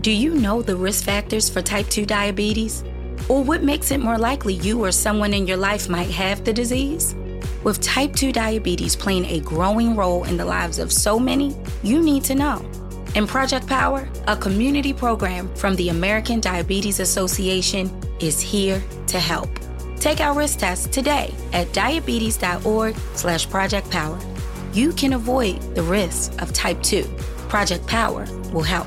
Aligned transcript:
Do 0.00 0.12
you 0.12 0.34
know 0.34 0.62
the 0.62 0.76
risk 0.76 1.04
factors 1.04 1.50
for 1.50 1.60
type 1.60 1.88
2 1.88 2.06
diabetes? 2.06 2.84
Or 3.28 3.42
what 3.42 3.64
makes 3.64 3.90
it 3.90 3.98
more 3.98 4.16
likely 4.16 4.54
you 4.54 4.84
or 4.84 4.92
someone 4.92 5.34
in 5.34 5.44
your 5.44 5.56
life 5.56 5.88
might 5.88 6.10
have 6.10 6.44
the 6.44 6.52
disease? 6.52 7.16
With 7.64 7.80
type 7.80 8.14
2 8.14 8.30
diabetes 8.30 8.94
playing 8.94 9.24
a 9.24 9.40
growing 9.40 9.96
role 9.96 10.22
in 10.22 10.36
the 10.36 10.44
lives 10.44 10.78
of 10.78 10.92
so 10.92 11.18
many, 11.18 11.56
you 11.82 12.00
need 12.00 12.22
to 12.24 12.36
know. 12.36 12.64
In 13.16 13.26
Project 13.26 13.66
Power, 13.66 14.08
a 14.28 14.36
community 14.36 14.92
program 14.92 15.52
from 15.56 15.74
the 15.74 15.88
American 15.88 16.38
Diabetes 16.38 17.00
Association 17.00 17.90
is 18.20 18.40
here 18.40 18.80
to 19.08 19.18
help. 19.18 19.50
Take 19.98 20.20
our 20.20 20.32
risk 20.32 20.60
test 20.60 20.92
today 20.92 21.34
at 21.52 21.72
diabetes.org 21.72 22.94
slash 23.14 23.50
project 23.50 23.90
power. 23.90 24.18
You 24.72 24.92
can 24.92 25.14
avoid 25.14 25.60
the 25.74 25.82
risks 25.82 26.30
of 26.38 26.52
type 26.52 26.80
2. 26.84 27.02
Project 27.48 27.84
Power 27.88 28.26
will 28.52 28.62
help. 28.62 28.86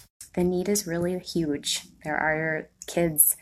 The 0.33 0.43
need 0.43 0.69
is 0.69 0.87
really 0.87 1.19
huge. 1.19 1.87
There 2.05 2.15
are 2.15 2.69
kids 2.87 3.35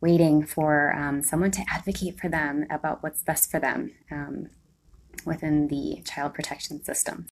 waiting 0.00 0.44
for 0.44 0.94
um, 0.94 1.22
someone 1.22 1.50
to 1.52 1.64
advocate 1.68 2.20
for 2.20 2.28
them 2.28 2.66
about 2.70 3.02
what's 3.02 3.22
best 3.22 3.50
for 3.50 3.58
them 3.58 3.92
um, 4.10 4.48
within 5.24 5.68
the 5.68 6.02
child 6.04 6.34
protection 6.34 6.84
system. 6.84 7.26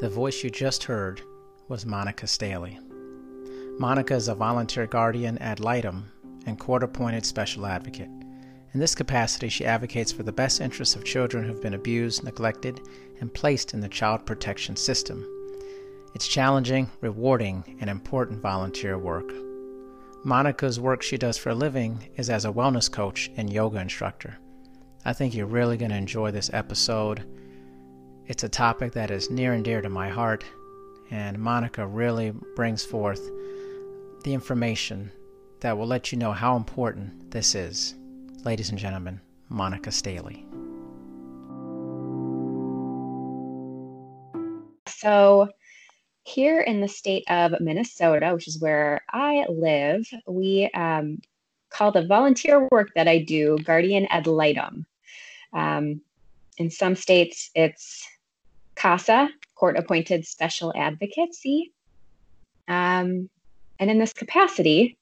The 0.00 0.08
voice 0.08 0.44
you 0.44 0.50
just 0.50 0.84
heard 0.84 1.22
was 1.68 1.84
Monica 1.84 2.28
Staley. 2.28 2.78
Monica 3.78 4.14
is 4.14 4.28
a 4.28 4.34
volunteer 4.34 4.86
guardian 4.86 5.36
ad 5.38 5.58
litem 5.58 6.10
and 6.46 6.58
court 6.58 6.84
appointed 6.84 7.26
special 7.26 7.66
advocate. 7.66 8.08
In 8.72 8.78
this 8.78 8.94
capacity, 8.94 9.48
she 9.48 9.66
advocates 9.66 10.12
for 10.12 10.22
the 10.22 10.30
best 10.32 10.60
interests 10.60 10.94
of 10.94 11.04
children 11.04 11.44
who've 11.44 11.60
been 11.60 11.74
abused, 11.74 12.22
neglected, 12.22 12.80
and 13.20 13.32
placed 13.32 13.74
in 13.74 13.80
the 13.80 13.88
child 13.88 14.26
protection 14.26 14.76
system. 14.76 15.26
It's 16.14 16.26
challenging, 16.26 16.90
rewarding, 17.00 17.78
and 17.80 17.88
important 17.88 18.40
volunteer 18.40 18.98
work. 18.98 19.30
Monica's 20.24 20.80
work 20.80 21.02
she 21.02 21.16
does 21.16 21.38
for 21.38 21.50
a 21.50 21.54
living 21.54 22.08
is 22.16 22.28
as 22.28 22.44
a 22.44 22.52
wellness 22.52 22.90
coach 22.90 23.30
and 23.36 23.50
yoga 23.50 23.78
instructor. 23.78 24.36
I 25.04 25.12
think 25.12 25.34
you're 25.34 25.46
really 25.46 25.76
going 25.76 25.92
to 25.92 25.96
enjoy 25.96 26.30
this 26.30 26.50
episode. 26.52 27.24
It's 28.26 28.44
a 28.44 28.48
topic 28.48 28.92
that 28.92 29.10
is 29.10 29.30
near 29.30 29.54
and 29.54 29.64
dear 29.64 29.80
to 29.80 29.88
my 29.88 30.10
heart, 30.10 30.44
and 31.10 31.38
Monica 31.38 31.86
really 31.86 32.32
brings 32.54 32.84
forth 32.84 33.20
the 34.24 34.34
information 34.34 35.10
that 35.60 35.76
will 35.76 35.86
let 35.86 36.12
you 36.12 36.18
know 36.18 36.32
how 36.32 36.56
important 36.56 37.30
this 37.30 37.54
is. 37.54 37.94
Ladies 38.44 38.70
and 38.70 38.78
gentlemen, 38.78 39.20
Monica 39.48 39.90
Staley. 39.90 40.49
So, 45.00 45.48
here 46.24 46.60
in 46.60 46.82
the 46.82 46.88
state 46.88 47.24
of 47.30 47.58
Minnesota, 47.58 48.34
which 48.34 48.46
is 48.46 48.60
where 48.60 49.00
I 49.08 49.46
live, 49.48 50.06
we 50.26 50.70
um, 50.74 51.22
call 51.70 51.90
the 51.90 52.06
volunteer 52.06 52.68
work 52.70 52.90
that 52.94 53.08
I 53.08 53.20
do 53.20 53.56
guardian 53.64 54.06
ad 54.10 54.26
litem. 54.26 54.84
Um, 55.54 56.02
in 56.58 56.70
some 56.70 56.94
states, 56.96 57.50
it's 57.54 58.06
CASA, 58.74 59.30
Court 59.54 59.78
Appointed 59.78 60.26
Special 60.26 60.70
Advocacy. 60.76 61.72
Um, 62.68 63.30
and 63.78 63.90
in 63.90 63.98
this 63.98 64.12
capacity, 64.12 64.98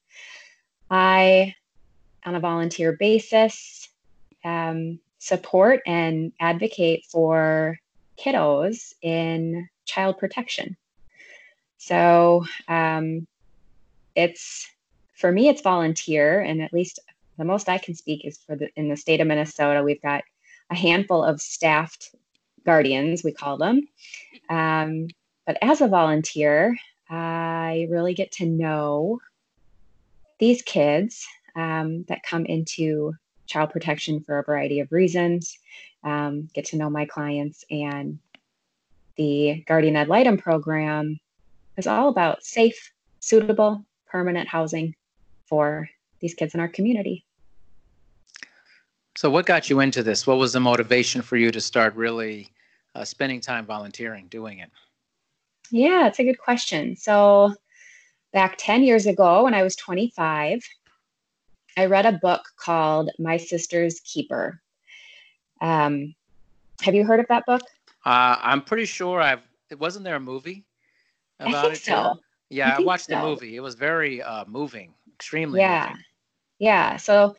I, 0.88 1.56
on 2.25 2.37
a 2.37 2.41
volunteer 2.41 2.92
basis, 2.92 3.88
um, 4.44 5.00
support 5.19 5.81
and 5.87 6.32
advocate 6.38 7.04
for 7.10 7.76
kiddos 8.16 8.94
in 9.03 9.69
child 9.88 10.19
protection. 10.19 10.76
So 11.78 12.44
um, 12.69 13.26
it's 14.15 14.69
for 15.15 15.32
me, 15.32 15.49
it's 15.49 15.62
volunteer, 15.62 16.41
and 16.41 16.62
at 16.62 16.72
least 16.72 17.00
the 17.38 17.44
most 17.44 17.69
I 17.69 17.78
can 17.78 17.94
speak 17.94 18.25
is 18.25 18.38
for 18.38 18.54
the 18.56 18.69
in 18.76 18.88
the 18.88 18.97
state 18.97 19.21
of 19.21 19.26
Minnesota. 19.26 19.82
We've 19.82 20.03
got 20.03 20.22
a 20.71 20.75
handful 20.75 21.25
of 21.25 21.41
staffed 21.41 22.15
guardians, 22.65 23.25
we 23.25 23.32
call 23.32 23.56
them. 23.56 23.88
Um, 24.50 25.09
but 25.47 25.56
as 25.62 25.81
a 25.81 25.88
volunteer, 25.88 26.76
I 27.09 27.87
really 27.91 28.15
get 28.15 28.32
to 28.32 28.47
know 28.47 29.20
these 30.38 30.62
kids 30.62 31.26
um, 31.56 32.05
that 32.09 32.22
come 32.22 32.44
into 32.44 33.15
child 33.47 33.70
protection 33.70 34.20
for 34.20 34.38
a 34.38 34.44
variety 34.44 34.81
of 34.81 34.93
reasons, 34.93 35.59
um, 36.05 36.49
get 36.55 36.66
to 36.66 36.76
know 36.76 36.91
my 36.91 37.06
clients, 37.06 37.65
and 37.70 38.19
the 39.19 39.65
Guardian 39.67 39.97
Ad 39.97 40.09
Litem 40.09 40.39
program 40.39 41.19
is 41.77 41.87
all 41.87 42.09
about 42.09 42.45
safe, 42.45 42.93
suitable, 43.21 43.84
permanent 44.06 44.49
housing 44.49 44.95
for 45.47 45.89
these 46.21 46.34
kids 46.34 46.55
in 46.55 46.61
our 46.61 46.69
community. 46.69 47.25
So, 49.17 49.29
what 49.29 49.47
got 49.47 49.69
you 49.69 49.81
into 49.81 50.03
this? 50.03 50.27
What 50.27 50.39
was 50.39 50.53
the 50.53 50.61
motivation 50.61 51.21
for 51.21 51.37
you 51.37 51.51
to 51.51 51.61
start 51.61 51.95
really 51.97 52.49
uh, 52.95 53.05
spending 53.05 53.41
time 53.41 53.67
volunteering, 53.67 54.29
doing 54.29 54.61
it? 54.61 54.71
Yeah, 55.71 56.06
it's 56.06 56.21
a 56.21 56.25
good 56.25 56.39
question. 56.39 56.97
So, 56.97 57.55
back 58.33 58.55
10 58.59 58.85
years 58.85 59.06
ago 59.06 59.45
when 59.45 59.55
I 59.55 59.65
was 59.65 59.75
25, 59.75 60.61
I 61.77 61.87
read 61.87 62.06
a 62.06 62.12
book 62.12 62.43
called 62.56 63.11
My 63.19 63.37
Sister's 63.37 64.00
Keeper. 64.00 64.61
Um, 65.61 66.15
have 66.83 66.95
you 66.95 67.05
heard 67.05 67.19
of 67.19 67.27
that 67.29 67.45
book? 67.45 67.62
Uh, 68.08 68.38
I'm 68.41 68.62
pretty 68.62 68.86
sure 68.86 69.20
I've. 69.20 69.46
Wasn't 69.78 70.02
there 70.02 70.16
a 70.16 70.20
movie 70.20 70.64
about 71.41 71.66
I 71.66 71.69
think 71.69 71.74
it? 71.74 71.84
So. 71.84 72.19
Yeah, 72.48 72.74
I, 72.74 72.76
I 72.76 72.80
watched 72.80 73.04
so. 73.04 73.14
the 73.14 73.20
movie. 73.20 73.54
It 73.54 73.60
was 73.60 73.74
very 73.74 74.22
uh, 74.22 74.46
moving, 74.46 74.94
extremely. 75.14 75.60
Yeah, 75.60 75.88
moving. 75.88 76.04
yeah. 76.58 76.96
So, 76.96 77.36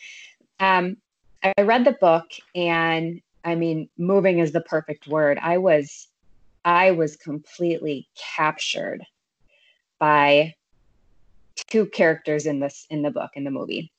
um, 0.59 0.97
I 1.41 1.53
read 1.63 1.85
the 1.85 1.93
book, 1.93 2.25
and 2.53 3.19
I 3.43 3.55
mean, 3.55 3.89
moving 3.97 4.37
is 4.37 4.51
the 4.51 4.61
perfect 4.61 5.07
word. 5.07 5.39
I 5.41 5.57
was, 5.57 6.07
I 6.65 6.91
was 6.91 7.15
completely 7.15 8.07
captured 8.15 9.03
by 9.97 10.53
two 11.55 11.87
characters 11.87 12.45
in 12.45 12.59
this 12.59 12.85
in 12.91 13.01
the 13.01 13.09
book 13.09 13.31
in 13.33 13.43
the 13.43 13.49
movie. 13.49 13.91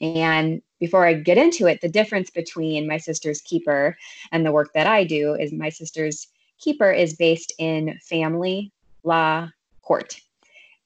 And 0.00 0.62
before 0.78 1.06
I 1.06 1.14
get 1.14 1.38
into 1.38 1.66
it, 1.66 1.80
the 1.80 1.88
difference 1.88 2.30
between 2.30 2.86
my 2.86 2.98
sister's 2.98 3.40
keeper 3.40 3.96
and 4.32 4.44
the 4.44 4.52
work 4.52 4.72
that 4.74 4.86
I 4.86 5.04
do 5.04 5.34
is 5.34 5.52
my 5.52 5.70
sister's 5.70 6.28
keeper 6.58 6.90
is 6.90 7.16
based 7.16 7.52
in 7.58 7.98
family 8.02 8.72
law 9.02 9.48
court. 9.82 10.20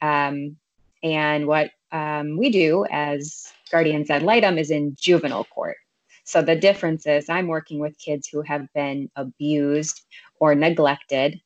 Um, 0.03 0.57
and 1.03 1.47
what 1.47 1.71
um, 1.93 2.37
we 2.37 2.51
do 2.51 2.87
as 2.91 3.53
guardians 3.71 4.11
ad 4.11 4.23
litem 4.23 4.59
is 4.59 4.71
in 4.71 4.97
juvenile 4.99 5.45
court. 5.45 5.77
So 6.25 6.43
the 6.43 6.57
difference 6.57 7.07
is 7.07 7.29
I'm 7.29 7.49
working 7.49 7.81
with 7.81 7.99
kids 7.99 8.29
who 8.29 8.43
have 8.43 8.73
been 8.73 9.11
abused 9.17 10.03
or 10.39 10.55
neglected, 10.55 11.41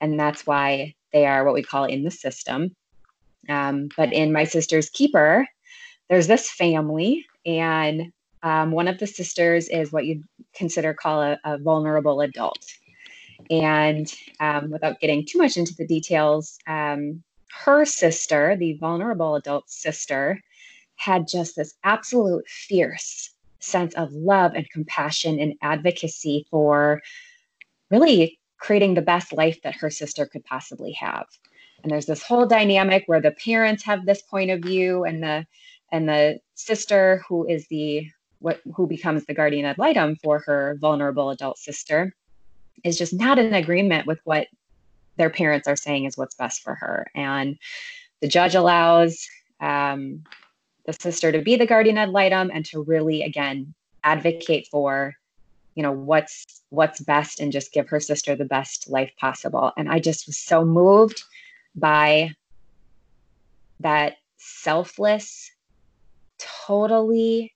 and 0.00 0.18
that's 0.18 0.46
why 0.46 0.94
they 1.12 1.26
are 1.26 1.44
what 1.44 1.54
we 1.54 1.62
call 1.62 1.84
in 1.84 2.04
the 2.04 2.10
system. 2.10 2.74
Um, 3.48 3.88
but 3.96 4.12
in 4.12 4.32
my 4.32 4.44
sister's 4.44 4.88
keeper, 4.88 5.46
there's 6.10 6.26
this 6.26 6.50
family, 6.50 7.24
and 7.46 8.12
um, 8.42 8.72
one 8.72 8.88
of 8.88 8.98
the 8.98 9.06
sisters 9.06 9.68
is 9.68 9.92
what 9.92 10.06
you'd 10.06 10.24
consider 10.54 10.92
call 10.92 11.22
a, 11.22 11.38
a 11.44 11.56
vulnerable 11.56 12.20
adult. 12.20 12.66
And 13.48 14.12
um, 14.40 14.70
without 14.70 15.00
getting 15.00 15.24
too 15.24 15.38
much 15.38 15.56
into 15.56 15.74
the 15.74 15.86
details, 15.86 16.58
um, 16.66 17.22
her 17.64 17.84
sister, 17.84 18.56
the 18.56 18.74
vulnerable 18.74 19.36
adult 19.36 19.70
sister, 19.70 20.42
had 20.96 21.28
just 21.28 21.56
this 21.56 21.74
absolute 21.84 22.46
fierce 22.48 23.30
sense 23.60 23.94
of 23.94 24.12
love 24.12 24.52
and 24.54 24.68
compassion 24.70 25.38
and 25.38 25.54
advocacy 25.62 26.44
for 26.50 27.00
really 27.90 28.38
creating 28.58 28.94
the 28.94 29.02
best 29.02 29.32
life 29.32 29.60
that 29.62 29.76
her 29.76 29.90
sister 29.90 30.26
could 30.26 30.44
possibly 30.44 30.92
have. 30.92 31.26
And 31.82 31.90
there's 31.90 32.06
this 32.06 32.22
whole 32.22 32.46
dynamic 32.46 33.04
where 33.06 33.20
the 33.20 33.30
parents 33.30 33.84
have 33.84 34.04
this 34.04 34.22
point 34.22 34.50
of 34.50 34.60
view 34.60 35.04
and 35.04 35.22
the 35.22 35.46
and 35.92 36.08
the 36.08 36.40
sister 36.54 37.22
who 37.28 37.46
is 37.46 37.66
the 37.68 38.06
what 38.38 38.60
who 38.74 38.86
becomes 38.86 39.26
the 39.26 39.34
guardian 39.34 39.66
ad 39.66 39.78
litem 39.78 40.16
for 40.16 40.40
her 40.40 40.76
vulnerable 40.80 41.30
adult 41.30 41.58
sister 41.58 42.14
is 42.84 42.96
just 42.96 43.12
not 43.12 43.38
in 43.38 43.52
agreement 43.54 44.06
with 44.06 44.20
what 44.24 44.46
their 45.16 45.30
parents 45.30 45.68
are 45.68 45.76
saying 45.76 46.06
is 46.06 46.16
what's 46.16 46.34
best 46.34 46.62
for 46.62 46.74
her. 46.74 47.06
And 47.14 47.58
the 48.20 48.28
judge 48.28 48.54
allows 48.54 49.26
um, 49.60 50.24
the 50.86 50.94
sister 50.94 51.30
to 51.30 51.42
be 51.42 51.56
the 51.56 51.66
guardian 51.66 51.98
ad 51.98 52.08
litem 52.08 52.50
and 52.52 52.64
to 52.66 52.82
really, 52.82 53.22
again, 53.22 53.74
advocate 54.02 54.66
for 54.70 55.14
you 55.74 55.82
know 55.82 55.92
what's 55.92 56.62
what's 56.70 57.00
best 57.00 57.38
and 57.38 57.52
just 57.52 57.72
give 57.72 57.88
her 57.88 58.00
sister 58.00 58.34
the 58.34 58.44
best 58.44 58.88
life 58.88 59.12
possible 59.18 59.72
and 59.76 59.90
i 59.90 59.98
just 59.98 60.26
was 60.26 60.36
so 60.38 60.64
moved 60.64 61.22
by 61.74 62.30
that 63.78 64.16
selfless 64.38 65.49
totally 66.66 67.52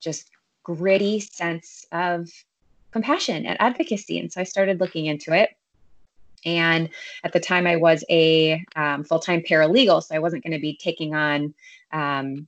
just 0.00 0.30
gritty 0.62 1.20
sense 1.20 1.86
of 1.92 2.28
compassion 2.90 3.44
and 3.46 3.60
advocacy 3.60 4.18
and 4.18 4.32
so 4.32 4.40
i 4.40 4.44
started 4.44 4.80
looking 4.80 5.06
into 5.06 5.32
it 5.32 5.50
and 6.44 6.88
at 7.24 7.32
the 7.32 7.40
time 7.40 7.66
i 7.66 7.76
was 7.76 8.04
a 8.10 8.64
um, 8.76 9.04
full-time 9.04 9.40
paralegal 9.40 10.02
so 10.02 10.14
i 10.14 10.18
wasn't 10.18 10.42
going 10.42 10.52
to 10.52 10.60
be 10.60 10.76
taking 10.76 11.14
on 11.14 11.52
um, 11.92 12.46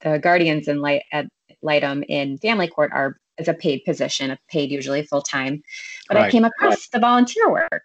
the 0.00 0.18
guardians 0.18 0.68
and 0.68 0.80
light 0.80 1.02
ad 1.12 1.28
litem 1.62 2.02
in 2.08 2.38
family 2.38 2.66
court 2.66 2.90
are 2.92 3.18
as 3.40 3.48
a 3.48 3.54
paid 3.54 3.84
position, 3.84 4.30
a 4.30 4.38
paid 4.48 4.70
usually 4.70 5.02
full 5.02 5.22
time. 5.22 5.62
But 6.06 6.16
right. 6.16 6.26
I 6.26 6.30
came 6.30 6.44
across 6.44 6.88
the 6.88 7.00
volunteer 7.00 7.50
work, 7.50 7.84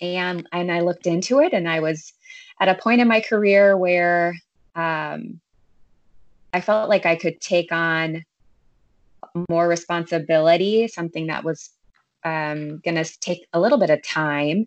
and 0.00 0.48
and 0.52 0.72
I 0.72 0.80
looked 0.80 1.06
into 1.06 1.40
it, 1.40 1.52
and 1.52 1.68
I 1.68 1.80
was 1.80 2.12
at 2.60 2.68
a 2.68 2.74
point 2.74 3.00
in 3.00 3.08
my 3.08 3.20
career 3.20 3.76
where 3.76 4.34
um, 4.74 5.40
I 6.52 6.60
felt 6.60 6.88
like 6.88 7.06
I 7.06 7.16
could 7.16 7.40
take 7.40 7.72
on 7.72 8.24
more 9.48 9.68
responsibility, 9.68 10.88
something 10.88 11.26
that 11.26 11.44
was 11.44 11.70
um, 12.24 12.78
going 12.78 13.02
to 13.02 13.20
take 13.20 13.46
a 13.52 13.60
little 13.60 13.78
bit 13.78 13.90
of 13.90 14.02
time, 14.02 14.66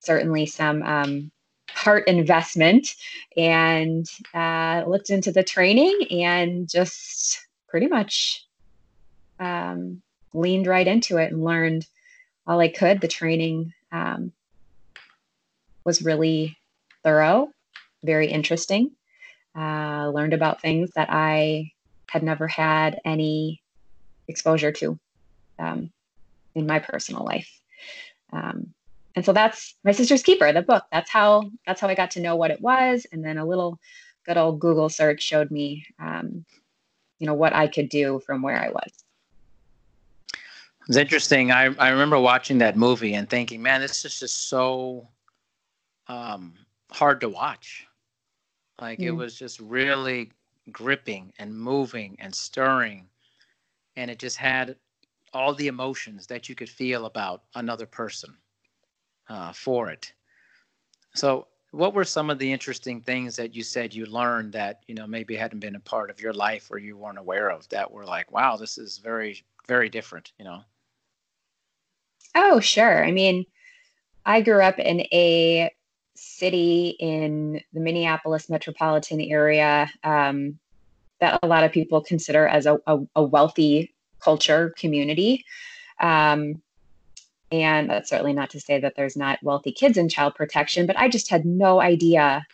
certainly 0.00 0.46
some 0.46 0.82
um, 0.82 1.30
heart 1.70 2.06
investment, 2.06 2.94
and 3.36 4.06
uh, 4.34 4.84
looked 4.86 5.10
into 5.10 5.32
the 5.32 5.42
training 5.42 6.06
and 6.10 6.68
just 6.68 7.46
pretty 7.68 7.86
much 7.86 8.46
um, 9.40 10.02
leaned 10.32 10.66
right 10.66 10.86
into 10.86 11.16
it 11.16 11.32
and 11.32 11.44
learned 11.44 11.86
all 12.46 12.60
I 12.60 12.68
could. 12.68 13.00
The 13.00 13.08
training 13.08 13.72
um, 13.92 14.32
was 15.84 16.02
really 16.02 16.56
thorough, 17.02 17.48
very 18.02 18.28
interesting. 18.28 18.90
Uh, 19.56 20.10
learned 20.12 20.32
about 20.32 20.60
things 20.60 20.90
that 20.96 21.08
I 21.10 21.70
had 22.10 22.22
never 22.22 22.48
had 22.48 23.00
any 23.04 23.62
exposure 24.26 24.72
to 24.72 24.98
um, 25.58 25.90
in 26.54 26.66
my 26.66 26.80
personal 26.80 27.24
life. 27.24 27.60
Um, 28.32 28.74
and 29.14 29.24
so 29.24 29.32
that's 29.32 29.76
my 29.84 29.92
sister's 29.92 30.22
keeper, 30.22 30.52
the 30.52 30.62
book. 30.62 30.84
That's 30.90 31.10
how 31.10 31.50
that's 31.66 31.80
how 31.80 31.88
I 31.88 31.94
got 31.94 32.10
to 32.12 32.20
know 32.20 32.36
what 32.36 32.50
it 32.50 32.60
was. 32.60 33.06
And 33.12 33.24
then 33.24 33.38
a 33.38 33.44
little 33.46 33.78
good 34.26 34.36
old 34.36 34.58
Google 34.58 34.88
search 34.88 35.22
showed 35.22 35.50
me, 35.50 35.86
um, 36.00 36.44
you 37.18 37.26
know, 37.26 37.34
what 37.34 37.54
I 37.54 37.68
could 37.68 37.88
do 37.88 38.20
from 38.26 38.42
where 38.42 38.60
I 38.60 38.70
was. 38.70 39.04
It's 40.88 40.96
interesting. 40.96 41.50
I, 41.50 41.74
I 41.78 41.90
remember 41.90 42.18
watching 42.18 42.58
that 42.58 42.76
movie 42.76 43.14
and 43.14 43.28
thinking, 43.28 43.62
man, 43.62 43.80
this 43.80 44.04
is 44.04 44.18
just 44.18 44.48
so 44.48 45.08
um, 46.08 46.54
hard 46.90 47.20
to 47.22 47.28
watch. 47.28 47.86
Like 48.80 48.98
mm. 48.98 49.06
it 49.06 49.10
was 49.12 49.38
just 49.38 49.60
really 49.60 50.32
gripping 50.72 51.32
and 51.38 51.56
moving 51.56 52.16
and 52.18 52.34
stirring. 52.34 53.08
And 53.96 54.10
it 54.10 54.18
just 54.18 54.36
had 54.36 54.76
all 55.32 55.54
the 55.54 55.66
emotions 55.66 56.26
that 56.26 56.48
you 56.48 56.54
could 56.54 56.70
feel 56.70 57.06
about 57.06 57.42
another 57.54 57.86
person 57.86 58.36
uh, 59.28 59.52
for 59.52 59.90
it. 59.90 60.12
So, 61.14 61.48
what 61.70 61.92
were 61.92 62.04
some 62.04 62.30
of 62.30 62.38
the 62.38 62.52
interesting 62.52 63.00
things 63.00 63.34
that 63.34 63.52
you 63.52 63.64
said 63.64 63.92
you 63.92 64.06
learned 64.06 64.52
that 64.52 64.84
you 64.86 64.94
know 64.94 65.08
maybe 65.08 65.34
hadn't 65.34 65.58
been 65.58 65.74
a 65.74 65.80
part 65.80 66.08
of 66.08 66.20
your 66.20 66.32
life 66.32 66.68
or 66.70 66.78
you 66.78 66.96
weren't 66.96 67.18
aware 67.18 67.50
of 67.50 67.68
that 67.70 67.90
were 67.90 68.04
like, 68.04 68.30
wow, 68.30 68.56
this 68.56 68.78
is 68.78 68.98
very 68.98 69.44
very 69.66 69.88
different, 69.88 70.32
you 70.38 70.44
know? 70.44 70.60
Oh, 72.34 72.60
sure. 72.60 73.04
I 73.04 73.10
mean, 73.10 73.46
I 74.26 74.40
grew 74.40 74.62
up 74.62 74.78
in 74.78 75.00
a 75.12 75.70
city 76.14 76.96
in 77.00 77.60
the 77.72 77.80
Minneapolis 77.80 78.48
metropolitan 78.48 79.20
area 79.20 79.90
um, 80.02 80.58
that 81.20 81.38
a 81.42 81.46
lot 81.46 81.64
of 81.64 81.72
people 81.72 82.00
consider 82.00 82.46
as 82.46 82.66
a, 82.66 82.78
a, 82.86 82.98
a 83.16 83.22
wealthy 83.22 83.94
culture 84.20 84.72
community. 84.78 85.44
Um, 86.00 86.62
and 87.52 87.90
that's 87.90 88.10
certainly 88.10 88.32
not 88.32 88.50
to 88.50 88.60
say 88.60 88.80
that 88.80 88.94
there's 88.96 89.16
not 89.16 89.42
wealthy 89.42 89.72
kids 89.72 89.96
in 89.96 90.08
child 90.08 90.34
protection, 90.34 90.86
but 90.86 90.98
I 90.98 91.08
just 91.08 91.30
had 91.30 91.44
no 91.44 91.80
idea 91.80 92.44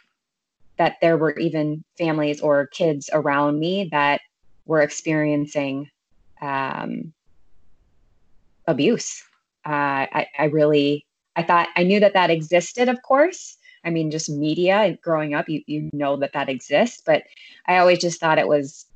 that 0.76 0.96
there 1.00 1.16
were 1.16 1.38
even 1.38 1.84
families 1.96 2.40
or 2.40 2.66
kids 2.66 3.08
around 3.12 3.58
me 3.58 3.88
that 3.92 4.20
were 4.66 4.80
experiencing 4.80 5.90
um, 6.40 7.12
abuse 8.66 9.22
uh, 9.66 10.08
I, 10.12 10.26
I 10.38 10.44
really 10.44 11.06
I 11.36 11.42
thought 11.42 11.68
I 11.76 11.84
knew 11.84 12.00
that 12.00 12.14
that 12.14 12.30
existed, 12.30 12.88
of 12.88 13.02
course. 13.02 13.56
I 13.84 13.90
mean, 13.90 14.10
just 14.10 14.28
media 14.28 14.98
growing 15.02 15.34
up, 15.34 15.48
you, 15.48 15.62
you 15.66 15.88
know 15.92 16.16
that 16.18 16.32
that 16.34 16.48
exists, 16.48 17.02
but 17.04 17.22
I 17.66 17.78
always 17.78 17.98
just 17.98 18.20
thought 18.20 18.38
it 18.38 18.48
was 18.48 18.86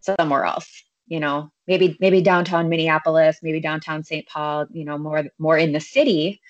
somewhere 0.00 0.44
else, 0.44 0.84
you 1.06 1.18
know, 1.18 1.50
maybe, 1.66 1.96
maybe 2.00 2.20
downtown 2.20 2.68
Minneapolis, 2.68 3.38
maybe 3.42 3.60
downtown 3.60 4.04
St. 4.04 4.26
Paul, 4.26 4.66
you 4.70 4.84
know, 4.84 4.98
more, 4.98 5.24
more 5.38 5.56
in 5.56 5.72
the 5.72 5.80
city. 5.80 6.40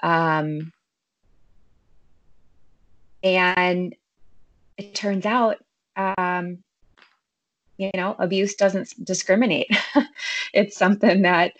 Um, 0.00 0.72
and 3.22 3.94
it 4.78 4.94
turns 4.94 5.26
out, 5.26 5.56
um, 5.96 6.58
you 7.76 7.90
know, 7.94 8.16
abuse 8.18 8.54
doesn't 8.54 8.92
discriminate. 9.04 9.68
it's 10.54 10.76
something 10.76 11.22
that 11.22 11.52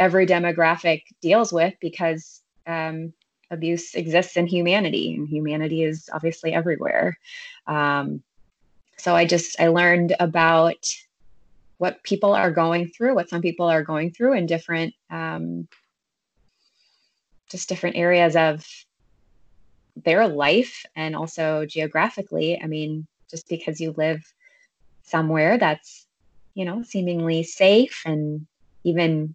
every 0.00 0.26
demographic 0.26 1.02
deals 1.22 1.52
with 1.52 1.74
because 1.80 2.42
um, 2.66 3.12
abuse 3.52 3.94
exists 3.94 4.36
in 4.36 4.46
humanity 4.46 5.14
and 5.14 5.28
humanity 5.28 5.84
is 5.84 6.08
obviously 6.12 6.52
everywhere. 6.52 7.16
Um, 7.68 8.22
so 9.00 9.16
i 9.16 9.24
just 9.24 9.58
i 9.58 9.68
learned 9.68 10.14
about 10.20 10.84
what 11.78 12.02
people 12.02 12.34
are 12.34 12.50
going 12.50 12.86
through 12.86 13.14
what 13.14 13.30
some 13.30 13.40
people 13.40 13.66
are 13.66 13.82
going 13.82 14.10
through 14.10 14.34
in 14.34 14.44
different 14.44 14.92
um, 15.10 15.66
just 17.50 17.68
different 17.68 17.96
areas 17.96 18.36
of 18.36 18.64
their 19.96 20.28
life 20.28 20.84
and 20.94 21.16
also 21.16 21.66
geographically. 21.66 22.60
I 22.62 22.66
mean 22.66 23.06
just 23.30 23.48
because 23.48 23.80
you 23.80 23.92
live 23.96 24.22
somewhere 25.02 25.56
that's 25.58 26.06
you 26.54 26.64
know 26.64 26.82
seemingly 26.82 27.42
safe 27.42 28.02
and 28.04 28.46
even 28.84 29.34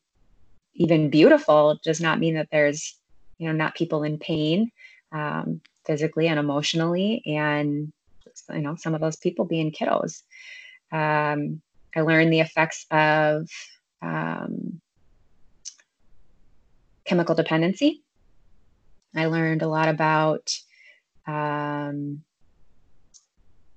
even 0.75 1.09
beautiful 1.09 1.79
does 1.83 2.01
not 2.01 2.19
mean 2.19 2.35
that 2.35 2.49
there's 2.51 2.97
you 3.37 3.47
know 3.47 3.53
not 3.53 3.75
people 3.75 4.03
in 4.03 4.17
pain 4.17 4.71
um, 5.11 5.61
physically 5.85 6.27
and 6.27 6.39
emotionally 6.39 7.21
and 7.25 7.91
you 8.51 8.61
know 8.61 8.75
some 8.75 8.93
of 8.95 9.01
those 9.01 9.17
people 9.17 9.45
being 9.45 9.71
kiddos. 9.71 10.21
Um, 10.91 11.61
i 11.95 12.01
learned 12.01 12.31
the 12.31 12.41
effects 12.41 12.85
of 12.91 13.49
um, 14.01 14.81
chemical 17.05 17.35
dependency. 17.35 18.03
I 19.15 19.27
learned 19.27 19.61
a 19.61 19.67
lot 19.67 19.87
about 19.87 20.51
um, 21.27 22.21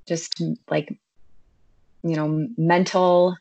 just 0.09 0.43
like 0.69 0.89
you 2.03 2.17
know 2.17 2.49
mental 2.57 3.37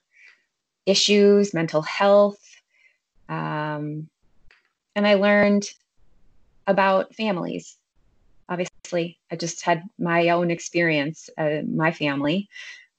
issues 0.85 1.53
mental 1.53 1.81
health 1.81 2.39
um, 3.29 4.09
and 4.95 5.07
I 5.07 5.15
learned 5.15 5.65
about 6.65 7.15
families. 7.15 7.77
Obviously, 8.49 9.19
I 9.31 9.35
just 9.35 9.63
had 9.63 9.83
my 9.99 10.29
own 10.29 10.51
experience, 10.51 11.29
uh, 11.37 11.61
my 11.67 11.91
family, 11.91 12.49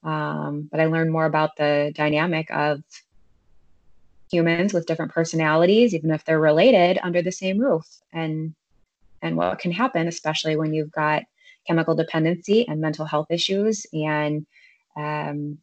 um, 0.03 0.69
but 0.71 0.81
I 0.81 0.87
learned 0.87 1.11
more 1.11 1.25
about 1.25 1.57
the 1.57 1.93
dynamic 1.95 2.51
of 2.51 2.83
humans 4.31 4.75
with 4.75 4.87
different 4.87 5.13
personalities, 5.13 5.95
even 5.95 6.11
if 6.11 6.25
they're 6.25 6.41
related, 6.41 6.99
under 7.03 7.23
the 7.23 7.33
same 7.33 7.59
roof, 7.59 7.87
and 8.13 8.55
and 9.23 9.37
what 9.37 9.59
can 9.59 9.73
happen, 9.73 10.07
especially 10.07 10.57
when 10.57 10.73
you've 10.73 10.93
got 10.93 11.25
chemical 11.67 11.95
dependency 11.95 12.67
and 12.69 12.81
mental 12.81 13.05
health 13.05 13.27
issues 13.31 13.87
and 13.93 14.47
um, 14.97 15.59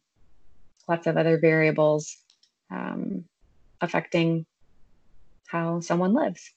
lots 0.88 1.06
of 1.06 1.16
other 1.16 1.38
variables 1.38 2.16
um, 2.70 3.24
affecting 3.80 4.46
how 5.46 5.80
someone 5.80 6.12
lives. 6.12 6.52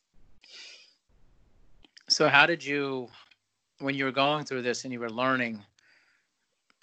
So, 2.07 2.27
how 2.27 2.45
did 2.45 2.63
you, 2.65 3.07
when 3.79 3.95
you 3.95 4.05
were 4.05 4.11
going 4.11 4.45
through 4.45 4.63
this 4.63 4.83
and 4.83 4.91
you 4.91 4.99
were 4.99 5.11
learning, 5.11 5.63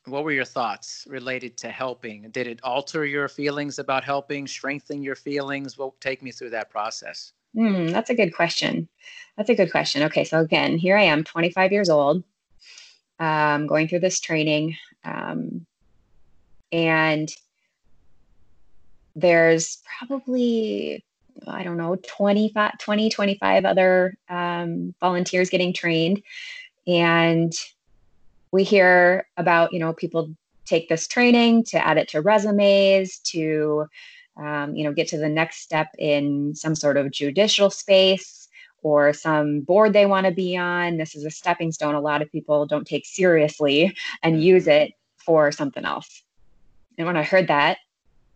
what 0.07 0.25
were 0.25 0.33
your 0.33 0.45
thoughts 0.45 1.05
related 1.09 1.57
to 1.59 1.69
helping? 1.69 2.31
Did 2.31 2.47
it 2.47 2.61
alter 2.63 3.05
your 3.05 3.29
feelings 3.29 3.79
about 3.79 4.05
helping, 4.05 4.47
strengthen 4.47 5.03
your 5.03 5.17
feelings? 5.17 5.77
Well, 5.77 5.97
take 6.01 6.23
me 6.23 6.31
through 6.31 6.51
that 6.51 6.71
process. 6.71 7.33
Mm, 7.57 7.91
that's 7.91 8.11
a 8.11 8.15
good 8.15 8.35
question. 8.35 8.89
That's 9.37 9.51
a 9.51 9.55
good 9.55 9.71
question. 9.71 10.05
Okay, 10.05 10.25
so 10.25 10.39
again, 10.41 10.79
here 10.79 10.97
I 10.97 11.05
am, 11.05 11.25
25 11.25 11.73
years 11.73 11.89
old, 11.89 12.23
um, 13.19 13.67
going 13.67 13.89
through 13.89 14.01
this 14.01 14.21
training, 14.21 14.77
um, 15.05 15.67
and 16.71 17.29
there's 19.15 19.79
probably 19.99 21.05
I 21.47 21.63
don't 21.63 21.77
know 21.77 21.97
25, 21.97 22.79
20, 22.79 23.11
25 23.11 23.65
other 23.65 24.17
um, 24.29 24.95
volunteers 25.01 25.51
getting 25.51 25.73
trained, 25.73 26.23
and 26.87 27.53
we 28.53 28.63
hear 28.63 29.27
about 29.37 29.73
you 29.73 29.79
know 29.79 29.93
people 29.93 30.35
take 30.65 30.89
this 30.89 31.07
training 31.07 31.65
to 31.65 31.87
add 31.87 31.99
it 31.99 32.09
to 32.09 32.21
resumes 32.21 33.19
to 33.19 33.87
um, 34.37 34.75
you 34.75 34.85
know 34.85 34.93
get 34.93 35.09
to 35.09 35.19
the 35.19 35.29
next 35.29 35.59
step 35.63 35.89
in 35.99 36.55
some 36.55 36.75
sort 36.75 36.97
of 36.97 37.11
judicial 37.11 37.71
space 37.71 38.49
or 38.83 39.13
some 39.13 39.61
board 39.61 39.93
they 39.93 40.07
want 40.07 40.27
to 40.27 40.33
be 40.33 40.57
on. 40.57 40.97
This 40.97 41.15
is 41.17 41.25
a 41.25 41.31
stepping 41.31 41.73
stone. 41.73 41.95
A 41.95 42.01
lot 42.01 42.23
of 42.23 42.31
people 42.31 42.67
don't 42.67 42.87
take 42.87 43.05
seriously 43.07 43.97
and 44.23 44.43
use 44.43 44.65
mm-hmm. 44.65 44.83
it 44.83 44.93
for 45.17 45.51
something 45.51 45.85
else. 45.85 46.23
And 46.99 47.07
when 47.07 47.17
i 47.17 47.23
heard 47.23 47.49
that 47.49 47.79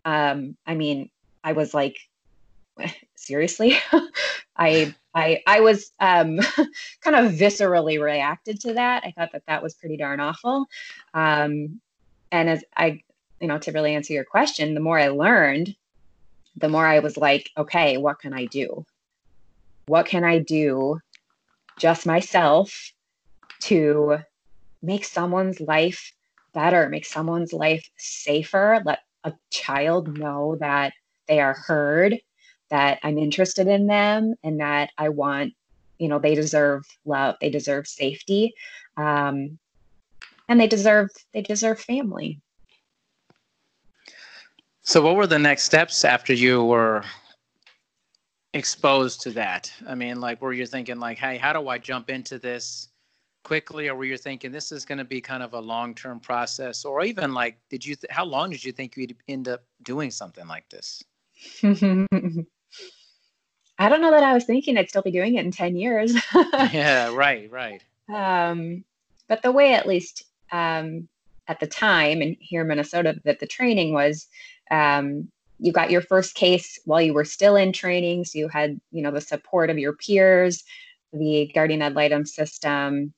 um, 0.04 0.56
i 0.66 0.74
mean 0.74 1.10
i 1.44 1.52
was 1.52 1.72
like 1.74 1.96
seriously? 3.14 3.76
I 4.56 4.94
i 5.14 5.42
i 5.46 5.60
was 5.60 5.92
um, 6.00 6.38
kind 7.00 7.16
of 7.16 7.32
viscerally 7.32 8.00
reacted 8.00 8.60
to 8.60 8.74
that. 8.74 9.04
I 9.04 9.12
thought 9.12 9.32
that 9.32 9.44
that 9.46 9.62
was 9.62 9.74
pretty 9.74 9.96
darn 9.96 10.20
awful. 10.20 10.66
Um, 11.14 11.80
and 12.32 12.48
as 12.48 12.62
i 12.76 13.02
you 13.40 13.48
know 13.48 13.58
to 13.58 13.72
really 13.72 13.94
answer 13.94 14.12
your 14.12 14.24
question 14.24 14.74
the 14.74 14.80
more 14.80 14.98
i 14.98 15.08
learned 15.08 15.74
the 16.56 16.68
more 16.68 16.86
I 16.86 16.98
was 17.00 17.16
like, 17.16 17.50
okay, 17.56 17.96
what 17.96 18.18
can 18.18 18.32
I 18.32 18.46
do? 18.46 18.84
What 19.86 20.06
can 20.06 20.24
I 20.24 20.38
do 20.38 21.00
just 21.78 22.06
myself 22.06 22.92
to 23.60 24.18
make 24.82 25.04
someone's 25.04 25.60
life 25.60 26.12
better, 26.52 26.88
make 26.88 27.06
someone's 27.06 27.52
life 27.52 27.88
safer, 27.96 28.82
let 28.84 29.00
a 29.24 29.32
child 29.50 30.18
know 30.18 30.56
that 30.60 30.92
they 31.28 31.40
are 31.40 31.54
heard, 31.54 32.18
that 32.70 32.98
I'm 33.02 33.18
interested 33.18 33.66
in 33.66 33.86
them, 33.86 34.34
and 34.42 34.60
that 34.60 34.90
I 34.98 35.08
want, 35.08 35.54
you 35.98 36.08
know, 36.08 36.18
they 36.18 36.34
deserve 36.34 36.84
love, 37.04 37.36
they 37.40 37.50
deserve 37.50 37.86
safety, 37.86 38.54
um, 38.96 39.58
and 40.48 40.60
they 40.60 40.66
deserve 40.66 41.10
they 41.32 41.42
deserve 41.42 41.80
family. 41.80 42.40
So, 44.82 45.02
what 45.02 45.16
were 45.16 45.26
the 45.26 45.38
next 45.38 45.64
steps 45.64 46.04
after 46.04 46.32
you 46.32 46.64
were 46.64 47.04
exposed 48.54 49.20
to 49.22 49.30
that? 49.32 49.72
I 49.86 49.94
mean, 49.94 50.20
like, 50.20 50.40
were 50.42 50.52
you 50.52 50.66
thinking, 50.66 50.98
like, 50.98 51.18
hey, 51.18 51.36
how 51.36 51.52
do 51.52 51.68
I 51.68 51.78
jump 51.78 52.10
into 52.10 52.38
this 52.38 52.88
quickly? 53.44 53.88
Or 53.88 53.94
were 53.94 54.04
you 54.04 54.16
thinking 54.16 54.50
this 54.50 54.72
is 54.72 54.84
going 54.84 54.98
to 54.98 55.04
be 55.04 55.20
kind 55.20 55.42
of 55.42 55.54
a 55.54 55.60
long 55.60 55.94
term 55.94 56.18
process? 56.18 56.84
Or 56.84 57.04
even, 57.04 57.34
like, 57.34 57.58
did 57.68 57.84
you, 57.84 57.94
th- 57.94 58.10
how 58.10 58.24
long 58.24 58.50
did 58.50 58.64
you 58.64 58.72
think 58.72 58.96
you'd 58.96 59.16
end 59.28 59.48
up 59.48 59.62
doing 59.82 60.10
something 60.10 60.46
like 60.46 60.68
this? 60.70 61.04
I 63.80 63.88
don't 63.88 64.00
know 64.00 64.10
that 64.10 64.22
I 64.22 64.34
was 64.34 64.44
thinking 64.44 64.76
I'd 64.76 64.88
still 64.88 65.02
be 65.02 65.10
doing 65.10 65.34
it 65.34 65.44
in 65.44 65.50
10 65.50 65.74
years. 65.74 66.14
yeah, 66.72 67.12
right, 67.14 67.50
right. 67.50 67.82
Um, 68.08 68.84
but 69.26 69.42
the 69.42 69.50
way, 69.50 69.74
at 69.74 69.88
least 69.88 70.24
um, 70.52 71.08
at 71.48 71.60
the 71.60 71.66
time, 71.66 72.20
and 72.20 72.36
here 72.38 72.60
in 72.60 72.68
Minnesota, 72.68 73.18
that 73.24 73.40
the 73.40 73.46
training 73.46 73.94
was 73.94 74.28
um, 74.70 75.28
you 75.60 75.72
got 75.72 75.90
your 75.90 76.00
first 76.00 76.34
case 76.34 76.78
while 76.84 77.02
you 77.02 77.12
were 77.12 77.24
still 77.24 77.54
in 77.54 77.72
training 77.72 78.24
so 78.24 78.38
you 78.38 78.48
had 78.48 78.80
you 78.90 79.02
know 79.02 79.10
the 79.10 79.20
support 79.20 79.70
of 79.70 79.78
your 79.78 79.92
peers 79.92 80.64
the 81.12 81.50
guardian 81.54 81.82
ad 81.82 81.94
litem 81.94 82.24
system 82.24 83.12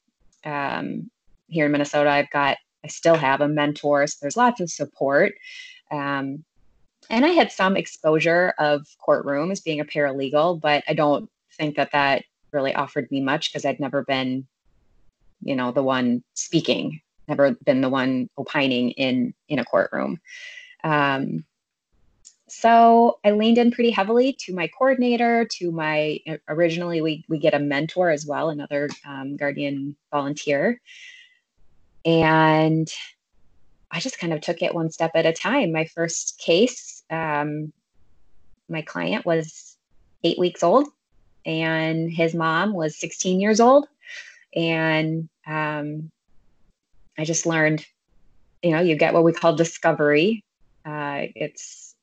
um, 0.44 1.10
here 1.48 1.66
in 1.66 1.72
minnesota 1.72 2.10
i've 2.10 2.30
got 2.30 2.58
i 2.84 2.88
still 2.88 3.14
have 3.14 3.40
a 3.40 3.48
mentor 3.48 4.06
so 4.06 4.18
there's 4.20 4.36
lots 4.36 4.60
of 4.60 4.70
support 4.70 5.34
um, 5.90 6.44
and 7.10 7.24
i 7.24 7.28
had 7.28 7.52
some 7.52 7.76
exposure 7.76 8.54
of 8.58 8.86
courtrooms 9.06 9.62
being 9.62 9.80
a 9.80 9.84
paralegal 9.84 10.60
but 10.60 10.82
i 10.88 10.94
don't 10.94 11.30
think 11.56 11.76
that 11.76 11.92
that 11.92 12.24
really 12.52 12.74
offered 12.74 13.10
me 13.10 13.20
much 13.20 13.50
because 13.50 13.64
i'd 13.64 13.80
never 13.80 14.02
been 14.04 14.46
you 15.42 15.56
know 15.56 15.72
the 15.72 15.82
one 15.82 16.22
speaking 16.34 17.00
never 17.28 17.52
been 17.64 17.80
the 17.80 17.88
one 17.88 18.28
opining 18.36 18.90
in 18.92 19.34
in 19.48 19.58
a 19.58 19.64
courtroom. 19.64 20.20
Um, 20.84 21.44
so 22.48 23.18
I 23.24 23.30
leaned 23.30 23.58
in 23.58 23.70
pretty 23.70 23.90
heavily 23.90 24.34
to 24.40 24.54
my 24.54 24.68
coordinator, 24.68 25.46
to 25.52 25.72
my 25.72 26.20
originally 26.48 27.00
we 27.00 27.24
we 27.28 27.38
get 27.38 27.54
a 27.54 27.58
mentor 27.58 28.10
as 28.10 28.26
well, 28.26 28.50
another 28.50 28.90
um, 29.06 29.36
guardian 29.36 29.96
volunteer, 30.10 30.80
and 32.04 32.92
I 33.92 34.00
just 34.00 34.18
kind 34.18 34.32
of 34.32 34.40
took 34.40 34.62
it 34.62 34.74
one 34.74 34.90
step 34.90 35.12
at 35.14 35.26
a 35.26 35.32
time. 35.32 35.72
My 35.72 35.84
first 35.84 36.38
case, 36.38 37.04
um, 37.10 37.72
my 38.68 38.82
client 38.82 39.26
was 39.26 39.76
eight 40.24 40.38
weeks 40.38 40.62
old, 40.62 40.88
and 41.44 42.10
his 42.10 42.34
mom 42.34 42.72
was 42.72 42.98
16 42.98 43.40
years 43.40 43.60
old, 43.60 43.86
and 44.56 45.28
um, 45.46 46.10
I 47.18 47.24
just 47.24 47.44
learned, 47.44 47.84
you 48.62 48.70
know, 48.70 48.80
you 48.80 48.96
get 48.96 49.12
what 49.12 49.24
we 49.24 49.32
call 49.32 49.54
discovery 49.54 50.42
uh, 50.84 51.26
it's 51.34 51.94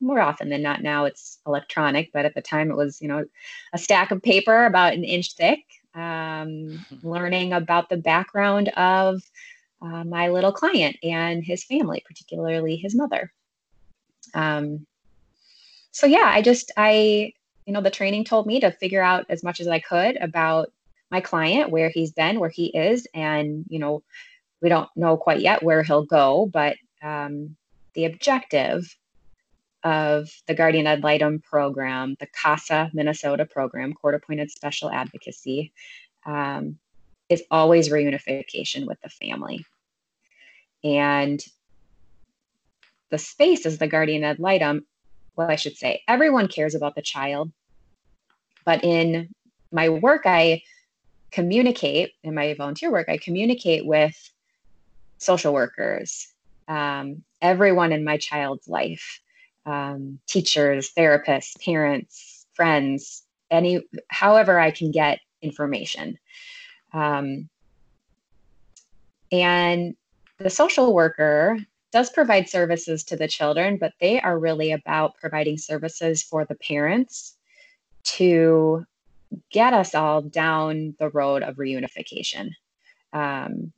more 0.00 0.20
often 0.20 0.48
than 0.48 0.62
not 0.62 0.82
now 0.82 1.04
it's 1.04 1.38
electronic, 1.46 2.12
but 2.12 2.24
at 2.24 2.34
the 2.34 2.42
time 2.42 2.70
it 2.70 2.76
was, 2.76 3.00
you 3.00 3.08
know, 3.08 3.24
a 3.72 3.78
stack 3.78 4.10
of 4.10 4.22
paper 4.22 4.66
about 4.66 4.92
an 4.92 5.04
inch 5.04 5.34
thick, 5.34 5.60
um, 5.94 6.84
learning 7.02 7.52
about 7.52 7.88
the 7.88 7.96
background 7.96 8.68
of 8.70 9.22
uh, 9.82 10.04
my 10.04 10.28
little 10.28 10.52
client 10.52 10.96
and 11.02 11.44
his 11.44 11.64
family, 11.64 12.02
particularly 12.06 12.76
his 12.76 12.94
mother. 12.94 13.32
Um, 14.34 14.86
so 15.90 16.06
yeah, 16.06 16.30
I 16.32 16.42
just, 16.42 16.72
I, 16.76 17.32
you 17.66 17.72
know, 17.72 17.80
the 17.80 17.90
training 17.90 18.24
told 18.24 18.46
me 18.46 18.60
to 18.60 18.70
figure 18.70 19.02
out 19.02 19.26
as 19.28 19.42
much 19.42 19.60
as 19.60 19.68
I 19.68 19.78
could 19.78 20.16
about 20.16 20.72
my 21.10 21.20
client, 21.20 21.70
where 21.70 21.90
he's 21.90 22.12
been, 22.12 22.40
where 22.40 22.50
he 22.50 22.66
is, 22.66 23.06
and, 23.14 23.64
you 23.68 23.78
know, 23.78 24.02
we 24.60 24.68
don't 24.68 24.88
know 24.96 25.16
quite 25.16 25.40
yet 25.40 25.62
where 25.62 25.82
he'll 25.82 26.04
go, 26.04 26.46
but 26.46 26.76
um, 27.02 27.56
the 27.92 28.06
objective 28.06 28.96
of 29.84 30.30
the 30.46 30.54
Guardian 30.54 30.86
Ad 30.86 31.02
Litem 31.02 31.40
program, 31.40 32.16
the 32.18 32.26
CASA 32.26 32.90
Minnesota 32.94 33.44
program, 33.44 33.92
Court 33.92 34.14
Appointed 34.14 34.50
Special 34.50 34.90
Advocacy, 34.90 35.72
um, 36.24 36.78
is 37.28 37.42
always 37.50 37.88
reunification 37.88 38.86
with 38.86 39.00
the 39.02 39.08
family. 39.08 39.64
And 40.82 41.42
the 43.10 43.18
space 43.18 43.66
is 43.66 43.78
the 43.78 43.86
Guardian 43.86 44.24
Ad 44.24 44.38
Litem. 44.38 44.86
Well, 45.36 45.50
I 45.50 45.56
should 45.56 45.76
say, 45.76 46.02
everyone 46.06 46.48
cares 46.48 46.74
about 46.74 46.94
the 46.94 47.02
child. 47.02 47.50
But 48.64 48.84
in 48.84 49.30
my 49.72 49.88
work, 49.88 50.22
I 50.26 50.62
communicate, 51.30 52.12
in 52.22 52.34
my 52.34 52.54
volunteer 52.54 52.90
work, 52.90 53.08
I 53.08 53.18
communicate 53.18 53.84
with 53.84 54.14
social 55.18 55.52
workers, 55.52 56.28
um, 56.68 57.24
everyone 57.42 57.92
in 57.92 58.04
my 58.04 58.16
child's 58.16 58.68
life 58.68 59.20
um, 59.66 60.18
teachers, 60.28 60.92
therapists, 60.96 61.60
parents, 61.64 62.46
friends, 62.54 63.22
any, 63.50 63.82
however 64.08 64.58
I 64.58 64.70
can 64.70 64.90
get 64.90 65.20
information. 65.42 66.18
Um, 66.94 67.48
and 69.30 69.96
the 70.38 70.48
social 70.48 70.94
worker 70.94 71.58
does 71.92 72.10
provide 72.10 72.48
services 72.48 73.04
to 73.04 73.16
the 73.16 73.28
children, 73.28 73.76
but 73.76 73.92
they 74.00 74.20
are 74.20 74.38
really 74.38 74.72
about 74.72 75.16
providing 75.16 75.58
services 75.58 76.22
for 76.22 76.44
the 76.44 76.54
parents 76.56 77.36
to 78.04 78.84
get 79.50 79.72
us 79.72 79.94
all 79.94 80.22
down 80.22 80.94
the 80.98 81.10
road 81.10 81.42
of 81.42 81.56
reunification. 81.56 82.50
Um, 83.12 83.72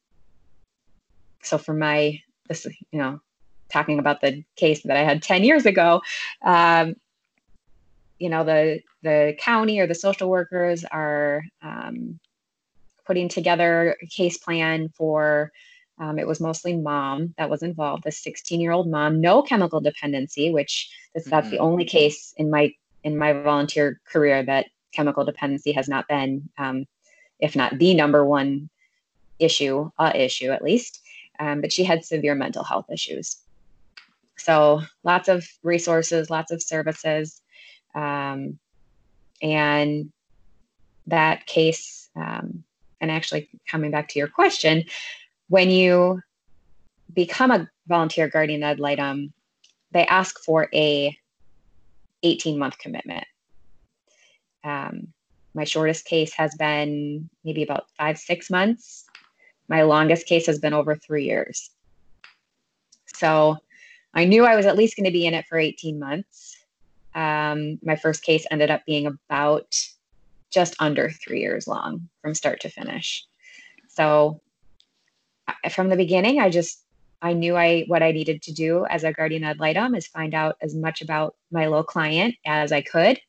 so 1.43 1.59
for 1.59 1.75
my 1.75 2.21
this 2.49 2.67
you 2.91 2.99
know 2.99 3.21
talking 3.71 3.99
about 3.99 4.21
the 4.21 4.45
case 4.57 4.83
that 4.83 4.97
I 4.97 5.03
had 5.03 5.23
10 5.23 5.43
years 5.43 5.67
ago, 5.67 6.01
um, 6.43 6.95
you 8.19 8.29
know, 8.29 8.45
the 8.45 8.81
the 9.03 9.37
county 9.39 9.79
or 9.79 9.87
the 9.87 9.95
social 9.95 10.29
workers 10.29 10.85
are 10.85 11.43
um, 11.63 12.19
putting 13.07 13.29
together 13.29 13.97
a 14.03 14.07
case 14.07 14.39
plan 14.39 14.89
for. 14.91 15.53
Um, 15.99 16.19
it 16.19 16.27
was 16.27 16.41
mostly 16.41 16.77
mom 16.77 17.33
that 17.39 17.49
was 17.49 17.63
involved, 17.63 18.05
a 18.05 18.13
16 18.13 18.61
year 18.61 18.73
old 18.73 18.87
mom, 18.87 19.19
no 19.19 19.41
chemical 19.41 19.81
dependency, 19.81 20.51
which 20.53 20.91
that's, 21.15 21.25
mm-hmm. 21.25 21.31
that's 21.31 21.49
the 21.49 21.57
mm-hmm. 21.57 21.65
only 21.65 21.85
case 21.87 22.35
in 22.37 22.51
my 22.51 22.71
in 23.03 23.17
my 23.17 23.33
volunteer 23.33 23.99
career 24.05 24.43
that 24.43 24.67
chemical 24.93 25.25
dependency 25.25 25.73
has 25.73 25.89
not 25.89 26.07
been, 26.09 26.49
um, 26.59 26.85
if 27.39 27.55
not 27.55 27.79
the 27.79 27.95
number 27.95 28.27
one 28.27 28.69
issue, 29.39 29.91
uh, 29.99 30.13
issue 30.15 30.51
at 30.51 30.63
least. 30.63 31.01
um, 31.39 31.61
but 31.61 31.73
she 31.73 31.85
had 31.85 32.05
severe 32.05 32.35
mental 32.35 32.65
health 32.65 32.87
issues. 32.91 33.37
So 34.37 34.83
lots 35.03 35.29
of 35.29 35.47
resources, 35.63 36.31
lots 36.31 36.51
of 36.51 36.63
services. 36.63 37.43
Um, 37.95 38.59
and 39.43 40.13
that 41.07 41.47
case, 41.47 42.09
um, 42.17 42.65
and 43.01 43.11
actually 43.11 43.49
coming 43.69 43.91
back 43.91 44.09
to 44.09 44.19
your 44.19 44.29
question, 44.29 44.85
when 45.49 45.71
you 45.71 46.21
become 47.13 47.51
a 47.51 47.69
volunteer 47.87 48.29
guardian 48.29 48.63
ad 48.63 48.81
litem, 48.81 49.33
they 49.93 50.07
ask 50.07 50.39
for 50.41 50.69
a 50.75 51.17
18 52.23 52.59
month 52.59 52.79
commitment. 52.79 53.25
Um, 54.65 55.09
my 55.55 55.65
shortest 55.65 56.05
case 56.05 56.35
has 56.35 56.55
been 56.57 57.31
maybe 57.45 57.63
about 57.63 57.87
five, 57.97 58.19
six 58.19 58.51
months. 58.51 59.07
My 59.69 59.83
longest 59.83 60.27
case 60.27 60.47
has 60.47 60.59
been 60.59 60.75
over 60.75 60.95
three 60.95 61.25
years. 61.25 61.71
So 63.07 63.57
I 64.13 64.25
knew 64.25 64.45
I 64.45 64.57
was 64.57 64.67
at 64.67 64.77
least 64.77 64.97
going 64.97 65.05
to 65.05 65.11
be 65.11 65.27
in 65.27 65.35
it 65.35 65.47
for 65.47 65.59
18 65.59 65.99
months. 65.99 66.57
Um, 67.15 67.79
my 67.83 67.97
first 67.97 68.23
case 68.23 68.47
ended 68.51 68.71
up 68.71 68.85
being 68.85 69.07
about 69.07 69.75
just 70.57 70.75
under 70.81 71.11
three 71.11 71.41
years 71.41 71.69
long 71.69 72.09
from 72.23 72.35
start 72.35 72.61
to 72.61 72.71
finish. 72.71 73.27
So 73.89 74.41
from 75.71 75.91
the 75.91 75.97
beginning, 75.97 76.41
I 76.41 76.49
just 76.49 76.83
I 77.21 77.35
knew 77.35 77.59
I 77.59 77.85
what 77.89 78.03
I 78.03 78.11
needed 78.11 78.41
to 78.45 78.53
do 78.55 78.87
as 78.87 79.05
a 79.05 79.13
guardian 79.13 79.45
ad 79.45 79.61
litem 79.61 79.95
is 79.95 80.07
find 80.07 80.33
out 80.35 80.57
as 80.63 80.75
much 80.75 81.03
about 81.03 81.37
my 81.51 81.67
little 81.67 81.85
client 81.85 82.37
as 82.47 82.73
I 82.73 82.81
could 82.81 83.21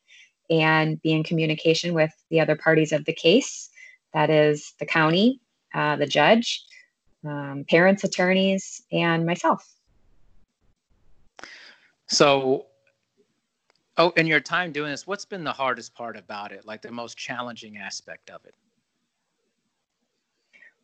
and 0.48 1.00
be 1.02 1.12
in 1.12 1.22
communication 1.22 1.92
with 1.92 2.12
the 2.30 2.40
other 2.40 2.56
parties 2.56 2.92
of 2.92 3.04
the 3.04 3.12
case. 3.12 3.68
That 4.14 4.30
is 4.30 4.72
the 4.80 4.86
county, 4.86 5.42
uh, 5.74 5.96
the 5.96 6.06
judge, 6.06 6.64
um, 7.26 7.66
parents, 7.68 8.04
attorneys, 8.04 8.82
and 8.90 9.26
myself. 9.26 9.70
So, 12.06 12.68
oh, 13.98 14.10
in 14.10 14.26
your 14.26 14.40
time 14.40 14.72
doing 14.72 14.90
this, 14.90 15.06
what's 15.06 15.24
been 15.24 15.44
the 15.44 15.52
hardest 15.52 15.94
part 15.94 16.16
about 16.16 16.52
it? 16.52 16.64
Like 16.64 16.82
the 16.82 16.90
most 16.90 17.16
challenging 17.16 17.76
aspect 17.76 18.30
of 18.30 18.44
it? 18.44 18.54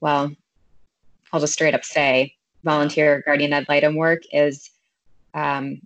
Well, 0.00 0.34
I'll 1.32 1.40
just 1.40 1.54
straight 1.54 1.74
up 1.74 1.84
say 1.84 2.34
volunteer 2.64 3.22
guardian 3.24 3.52
ad 3.52 3.66
litem 3.68 3.94
work 3.94 4.22
is 4.32 4.70
um, 5.34 5.80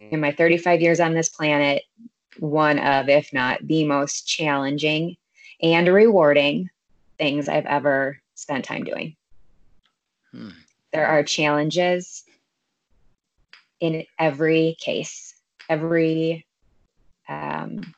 in 0.00 0.20
my 0.20 0.32
35 0.32 0.80
years 0.80 1.00
on 1.00 1.14
this 1.14 1.30
planet 1.30 1.82
one 2.38 2.78
of 2.78 3.08
if 3.08 3.32
not 3.32 3.66
the 3.66 3.84
most 3.84 4.26
challenging 4.26 5.16
and 5.62 5.88
rewarding 5.88 6.68
things 7.18 7.48
i've 7.48 7.66
ever 7.66 8.18
spent 8.34 8.64
time 8.64 8.84
doing 8.84 9.14
hmm. 10.32 10.48
there 10.92 11.06
are 11.06 11.22
challenges 11.22 12.24
in 13.82 14.04
every 14.18 14.76
case 14.80 15.34
every 15.68 16.46
um, 17.28 17.94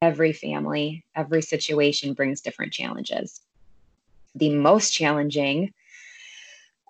every 0.00 0.32
family 0.32 1.04
every 1.16 1.42
situation 1.42 2.14
brings 2.14 2.40
different 2.40 2.72
challenges 2.72 3.40
the 4.34 4.54
most 4.54 4.92
challenging 4.92 5.72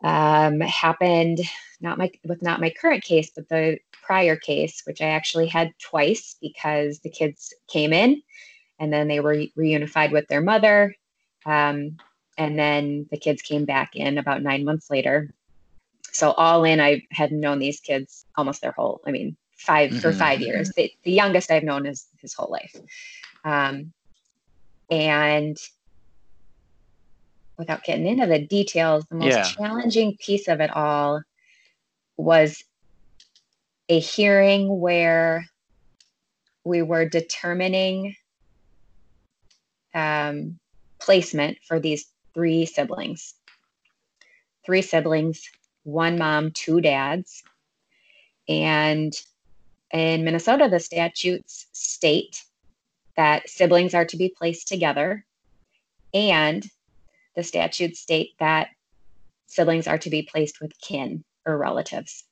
um, 0.05 0.61
happened 0.61 1.41
not 1.83 1.99
my 1.99 2.11
with 2.25 2.43
not 2.43 2.61
my 2.61 2.71
current 2.71 3.03
case, 3.03 3.31
but 3.35 3.49
the 3.49 3.79
prior 4.03 4.37
case, 4.37 4.83
which 4.87 5.03
I 5.03 5.09
actually 5.09 5.49
had 5.49 5.73
twice 5.79 6.37
because 6.41 7.01
the 7.01 7.11
kids 7.11 7.53
came 7.69 7.93
in 7.93 8.23
and 8.79 8.93
then 8.93 9.09
they 9.09 9.21
were 9.21 9.45
reunified 9.59 10.13
with 10.13 10.29
their 10.29 10.41
mother. 10.41 10.95
Um, 11.45 11.99
and 12.39 12.59
then 12.59 13.07
the 13.11 13.19
kids 13.19 13.43
came 13.43 13.65
back 13.65 13.95
in 13.95 14.17
about 14.17 14.43
nine 14.43 14.65
months 14.65 14.91
later. 14.91 15.35
So 16.13 16.33
all 16.33 16.65
in, 16.65 16.81
I 16.81 17.03
had 17.11 17.33
known 17.33 17.59
these 17.59 17.81
kids 17.81 18.27
almost 18.37 18.61
their 18.61 18.73
whole, 18.73 19.01
I 19.07 19.11
mean, 19.11 19.37
5 19.57 19.91
mm-hmm. 19.91 19.99
for 19.99 20.13
five 20.13 20.41
years. 20.41 20.71
The, 20.77 20.93
the, 21.05 21.13
youngest 21.13 21.51
I've 21.51 21.63
known 21.63 21.87
is 21.87 22.07
his 22.21 22.35
whole 22.35 22.51
life. 22.51 22.75
Um, 23.45 23.93
and 24.91 25.57
without 27.57 27.85
getting 27.85 28.07
into 28.07 28.27
the 28.27 28.41
details, 28.41 29.05
the 29.07 29.17
most 29.17 29.29
yeah. 29.29 29.43
challenging 29.45 30.17
piece 30.19 30.49
of 30.49 30.61
it 30.61 30.75
all 30.75 31.23
was 32.17 32.63
a 33.89 33.99
hearing 33.99 34.81
where 34.81 35.47
we 36.65 36.83
were 36.83 37.09
determining 37.09 38.17
um, 39.95 40.59
placement 41.01 41.59
for 41.67 41.81
these 41.81 42.07
three 42.35 42.67
siblings. 42.67 43.35
Three 44.65 44.83
siblings, 44.83 45.49
one 45.85 46.19
mom, 46.19 46.51
two 46.53 46.81
dads. 46.81 47.43
And 48.49 49.13
in 49.93 50.25
Minnesota, 50.25 50.69
the 50.71 50.81
statutes 50.81 51.67
state 51.73 52.43
that 53.17 53.49
siblings 53.49 53.95
are 53.95 54.07
to 54.07 54.17
be 54.17 54.35
placed 54.37 54.69
together 54.69 55.25
and 56.15 56.67
the 57.37 57.43
statutes 57.43 58.01
state 58.01 58.31
that 58.39 58.69
siblings 59.47 59.87
are 59.87 59.99
to 59.99 60.11
be 60.11 60.23
placed 60.23 60.61
with 60.61 60.79
kin 60.81 61.25
or 61.47 61.57
relatives. 61.57 62.25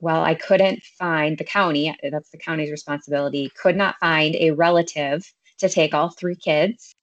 Well, 0.00 0.22
I 0.22 0.34
couldn't 0.34 0.82
find 0.98 1.38
the 1.38 1.44
county, 1.44 1.96
that's 2.02 2.30
the 2.30 2.38
county's 2.38 2.72
responsibility, 2.72 3.52
could 3.60 3.76
not 3.76 3.96
find 4.00 4.34
a 4.34 4.50
relative 4.50 5.24
to 5.58 5.68
take 5.68 5.94
all 5.94 6.10
three 6.10 6.34
kids. 6.34 6.96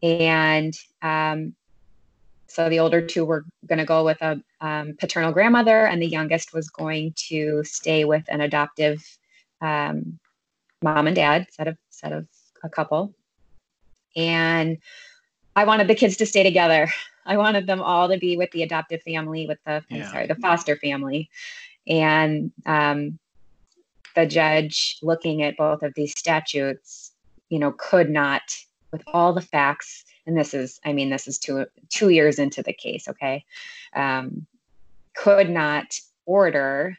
And 0.00 0.72
um, 1.02 1.56
so 2.46 2.68
the 2.68 2.78
older 2.78 3.00
two 3.00 3.24
were 3.24 3.44
going 3.66 3.78
to 3.78 3.84
go 3.84 4.04
with 4.04 4.20
a 4.22 4.40
um, 4.60 4.94
paternal 4.98 5.32
grandmother, 5.32 5.86
and 5.86 6.00
the 6.00 6.06
youngest 6.06 6.52
was 6.52 6.68
going 6.70 7.12
to 7.28 7.62
stay 7.64 8.04
with 8.04 8.24
an 8.28 8.40
adoptive 8.40 9.02
um, 9.60 10.18
mom 10.82 11.06
and 11.06 11.16
dad, 11.16 11.46
set 11.50 11.68
of 11.68 11.76
set 11.90 12.12
of 12.12 12.26
a 12.62 12.68
couple 12.68 13.14
and 14.16 14.78
I 15.56 15.64
wanted 15.64 15.88
the 15.88 15.94
kids 15.94 16.16
to 16.18 16.26
stay 16.26 16.42
together. 16.42 16.88
I 17.26 17.38
wanted 17.38 17.66
them 17.66 17.80
all 17.80 18.08
to 18.08 18.18
be 18.18 18.36
with 18.36 18.50
the 18.50 18.62
adoptive 18.62 19.02
family, 19.02 19.46
with 19.46 19.58
the 19.64 19.82
yeah. 19.88 20.10
sorry, 20.10 20.26
the 20.26 20.34
foster 20.34 20.76
family, 20.76 21.30
and 21.86 22.52
um, 22.66 23.18
the 24.14 24.26
judge 24.26 24.98
looking 25.02 25.42
at 25.42 25.56
both 25.56 25.82
of 25.82 25.94
these 25.94 26.12
statutes, 26.18 27.12
you 27.48 27.58
know, 27.58 27.72
could 27.72 28.10
not, 28.10 28.42
with 28.94 29.02
all 29.08 29.32
the 29.32 29.40
facts, 29.40 30.04
and 30.24 30.36
this 30.36 30.54
is, 30.54 30.78
I 30.84 30.92
mean, 30.92 31.10
this 31.10 31.26
is 31.26 31.36
two 31.36 31.66
two 31.88 32.10
years 32.10 32.38
into 32.38 32.62
the 32.62 32.72
case, 32.72 33.08
okay, 33.08 33.44
um, 33.96 34.46
could 35.16 35.50
not 35.50 35.98
order 36.26 36.96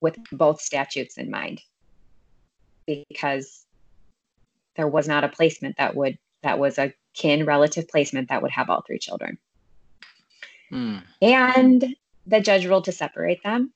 with 0.00 0.16
both 0.30 0.60
statutes 0.60 1.18
in 1.18 1.28
mind 1.28 1.60
because 2.86 3.66
there 4.76 4.86
was 4.86 5.08
not 5.08 5.24
a 5.24 5.28
placement 5.28 5.76
that 5.78 5.96
would 5.96 6.18
that 6.44 6.60
was 6.60 6.78
a 6.78 6.94
kin 7.14 7.46
relative 7.46 7.88
placement 7.88 8.28
that 8.28 8.40
would 8.40 8.52
have 8.52 8.70
all 8.70 8.84
three 8.86 9.00
children. 9.00 9.38
Hmm. 10.70 10.98
And 11.20 11.96
the 12.28 12.40
judge 12.40 12.64
ruled 12.64 12.84
to 12.84 12.92
separate 12.92 13.42
them, 13.42 13.72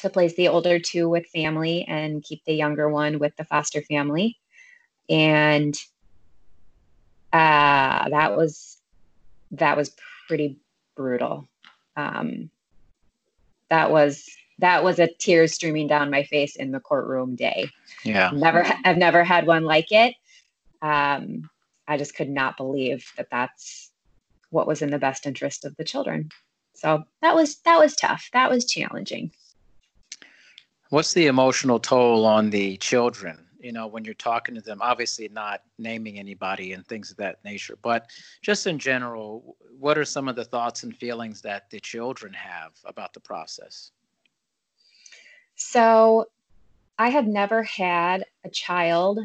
to 0.00 0.10
place 0.10 0.34
the 0.36 0.48
older 0.48 0.78
two 0.78 1.08
with 1.08 1.24
family 1.28 1.86
and 1.88 2.22
keep 2.22 2.44
the 2.44 2.52
younger 2.52 2.90
one 2.90 3.18
with 3.18 3.34
the 3.36 3.44
foster 3.44 3.80
family. 3.80 4.36
And 5.08 5.74
uh, 7.32 8.08
that 8.08 8.36
was 8.36 8.78
that 9.52 9.76
was 9.76 9.94
pretty 10.26 10.58
brutal. 10.96 11.48
Um, 11.96 12.50
that 13.70 13.90
was 13.90 14.28
that 14.58 14.82
was 14.82 14.98
a 14.98 15.08
tears 15.18 15.54
streaming 15.54 15.86
down 15.86 16.10
my 16.10 16.24
face 16.24 16.56
in 16.56 16.72
the 16.72 16.80
courtroom 16.80 17.36
day. 17.36 17.70
Yeah. 18.04 18.30
Never, 18.34 18.66
I've 18.84 18.96
never 18.96 19.22
had 19.22 19.46
one 19.46 19.64
like 19.64 19.92
it. 19.92 20.14
Um, 20.82 21.48
I 21.86 21.96
just 21.96 22.14
could 22.14 22.28
not 22.28 22.56
believe 22.56 23.10
that 23.16 23.28
that's 23.30 23.90
what 24.50 24.66
was 24.66 24.82
in 24.82 24.90
the 24.90 24.98
best 24.98 25.26
interest 25.26 25.64
of 25.64 25.76
the 25.76 25.84
children. 25.84 26.30
So 26.74 27.04
that 27.22 27.34
was 27.34 27.56
that 27.64 27.78
was 27.78 27.96
tough. 27.96 28.28
That 28.32 28.50
was 28.50 28.64
challenging. 28.64 29.32
What's 30.90 31.12
the 31.12 31.26
emotional 31.26 31.78
toll 31.80 32.24
on 32.24 32.50
the 32.50 32.76
children? 32.78 33.47
You 33.58 33.72
know, 33.72 33.86
when 33.86 34.04
you're 34.04 34.14
talking 34.14 34.54
to 34.54 34.60
them, 34.60 34.78
obviously 34.80 35.28
not 35.28 35.62
naming 35.78 36.18
anybody 36.18 36.72
and 36.72 36.86
things 36.86 37.10
of 37.10 37.16
that 37.16 37.44
nature, 37.44 37.76
but 37.82 38.08
just 38.40 38.66
in 38.66 38.78
general, 38.78 39.56
what 39.78 39.98
are 39.98 40.04
some 40.04 40.28
of 40.28 40.36
the 40.36 40.44
thoughts 40.44 40.84
and 40.84 40.96
feelings 40.96 41.40
that 41.42 41.68
the 41.70 41.80
children 41.80 42.32
have 42.32 42.72
about 42.84 43.12
the 43.14 43.20
process? 43.20 43.90
So 45.56 46.26
I 46.98 47.08
have 47.08 47.26
never 47.26 47.62
had 47.64 48.24
a 48.44 48.48
child 48.48 49.20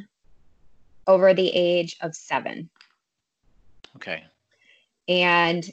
over 1.05 1.33
the 1.33 1.49
age 1.49 1.95
of 2.01 2.15
seven. 2.15 2.69
Okay. 3.95 4.23
And 5.07 5.69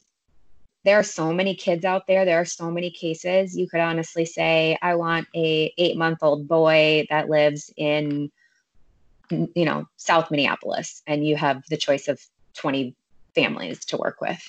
there 0.84 0.98
are 0.98 1.04
so 1.04 1.32
many 1.32 1.54
kids 1.54 1.84
out 1.84 2.06
there. 2.06 2.24
There 2.24 2.40
are 2.40 2.46
so 2.46 2.70
many 2.70 2.90
cases. 2.90 3.56
You 3.56 3.68
could 3.68 3.80
honestly 3.80 4.24
say, 4.24 4.78
I 4.80 4.94
want 4.94 5.28
a 5.34 5.72
eight 5.76 5.96
month 5.96 6.18
old 6.22 6.48
boy 6.48 7.06
that 7.10 7.28
lives 7.28 7.72
in 7.76 8.30
you 9.30 9.64
know, 9.64 9.86
South 9.96 10.30
Minneapolis, 10.30 11.02
and 11.06 11.26
you 11.26 11.36
have 11.36 11.62
the 11.68 11.76
choice 11.76 12.08
of 12.08 12.20
20 12.54 12.94
families 13.34 13.84
to 13.86 13.96
work 13.96 14.20
with. 14.20 14.42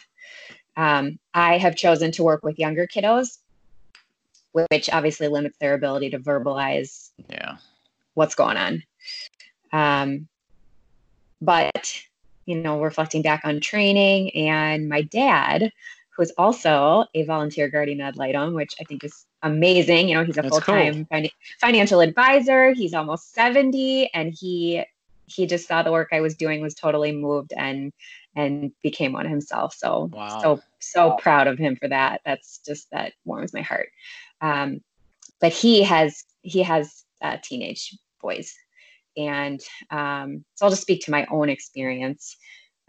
Um, 0.77 1.19
I 1.33 1.57
have 1.57 1.75
chosen 1.75 2.11
to 2.13 2.23
work 2.23 2.43
with 2.43 2.59
younger 2.59 2.87
kiddos, 2.87 3.39
which 4.51 4.89
obviously 4.91 5.27
limits 5.27 5.57
their 5.59 5.73
ability 5.73 6.11
to 6.11 6.19
verbalize 6.19 7.11
yeah. 7.29 7.57
what's 8.13 8.35
going 8.35 8.57
on. 8.57 8.83
Um, 9.73 10.27
but, 11.41 12.01
you 12.45 12.57
know, 12.57 12.81
reflecting 12.81 13.21
back 13.21 13.41
on 13.43 13.59
training 13.59 14.31
and 14.35 14.87
my 14.89 15.01
dad, 15.01 15.71
who's 16.15 16.31
also 16.37 17.05
a 17.13 17.23
volunteer 17.23 17.69
guardian 17.69 18.01
ad 18.01 18.17
litem, 18.17 18.53
which 18.53 18.75
I 18.79 18.83
think 18.83 19.03
is 19.03 19.25
amazing. 19.43 20.09
You 20.09 20.15
know, 20.15 20.23
he's 20.23 20.37
a 20.37 20.43
full 20.43 20.61
time 20.61 20.93
cool. 20.93 21.05
fin- 21.11 21.29
financial 21.59 21.99
advisor. 21.99 22.71
He's 22.71 22.93
almost 22.93 23.33
70 23.33 24.09
and 24.13 24.33
he 24.37 24.83
he 25.25 25.45
just 25.45 25.67
saw 25.67 25.81
the 25.81 25.91
work 25.91 26.09
I 26.11 26.21
was 26.21 26.35
doing 26.35 26.61
was 26.61 26.75
totally 26.75 27.11
moved 27.11 27.53
and 27.55 27.93
and 28.35 28.71
became 28.81 29.13
one 29.13 29.27
himself. 29.27 29.73
So 29.73 30.09
wow. 30.11 30.39
so 30.41 30.61
so 30.79 31.09
wow. 31.09 31.15
proud 31.17 31.47
of 31.47 31.57
him 31.57 31.75
for 31.75 31.87
that. 31.89 32.21
That's 32.25 32.59
just 32.65 32.89
that 32.91 33.13
warms 33.25 33.53
my 33.53 33.61
heart. 33.61 33.89
Um, 34.41 34.81
but 35.39 35.53
he 35.53 35.83
has 35.83 36.23
he 36.41 36.63
has 36.63 37.03
uh, 37.21 37.37
teenage 37.43 37.97
boys, 38.21 38.53
and 39.17 39.59
um, 39.89 40.45
so 40.55 40.65
I'll 40.65 40.71
just 40.71 40.81
speak 40.81 41.03
to 41.05 41.11
my 41.11 41.25
own 41.31 41.49
experience. 41.49 42.37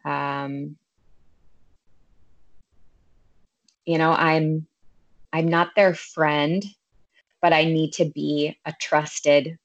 Um, 0.05 0.77
you 3.85 3.99
know, 3.99 4.13
I'm 4.13 4.67
I'm 5.33 5.49
not 5.49 5.71
their 5.75 5.95
friend, 5.95 6.65
but 7.41 7.53
I 7.53 7.65
need 7.65 7.93
to 7.95 8.05
be 8.05 8.59
a 8.65 8.73
trusted. 8.81 9.59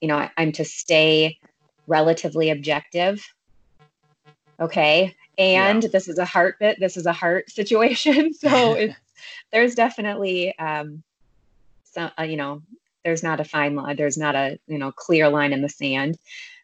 You 0.00 0.08
know, 0.08 0.28
I'm 0.36 0.52
to 0.52 0.64
stay 0.64 1.38
relatively 1.86 2.50
objective. 2.50 3.24
Okay. 4.60 5.14
And 5.38 5.82
yeah. 5.82 5.88
this 5.92 6.08
is 6.08 6.18
a 6.18 6.24
heart 6.24 6.56
bit, 6.60 6.78
this 6.78 6.96
is 6.96 7.06
a 7.06 7.12
heart 7.12 7.50
situation. 7.58 8.34
So 8.34 8.72
it's, 8.78 8.94
there's 9.50 9.74
definitely, 9.74 10.56
um, 10.58 11.02
some, 11.84 12.10
uh, 12.18 12.22
you 12.22 12.36
know, 12.36 12.62
there's 13.04 13.22
not 13.22 13.40
a 13.40 13.44
fine 13.44 13.74
line, 13.74 13.96
there's 13.96 14.16
not 14.16 14.34
a, 14.34 14.58
you 14.66 14.78
know, 14.78 14.92
clear 14.92 15.28
line 15.28 15.52
in 15.52 15.62
the 15.62 15.68
sand. 15.68 16.16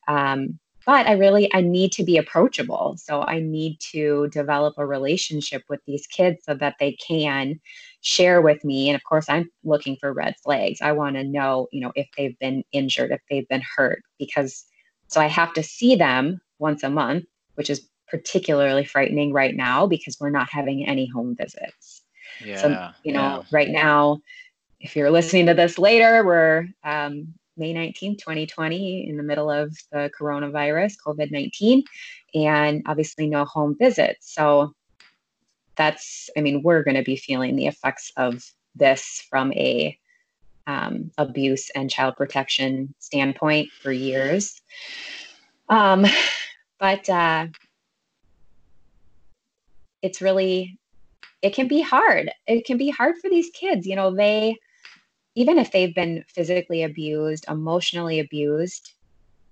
Um, 0.07 0.59
but 0.87 1.07
I 1.07 1.13
really, 1.13 1.53
I 1.53 1.61
need 1.61 1.93
to 1.93 2.03
be 2.03 2.17
approachable. 2.17 2.97
So 2.97 3.23
I 3.23 3.41
need 3.41 3.79
to 3.93 4.29
develop 4.29 4.75
a 4.79 4.87
relationship 4.87 5.65
with 5.69 5.81
these 5.85 6.07
kids 6.07 6.45
so 6.45 6.55
that 6.55 6.77
they 6.81 6.93
can 6.93 7.61
share 8.01 8.41
with 8.41 8.65
me. 8.65 8.89
And 8.89 8.97
of 8.97 9.05
course, 9.05 9.27
I'm 9.29 9.51
looking 9.65 9.97
for 9.97 10.13
red 10.13 10.35
flags. 10.43 10.81
I 10.81 10.93
want 10.93 11.17
to 11.17 11.25
know, 11.25 11.69
you 11.73 11.81
know, 11.81 11.93
if 11.95 12.09
they've 12.17 12.39
been 12.39 12.65
injured, 12.73 13.11
if 13.11 13.21
they've 13.29 13.49
been 13.49 13.63
hurt, 13.77 14.03
because 14.19 14.65
so 15.09 15.21
I 15.21 15.27
have 15.27 15.53
to 15.55 15.63
see 15.63 15.97
them 15.97 16.41
once 16.59 16.83
a 16.83 16.91
month, 16.91 17.25
which 17.55 17.71
is 17.71 17.89
particularly 18.09 18.85
frightening 18.85 19.33
right 19.33 19.55
now 19.55 19.87
because 19.87 20.17
we're 20.21 20.31
not 20.31 20.49
having 20.51 20.87
any 20.87 21.07
home 21.07 21.35
visits. 21.37 22.03
Yeah, 22.45 22.57
so, 22.61 22.91
you 23.05 23.13
know, 23.13 23.21
yeah. 23.21 23.43
right 23.51 23.69
now, 23.69 24.21
if 24.81 24.95
you're 24.95 25.11
listening 25.11 25.47
to 25.47 25.55
this 25.55 25.79
later, 25.79 26.25
we're 26.25 26.67
um, 26.85 27.35
May 27.57 27.75
19th, 27.75 28.19
2020, 28.19 29.09
in 29.09 29.17
the 29.17 29.23
middle 29.23 29.51
of 29.51 29.77
the 29.91 30.11
coronavirus, 30.19 30.95
COVID 31.05 31.31
19, 31.33 31.83
and 32.35 32.83
obviously 32.87 33.27
no 33.27 33.45
home 33.45 33.77
visits. 33.79 34.33
So 34.35 34.73
that's, 35.79 36.29
I 36.37 36.43
mean, 36.43 36.63
we're 36.63 36.83
going 36.83 36.97
to 36.97 37.03
be 37.03 37.17
feeling 37.17 37.57
the 37.57 37.69
effects 37.69 38.13
of 38.17 38.45
this 38.75 39.25
from 39.31 39.53
a 39.55 39.99
um, 40.67 41.11
abuse 41.17 41.71
and 41.71 41.91
child 41.91 42.17
protection 42.17 42.93
standpoint 42.99 43.71
for 43.71 43.91
years. 43.91 44.61
Um, 45.71 46.05
but 46.79 47.09
uh, 47.09 47.47
it's 50.03 50.21
really, 50.21 50.79
it 51.41 51.55
can 51.55 51.69
be 51.69 51.81
hard. 51.81 52.31
It 52.47 52.67
can 52.67 52.77
be 52.77 52.91
hard 52.91 53.15
for 53.23 53.31
these 53.31 53.51
kids. 53.51 53.87
You 53.87 53.97
know, 53.97 54.15
they, 54.15 54.57
even 55.35 55.57
if 55.57 55.71
they've 55.71 55.95
been 55.95 56.25
physically 56.29 56.83
abused, 56.83 57.47
emotionally 57.49 58.19
abused, 58.19 58.93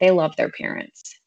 they 0.01 0.11
love 0.11 0.37
their 0.37 0.51
parents. 0.51 1.19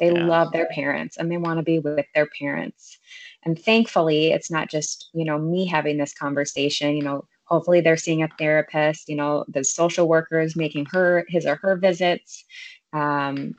They 0.00 0.12
yeah. 0.12 0.26
love 0.26 0.52
their 0.52 0.66
parents 0.66 1.18
and 1.18 1.30
they 1.30 1.36
want 1.36 1.58
to 1.58 1.62
be 1.62 1.78
with 1.78 2.06
their 2.14 2.26
parents. 2.38 2.98
And 3.44 3.58
thankfully, 3.58 4.32
it's 4.32 4.50
not 4.50 4.70
just, 4.70 5.10
you 5.12 5.24
know, 5.24 5.38
me 5.38 5.66
having 5.66 5.98
this 5.98 6.14
conversation, 6.14 6.96
you 6.96 7.02
know, 7.02 7.26
hopefully 7.44 7.80
they're 7.80 7.96
seeing 7.96 8.22
a 8.22 8.28
therapist 8.38 9.08
you 9.08 9.16
know 9.16 9.44
the 9.48 9.64
social 9.64 10.08
workers 10.08 10.56
making 10.56 10.86
her 10.86 11.24
his 11.28 11.46
or 11.46 11.56
her 11.56 11.76
visits. 11.76 12.44
Um, 12.92 13.54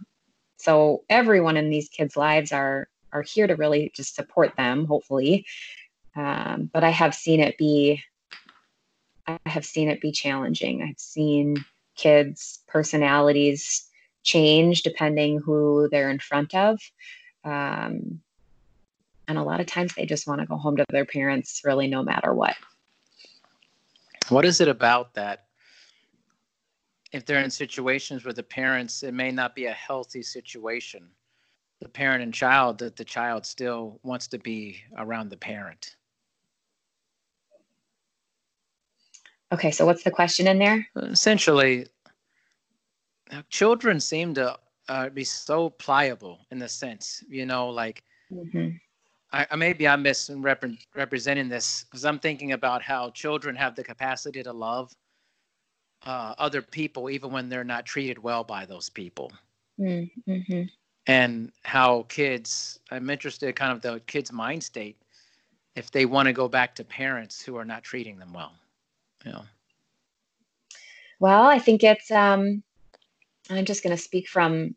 so 0.57 1.03
everyone 1.09 1.57
in 1.57 1.69
these 1.69 1.89
kids 1.89 2.17
lives 2.17 2.51
are 2.51 2.87
are 3.13 3.21
here 3.21 3.47
to 3.47 3.55
really 3.55 3.91
just 3.95 4.15
support 4.15 4.55
them 4.57 4.85
hopefully. 4.85 5.45
Um, 6.15 6.69
but 6.73 6.83
i 6.83 6.89
have 6.91 7.13
seen 7.13 7.41
it 7.41 7.57
be 7.57 8.01
i 9.27 9.37
have 9.45 9.65
seen 9.65 9.89
it 9.89 10.01
be 10.01 10.11
challenging. 10.11 10.81
I've 10.81 10.99
seen 10.99 11.63
kids 11.95 12.59
personalities 12.67 13.87
change 14.23 14.81
depending 14.81 15.39
who 15.39 15.87
they're 15.91 16.09
in 16.09 16.19
front 16.19 16.55
of. 16.55 16.79
Um, 17.43 18.21
and 19.27 19.37
a 19.37 19.43
lot 19.43 19.59
of 19.59 19.65
times 19.65 19.93
they 19.95 20.05
just 20.05 20.27
want 20.27 20.41
to 20.41 20.47
go 20.47 20.55
home 20.55 20.77
to 20.77 20.85
their 20.89 21.05
parents 21.05 21.61
really 21.63 21.87
no 21.87 22.03
matter 22.03 22.33
what 22.33 22.55
what 24.29 24.45
is 24.45 24.61
it 24.61 24.67
about 24.67 25.13
that? 25.13 25.45
If 27.11 27.25
they're 27.25 27.43
in 27.43 27.51
situations 27.51 28.25
with 28.25 28.35
the 28.35 28.43
parents, 28.43 29.03
it 29.03 29.13
may 29.13 29.31
not 29.31 29.55
be 29.55 29.65
a 29.65 29.71
healthy 29.71 30.21
situation, 30.21 31.07
the 31.79 31.87
parent 31.87 32.23
and 32.23 32.33
child, 32.33 32.79
that 32.79 32.95
the 32.95 33.05
child 33.05 33.45
still 33.45 33.99
wants 34.03 34.27
to 34.27 34.39
be 34.39 34.81
around 34.97 35.29
the 35.29 35.37
parent. 35.37 35.95
Okay, 39.51 39.71
so 39.71 39.85
what's 39.85 40.03
the 40.03 40.11
question 40.11 40.47
in 40.47 40.57
there? 40.57 40.85
Essentially, 40.95 41.85
children 43.49 43.99
seem 43.99 44.33
to 44.33 44.57
uh, 44.89 45.09
be 45.09 45.23
so 45.23 45.69
pliable 45.69 46.39
in 46.51 46.59
the 46.59 46.67
sense, 46.67 47.23
you 47.29 47.45
know, 47.45 47.69
like 47.69 48.03
mm-hmm. 48.31 48.69
I, 49.31 49.55
maybe 49.55 49.87
I'm 49.87 50.01
misrepresenting 50.01 51.49
this 51.49 51.83
because 51.83 52.05
I'm 52.05 52.19
thinking 52.19 52.53
about 52.53 52.81
how 52.81 53.09
children 53.09 53.55
have 53.55 53.75
the 53.75 53.83
capacity 53.83 54.41
to 54.43 54.53
love 54.53 54.93
uh, 56.05 56.35
other 56.37 56.61
people 56.61 57.09
even 57.09 57.31
when 57.31 57.49
they're 57.49 57.63
not 57.63 57.85
treated 57.85 58.17
well 58.19 58.43
by 58.43 58.65
those 58.65 58.89
people. 58.89 59.31
Mm-hmm. 59.79 60.63
And 61.07 61.51
how 61.63 62.03
kids, 62.03 62.79
I'm 62.91 63.09
interested 63.09 63.55
kind 63.55 63.71
of 63.71 63.81
the 63.81 63.99
kids' 64.07 64.31
mind 64.31 64.63
state 64.63 64.97
if 65.75 65.91
they 65.91 66.05
want 66.05 66.27
to 66.27 66.33
go 66.33 66.47
back 66.47 66.75
to 66.75 66.83
parents 66.83 67.41
who 67.43 67.57
are 67.57 67.65
not 67.65 67.83
treating 67.83 68.17
them 68.17 68.33
well. 68.33 68.53
You 69.25 69.33
know. 69.33 69.43
Well, 71.19 71.43
I 71.43 71.59
think 71.59 71.83
it's 71.83 72.11
um 72.11 72.63
I'm 73.49 73.65
just 73.65 73.83
going 73.83 73.95
to 73.95 74.01
speak 74.01 74.27
from 74.27 74.75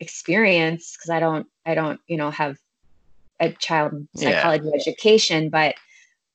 experience 0.00 0.96
because 0.96 1.10
I 1.10 1.20
don't 1.20 1.46
I 1.64 1.74
don't, 1.74 2.00
you 2.06 2.16
know, 2.16 2.30
have 2.30 2.58
a 3.42 3.52
child 3.52 4.06
psychology 4.16 4.66
yeah. 4.66 4.80
education, 4.80 5.50
but 5.50 5.74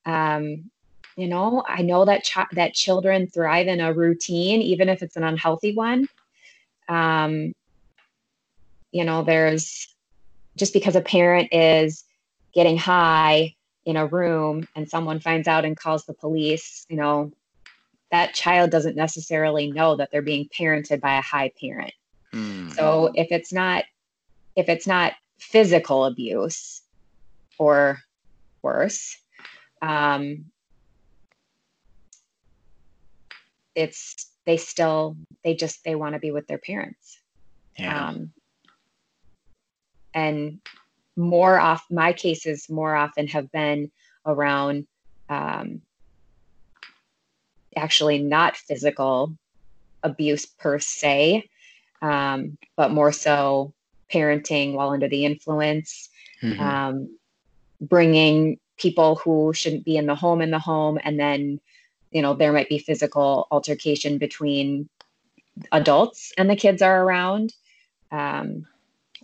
um, 0.06 0.70
you 1.16 1.26
know, 1.26 1.64
I 1.66 1.82
know 1.82 2.04
that 2.04 2.28
that 2.52 2.74
children 2.74 3.26
thrive 3.26 3.66
in 3.66 3.80
a 3.80 3.92
routine, 3.92 4.62
even 4.62 4.88
if 4.88 5.02
it's 5.02 5.16
an 5.16 5.24
unhealthy 5.24 5.74
one. 5.74 6.08
Um, 6.88 7.54
you 8.92 9.04
know, 9.04 9.22
there's 9.22 9.94
just 10.56 10.72
because 10.72 10.96
a 10.96 11.00
parent 11.00 11.52
is 11.52 12.04
getting 12.54 12.78
high 12.78 13.54
in 13.84 13.96
a 13.96 14.06
room 14.06 14.66
and 14.74 14.88
someone 14.88 15.20
finds 15.20 15.48
out 15.48 15.64
and 15.64 15.76
calls 15.76 16.04
the 16.04 16.14
police, 16.14 16.86
you 16.88 16.96
know, 16.96 17.32
that 18.10 18.34
child 18.34 18.70
doesn't 18.70 18.96
necessarily 18.96 19.70
know 19.70 19.96
that 19.96 20.10
they're 20.10 20.22
being 20.22 20.48
parented 20.48 21.00
by 21.00 21.18
a 21.18 21.22
high 21.22 21.52
parent. 21.60 21.92
Mm. 22.32 22.74
So 22.74 23.10
if 23.14 23.28
it's 23.30 23.52
not 23.52 23.84
if 24.56 24.68
it's 24.68 24.86
not 24.86 25.14
physical 25.38 26.04
abuse, 26.04 26.82
or 27.58 27.98
worse. 28.62 29.16
Um, 29.82 30.46
it's 33.74 34.30
they 34.44 34.56
still 34.56 35.16
they 35.44 35.54
just 35.54 35.84
they 35.84 35.94
want 35.94 36.14
to 36.14 36.18
be 36.18 36.30
with 36.30 36.46
their 36.46 36.58
parents. 36.58 37.18
Yeah. 37.78 38.08
Um, 38.08 38.32
and 40.14 40.60
more 41.16 41.58
off 41.58 41.84
my 41.90 42.12
cases 42.12 42.68
more 42.68 42.94
often 42.94 43.26
have 43.28 43.50
been 43.52 43.90
around 44.26 44.86
um, 45.28 45.82
actually 47.76 48.18
not 48.18 48.56
physical 48.56 49.36
abuse 50.02 50.46
per 50.46 50.78
se, 50.78 51.48
um, 52.02 52.56
but 52.76 52.90
more 52.90 53.12
so 53.12 53.72
parenting 54.12 54.72
while 54.72 54.90
under 54.90 55.08
the 55.08 55.24
influence, 55.24 56.08
mm-hmm. 56.42 56.60
um, 56.60 57.17
bringing 57.80 58.58
people 58.76 59.16
who 59.16 59.52
shouldn't 59.52 59.84
be 59.84 59.96
in 59.96 60.06
the 60.06 60.14
home 60.14 60.40
in 60.40 60.50
the 60.50 60.58
home 60.58 60.98
and 61.02 61.18
then 61.18 61.60
you 62.10 62.22
know 62.22 62.34
there 62.34 62.52
might 62.52 62.68
be 62.68 62.78
physical 62.78 63.46
altercation 63.50 64.18
between 64.18 64.88
adults 65.72 66.32
and 66.38 66.48
the 66.48 66.56
kids 66.56 66.82
are 66.82 67.04
around. 67.04 67.54
Um, 68.10 68.66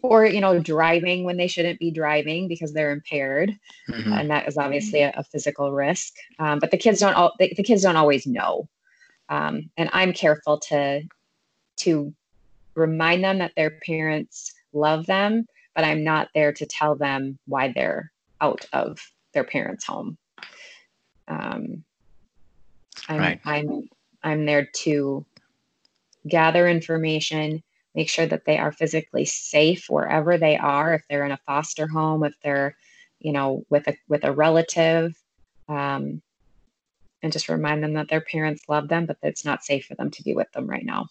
or 0.03 0.27
you 0.27 0.41
know 0.41 0.59
driving 0.59 1.25
when 1.25 1.39
they 1.39 1.47
shouldn't 1.47 1.79
be 1.79 1.91
driving 1.91 2.47
because 2.47 2.75
they're 2.75 2.93
impaired. 2.93 3.59
Mm-hmm. 3.89 4.13
and 4.13 4.31
that 4.31 4.47
is 4.47 4.59
obviously 4.59 5.01
a, 5.01 5.13
a 5.17 5.25
physical 5.25 5.73
risk. 5.73 6.13
Um, 6.39 6.59
but 6.59 6.71
the 6.71 6.77
kids 6.77 7.01
don't 7.01 7.15
all 7.15 7.33
the, 7.39 7.53
the 7.57 7.63
kids 7.63 7.83
don't 7.83 7.97
always 7.97 8.27
know. 8.27 8.69
Um, 9.31 9.71
and 9.79 9.89
i'm 9.95 10.13
careful 10.13 10.59
to 10.69 11.03
to 11.77 12.15
remind 12.75 13.25
them 13.25 13.39
that 13.39 13.53
their 13.57 13.79
parents 13.87 14.53
love 14.75 15.07
them 15.07 15.47
but 15.75 15.85
i'm 15.85 16.05
not 16.05 16.29
there 16.35 16.53
to 16.53 16.67
tell 16.67 16.95
them 16.95 17.39
why 17.47 17.73
they're 17.75 18.13
out 18.41 18.67
of 18.73 18.99
their 19.33 19.45
parents 19.45 19.85
home. 19.85 20.19
Um, 21.29 21.85
I'm, 23.09 23.21
right. 23.21 23.41
I'm 23.45 23.89
i'm 24.23 24.47
there 24.47 24.69
to 24.73 25.27
gather 26.27 26.69
information 26.69 27.63
make 27.95 28.09
sure 28.09 28.27
that 28.27 28.45
they 28.45 28.59
are 28.59 28.73
physically 28.73 29.25
safe 29.25 29.87
wherever 29.89 30.37
they 30.37 30.57
are. 30.57 30.95
If 30.95 31.05
they're 31.09 31.25
in 31.25 31.33
a 31.33 31.41
foster 31.47 31.87
home 31.87 32.25
if 32.25 32.35
they're 32.43 32.77
you 33.21 33.33
know 33.33 33.65
with 33.71 33.87
a 33.89 33.97
with 34.09 34.25
a 34.25 34.33
relative 34.33 35.15
um, 35.69 36.21
and 37.23 37.33
just 37.33 37.49
remind 37.49 37.83
them 37.83 37.95
that 37.95 38.09
their 38.09 38.21
parents 38.21 38.65
love 38.69 38.89
them 38.89 39.07
but 39.07 39.21
that 39.21 39.29
it's 39.29 39.45
not 39.45 39.65
safe 39.65 39.87
for 39.87 39.95
them 39.95 40.11
to 40.11 40.23
be 40.23 40.35
with 40.35 40.51
them 40.53 40.67
right 40.67 40.85
now. 40.85 41.07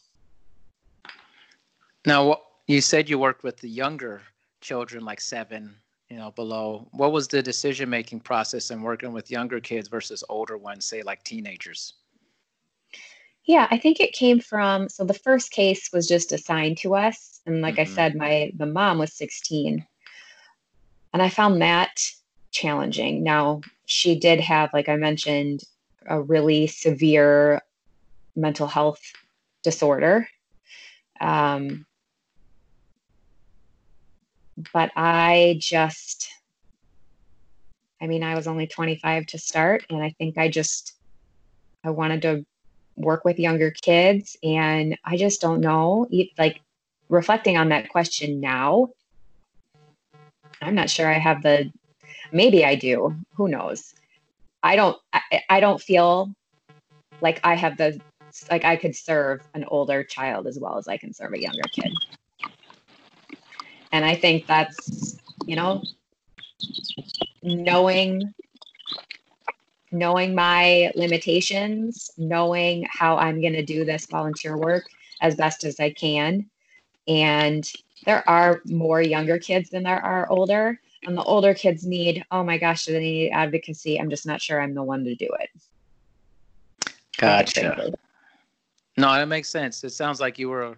Now 2.06 2.42
you 2.68 2.82
said 2.82 3.10
you 3.10 3.18
worked 3.18 3.44
with 3.44 3.58
the 3.58 3.70
younger 3.70 4.22
children 4.62 5.04
like 5.04 5.22
seven 5.22 5.76
you 6.14 6.20
know 6.20 6.32
below 6.32 6.88
what 6.92 7.12
was 7.12 7.28
the 7.28 7.42
decision 7.42 7.90
making 7.90 8.20
process 8.20 8.70
in 8.70 8.84
working 8.84 9.12
with 9.12 9.32
younger 9.32 9.60
kids 9.60 9.88
versus 9.88 10.24
older 10.30 10.58
ones 10.58 10.86
say 10.86 11.02
like 11.02 11.24
teenagers 11.24 11.96
yeah, 13.46 13.68
I 13.72 13.78
think 13.78 14.00
it 14.00 14.14
came 14.14 14.40
from 14.40 14.88
so 14.88 15.04
the 15.04 15.14
first 15.14 15.52
case 15.52 15.90
was 15.92 16.08
just 16.08 16.32
assigned 16.32 16.78
to 16.80 16.96
us 16.96 17.42
and 17.46 17.62
like 17.62 17.76
mm-hmm. 17.76 17.92
I 17.92 17.96
said 17.96 18.16
my 18.16 18.52
the 18.56 18.66
mom 18.66 19.00
was 19.00 19.14
16. 19.14 19.86
And 21.12 21.22
I 21.22 21.30
found 21.30 21.62
that 21.62 22.02
challenging. 22.52 23.24
Now, 23.24 23.62
she 23.86 24.18
did 24.18 24.40
have 24.40 24.70
like 24.74 24.88
I 24.88 24.96
mentioned 24.96 25.64
a 26.06 26.22
really 26.22 26.68
severe 26.68 27.62
mental 28.36 28.68
health 28.68 29.02
disorder. 29.62 30.28
Um, 31.20 31.86
but 34.74 34.92
I 34.96 35.58
just 35.60 36.30
I 38.02 38.08
mean, 38.08 38.22
I 38.22 38.36
was 38.36 38.48
only 38.48 38.68
25 38.68 39.28
to 39.28 39.38
start 39.40 39.86
and 39.90 40.04
I 40.04 40.10
think 40.18 40.38
I 40.38 40.50
just 40.50 40.94
I 41.86 41.90
wanted 41.90 42.22
to 42.24 42.46
work 42.96 43.26
with 43.26 43.40
younger 43.40 43.72
kids 43.72 44.38
and 44.44 44.98
i 45.04 45.18
just 45.18 45.42
don't 45.42 45.62
know 45.62 46.08
like 46.38 46.62
reflecting 47.10 47.58
on 47.58 47.70
that 47.70 47.90
question 47.90 48.40
now 48.40 48.88
i'm 50.62 50.76
not 50.76 50.90
sure 50.90 51.08
i 51.08 51.18
have 51.18 51.42
the 51.42 51.72
maybe 52.32 52.64
i 52.66 52.76
do 52.76 53.16
who 53.36 53.48
knows? 53.48 53.94
I 54.62 54.76
don't 54.76 54.98
I, 55.12 55.42
I 55.50 55.60
don't 55.60 55.82
feel 55.82 56.32
like 57.20 57.40
i 57.44 57.56
have 57.56 57.78
the 57.78 58.00
like 58.50 58.64
i 58.64 58.76
could 58.76 58.96
serve 58.96 59.42
an 59.54 59.66
older 59.66 60.04
child 60.04 60.48
as 60.48 60.60
well 60.60 60.78
as 60.78 60.88
i 60.88 60.98
can 60.98 61.14
serve 61.14 61.34
a 61.34 61.42
younger 61.42 61.64
kid 61.74 61.92
and 63.94 64.04
i 64.04 64.14
think 64.14 64.46
that's 64.46 65.18
you 65.46 65.56
know 65.56 65.82
knowing 67.42 68.34
knowing 69.94 70.34
my 70.34 70.92
limitations, 70.96 72.10
knowing 72.18 72.86
how 72.90 73.16
I'm 73.16 73.40
going 73.40 73.54
to 73.54 73.64
do 73.64 73.86
this 73.86 74.08
volunteer 74.08 74.58
work 74.58 74.86
as 75.22 75.36
best 75.36 75.64
as 75.64 75.80
I 75.80 75.92
can. 75.92 76.50
And 77.08 77.72
there 78.06 78.28
are 78.28 78.62
more 78.66 79.02
younger 79.02 79.38
kids 79.38 79.70
than 79.70 79.84
there 79.84 80.04
are 80.04 80.28
older. 80.30 80.80
And 81.06 81.16
the 81.16 81.24
older 81.24 81.54
kids 81.54 81.86
need, 81.86 82.26
oh 82.32 82.44
my 82.44 82.58
gosh, 82.58 82.86
do 82.86 82.94
they 82.94 83.00
need 83.00 83.32
advocacy? 83.32 84.00
I'm 84.00 84.10
just 84.10 84.26
not 84.26 84.42
sure 84.42 84.60
I'm 84.60 84.74
the 84.74 84.84
one 84.84 85.04
to 85.06 85.16
do 85.16 85.30
it. 85.40 85.50
Gotcha. 87.18 87.94
No, 88.98 89.14
that 89.14 89.28
makes 89.28 89.50
sense. 89.50 89.84
It 89.84 89.92
sounds 89.92 90.20
like 90.20 90.40
you 90.40 90.50
were 90.50 90.78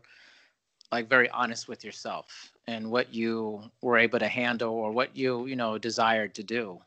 like 0.91 1.07
very 1.09 1.29
honest 1.29 1.67
with 1.67 1.83
yourself 1.85 2.51
and 2.67 2.89
what 2.89 3.13
you 3.13 3.61
were 3.81 3.97
able 3.97 4.19
to 4.19 4.27
handle 4.27 4.73
or 4.73 4.91
what 4.91 5.15
you, 5.15 5.45
you 5.45 5.55
know, 5.55 5.77
desired 5.77 6.33
to 6.35 6.43
do 6.43 6.79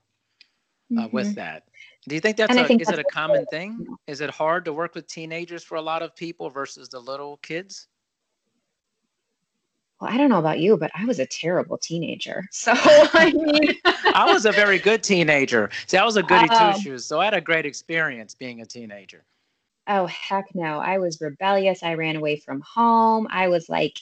uh, 0.97 1.03
mm-hmm. 1.03 1.17
with 1.17 1.35
that. 1.37 1.65
Do 2.09 2.15
you 2.15 2.21
think 2.21 2.37
that's 2.37 2.57
a, 2.57 2.65
think 2.65 2.81
is 2.81 2.89
that's 2.89 2.99
it 2.99 3.07
a 3.07 3.13
common 3.13 3.45
thing? 3.47 3.87
Is 4.07 4.21
it 4.21 4.31
hard 4.31 4.65
to 4.65 4.73
work 4.73 4.95
with 4.95 5.07
teenagers 5.07 5.63
for 5.63 5.77
a 5.77 5.83
lot 5.83 6.03
of 6.03 6.17
people 6.17 6.49
versus 6.49 6.89
the 6.89 6.99
little 6.99 7.37
kids? 7.39 7.89
Well, 10.01 10.11
I 10.11 10.17
don't 10.17 10.31
know 10.31 10.39
about 10.39 10.61
you, 10.61 10.77
but 10.77 10.91
I 10.95 11.05
was 11.05 11.19
a 11.19 11.27
terrible 11.27 11.77
teenager. 11.77 12.45
So 12.53 12.73
I 12.75 13.33
mean, 13.35 13.75
I 13.85 14.33
was 14.33 14.47
a 14.47 14.53
very 14.53 14.79
good 14.79 15.03
teenager. 15.03 15.71
See, 15.87 15.97
I 15.97 16.05
was 16.05 16.17
a 16.17 16.23
goody 16.23 16.49
um, 16.49 16.75
two 16.75 16.81
shoes, 16.81 17.05
so 17.05 17.21
I 17.21 17.27
had 17.27 17.35
a 17.35 17.41
great 17.41 17.67
experience 17.67 18.35
being 18.35 18.61
a 18.61 18.67
teenager. 18.67 19.25
Oh 19.87 20.07
heck 20.07 20.55
no! 20.55 20.79
I 20.79 20.99
was 20.99 21.21
rebellious. 21.21 21.83
I 21.83 21.95
ran 21.95 22.17
away 22.17 22.37
from 22.37 22.61
home. 22.61 23.27
I 23.31 23.49
was 23.49 23.69
like, 23.69 23.97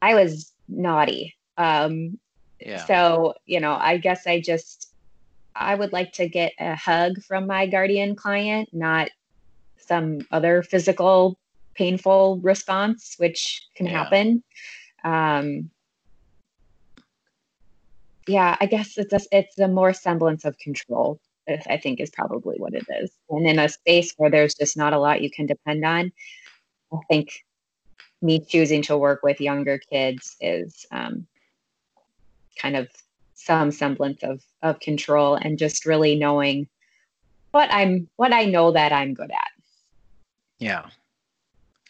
I 0.00 0.14
was 0.14 0.52
naughty. 0.68 1.36
Um, 1.56 2.18
yeah. 2.60 2.84
So 2.84 3.34
you 3.46 3.60
know, 3.60 3.76
I 3.78 3.98
guess 3.98 4.26
I 4.26 4.40
just 4.40 4.92
I 5.54 5.74
would 5.74 5.92
like 5.92 6.12
to 6.14 6.28
get 6.28 6.52
a 6.58 6.74
hug 6.76 7.22
from 7.22 7.46
my 7.46 7.66
guardian 7.66 8.14
client, 8.14 8.68
not 8.72 9.10
some 9.76 10.20
other 10.30 10.62
physical 10.62 11.38
painful 11.74 12.40
response, 12.42 13.14
which 13.18 13.66
can 13.76 13.86
yeah. 13.86 13.92
happen. 13.92 14.42
Um, 15.04 15.70
yeah, 18.26 18.56
I 18.60 18.66
guess 18.66 18.98
it's 18.98 19.12
a, 19.12 19.20
it's 19.36 19.58
a 19.58 19.68
more 19.68 19.94
semblance 19.94 20.44
of 20.44 20.58
control. 20.58 21.20
I 21.48 21.78
think 21.78 21.98
is 21.98 22.10
probably 22.10 22.56
what 22.58 22.74
it 22.74 22.84
is. 23.00 23.10
And 23.30 23.46
in 23.46 23.58
a 23.58 23.70
space 23.70 24.12
where 24.18 24.28
there's 24.28 24.54
just 24.54 24.76
not 24.76 24.92
a 24.92 24.98
lot 24.98 25.22
you 25.22 25.30
can 25.30 25.46
depend 25.46 25.82
on, 25.82 26.12
I 26.92 26.98
think 27.08 27.30
me 28.20 28.40
choosing 28.40 28.82
to 28.82 28.98
work 28.98 29.22
with 29.22 29.40
younger 29.40 29.78
kids 29.78 30.36
is 30.40 30.86
um, 30.90 31.26
kind 32.58 32.76
of 32.76 32.88
some 33.34 33.70
semblance 33.70 34.22
of 34.22 34.42
of 34.62 34.80
control 34.80 35.36
and 35.36 35.58
just 35.58 35.86
really 35.86 36.16
knowing 36.16 36.68
what 37.52 37.72
I'm 37.72 38.08
what 38.16 38.32
I 38.32 38.44
know 38.44 38.72
that 38.72 38.92
I'm 38.92 39.14
good 39.14 39.30
at. 39.30 39.50
Yeah. 40.58 40.86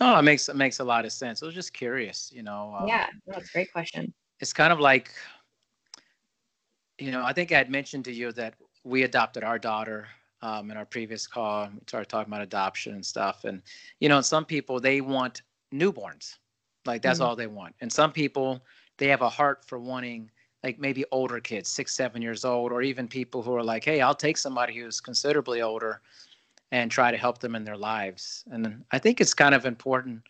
Oh, 0.00 0.18
it 0.18 0.22
makes 0.22 0.48
it 0.48 0.56
makes 0.56 0.78
a 0.78 0.84
lot 0.84 1.04
of 1.04 1.12
sense. 1.12 1.42
I 1.42 1.46
was 1.46 1.54
just 1.54 1.72
curious, 1.72 2.30
you 2.34 2.42
know. 2.42 2.74
Um, 2.78 2.88
yeah, 2.88 3.06
that's 3.26 3.48
a 3.48 3.52
great 3.52 3.72
question. 3.72 4.12
It's 4.40 4.52
kind 4.52 4.72
of 4.72 4.78
like, 4.78 5.10
you 6.98 7.10
know, 7.10 7.24
I 7.24 7.32
think 7.32 7.50
I 7.50 7.58
had 7.58 7.70
mentioned 7.70 8.04
to 8.04 8.12
you 8.12 8.30
that 8.32 8.54
we 8.84 9.02
adopted 9.02 9.42
our 9.42 9.58
daughter 9.58 10.06
um, 10.42 10.70
in 10.70 10.76
our 10.76 10.84
previous 10.84 11.26
call. 11.26 11.68
We 11.72 11.80
started 11.88 12.08
talking 12.08 12.32
about 12.32 12.42
adoption 12.42 12.94
and 12.94 13.04
stuff, 13.04 13.44
and 13.44 13.62
you 13.98 14.08
know, 14.08 14.20
some 14.20 14.44
people 14.44 14.78
they 14.78 15.00
want 15.00 15.42
newborns, 15.72 16.36
like 16.86 17.02
that's 17.02 17.18
mm-hmm. 17.18 17.28
all 17.28 17.36
they 17.36 17.46
want, 17.46 17.74
and 17.80 17.92
some 17.92 18.12
people 18.12 18.62
they 18.98 19.08
have 19.08 19.22
a 19.22 19.28
heart 19.28 19.64
for 19.66 19.78
wanting 19.78 20.30
like 20.64 20.78
maybe 20.78 21.04
older 21.12 21.38
kids, 21.38 21.68
six, 21.68 21.94
seven 21.94 22.20
years 22.20 22.44
old, 22.44 22.72
or 22.72 22.82
even 22.82 23.06
people 23.06 23.42
who 23.42 23.54
are 23.54 23.62
like, 23.62 23.84
hey, 23.84 24.00
I'll 24.00 24.14
take 24.14 24.36
somebody 24.36 24.76
who's 24.76 25.00
considerably 25.00 25.62
older 25.62 26.00
and 26.72 26.90
try 26.90 27.12
to 27.12 27.16
help 27.16 27.38
them 27.38 27.54
in 27.54 27.62
their 27.62 27.76
lives. 27.76 28.44
And 28.50 28.84
I 28.90 28.98
think 28.98 29.20
it's 29.20 29.34
kind 29.34 29.54
of 29.54 29.66
important 29.66 30.22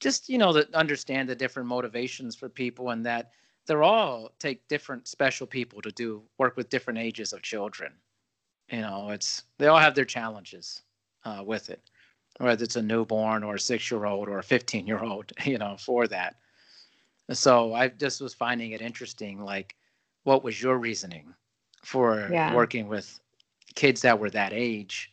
just, 0.00 0.28
you 0.28 0.38
know, 0.38 0.52
to 0.52 0.68
understand 0.76 1.28
the 1.28 1.34
different 1.34 1.68
motivations 1.68 2.36
for 2.36 2.48
people 2.48 2.90
and 2.90 3.04
that 3.06 3.30
they're 3.66 3.82
all 3.82 4.30
take 4.38 4.66
different 4.68 5.08
special 5.08 5.46
people 5.46 5.80
to 5.82 5.90
do 5.92 6.22
work 6.38 6.56
with 6.56 6.68
different 6.68 6.98
ages 6.98 7.32
of 7.32 7.42
children. 7.42 7.92
You 8.70 8.80
know, 8.80 9.10
it's 9.10 9.44
they 9.58 9.68
all 9.68 9.78
have 9.78 9.94
their 9.94 10.04
challenges 10.04 10.82
uh, 11.24 11.42
with 11.44 11.70
it, 11.70 11.80
whether 12.38 12.64
it's 12.64 12.76
a 12.76 12.82
newborn 12.82 13.42
or 13.42 13.54
a 13.54 13.60
six 13.60 13.90
year 13.90 14.04
old 14.04 14.28
or 14.28 14.38
a 14.38 14.42
15 14.42 14.86
year 14.86 15.02
old, 15.02 15.32
you 15.44 15.58
know, 15.58 15.76
for 15.78 16.06
that. 16.08 16.36
So 17.32 17.74
I 17.74 17.88
just 17.88 18.20
was 18.20 18.34
finding 18.34 18.72
it 18.72 18.80
interesting. 18.80 19.40
Like, 19.40 19.74
what 20.24 20.44
was 20.44 20.60
your 20.60 20.78
reasoning 20.78 21.34
for 21.82 22.28
yeah. 22.30 22.54
working 22.54 22.88
with 22.88 23.20
kids 23.74 24.00
that 24.02 24.18
were 24.18 24.30
that 24.30 24.52
age? 24.52 25.12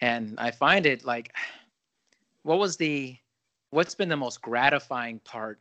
And 0.00 0.34
I 0.38 0.50
find 0.50 0.86
it 0.86 1.04
like, 1.04 1.34
what 2.42 2.58
was 2.58 2.76
the, 2.76 3.16
what's 3.70 3.94
been 3.94 4.08
the 4.08 4.16
most 4.16 4.40
gratifying 4.40 5.20
part 5.20 5.60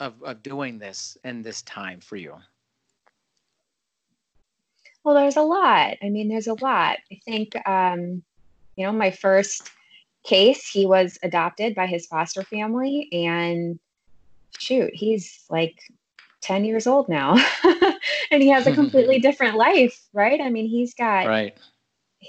of, 0.00 0.14
of 0.22 0.42
doing 0.42 0.78
this 0.78 1.18
in 1.24 1.42
this 1.42 1.62
time 1.62 2.00
for 2.00 2.16
you? 2.16 2.34
Well, 5.04 5.14
there's 5.14 5.36
a 5.36 5.42
lot. 5.42 5.96
I 6.02 6.08
mean, 6.08 6.28
there's 6.28 6.46
a 6.46 6.54
lot. 6.54 6.98
I 7.10 7.20
think, 7.24 7.56
um, 7.66 8.22
you 8.76 8.86
know, 8.86 8.92
my 8.92 9.10
first 9.10 9.70
case, 10.24 10.68
he 10.68 10.86
was 10.86 11.18
adopted 11.22 11.74
by 11.74 11.86
his 11.86 12.06
foster 12.06 12.42
family 12.42 13.08
and 13.12 13.78
shoot, 14.58 14.90
he's 14.94 15.44
like 15.50 15.80
10 16.42 16.64
years 16.64 16.86
old 16.86 17.08
now 17.08 17.36
and 18.30 18.42
he 18.42 18.48
has 18.48 18.66
a 18.66 18.72
completely 18.74 19.18
different 19.18 19.56
life, 19.56 19.98
right? 20.12 20.40
I 20.40 20.50
mean, 20.50 20.68
he's 20.68 20.94
got 20.94 21.26
right. 21.26 21.56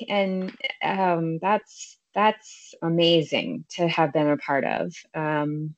And 0.08 0.56
um, 0.84 1.38
that's 1.40 1.98
that's 2.14 2.74
amazing 2.82 3.66
to 3.72 3.88
have 3.88 4.14
been 4.14 4.28
a 4.28 4.38
part 4.38 4.64
of. 4.64 4.94
Um, 5.14 5.76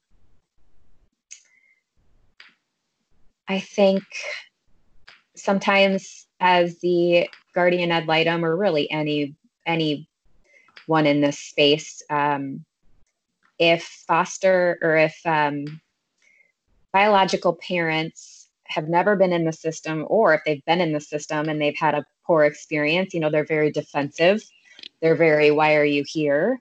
I 3.48 3.60
think 3.60 4.04
sometimes 5.36 6.28
as 6.40 6.80
the 6.80 7.28
guardian 7.54 7.92
ad 7.92 8.08
litem 8.08 8.46
or 8.46 8.56
really 8.56 8.90
any 8.92 9.36
any 9.66 10.08
one 10.88 11.06
in 11.06 11.22
this 11.22 11.40
space 11.40 12.02
um, 12.10 12.64
if 13.60 13.84
foster 14.08 14.78
or 14.82 14.98
if 14.98 15.20
um, 15.26 15.66
biological 16.92 17.56
parents 17.56 18.50
have 18.66 18.88
never 18.88 19.16
been 19.16 19.34
in 19.34 19.46
the 19.46 19.54
system 19.54 20.06
or 20.08 20.34
if 20.34 20.42
they've 20.46 20.66
been 20.66 20.82
in 20.82 20.94
the 20.94 21.02
system 21.02 21.50
and 21.50 21.62
they've 21.62 21.78
had 21.78 21.94
a 21.94 22.06
poor 22.26 22.46
experience 22.46 23.14
you 23.14 23.20
know 23.20 23.30
they're 23.30 23.46
very 23.46 23.72
defensive. 23.72 24.42
They're 25.02 25.16
very 25.16 25.52
why 25.52 25.76
are 25.76 25.86
you 25.86 26.04
here? 26.08 26.60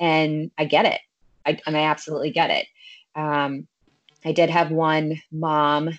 And 0.00 0.50
i 0.58 0.64
get 0.64 0.86
it. 0.86 1.00
I, 1.46 1.58
and 1.66 1.76
i 1.76 1.82
absolutely 1.82 2.30
get 2.30 2.50
it. 2.50 2.66
Um, 3.14 3.66
i 4.24 4.32
did 4.32 4.50
have 4.50 4.70
one 4.70 5.20
mom 5.32 5.90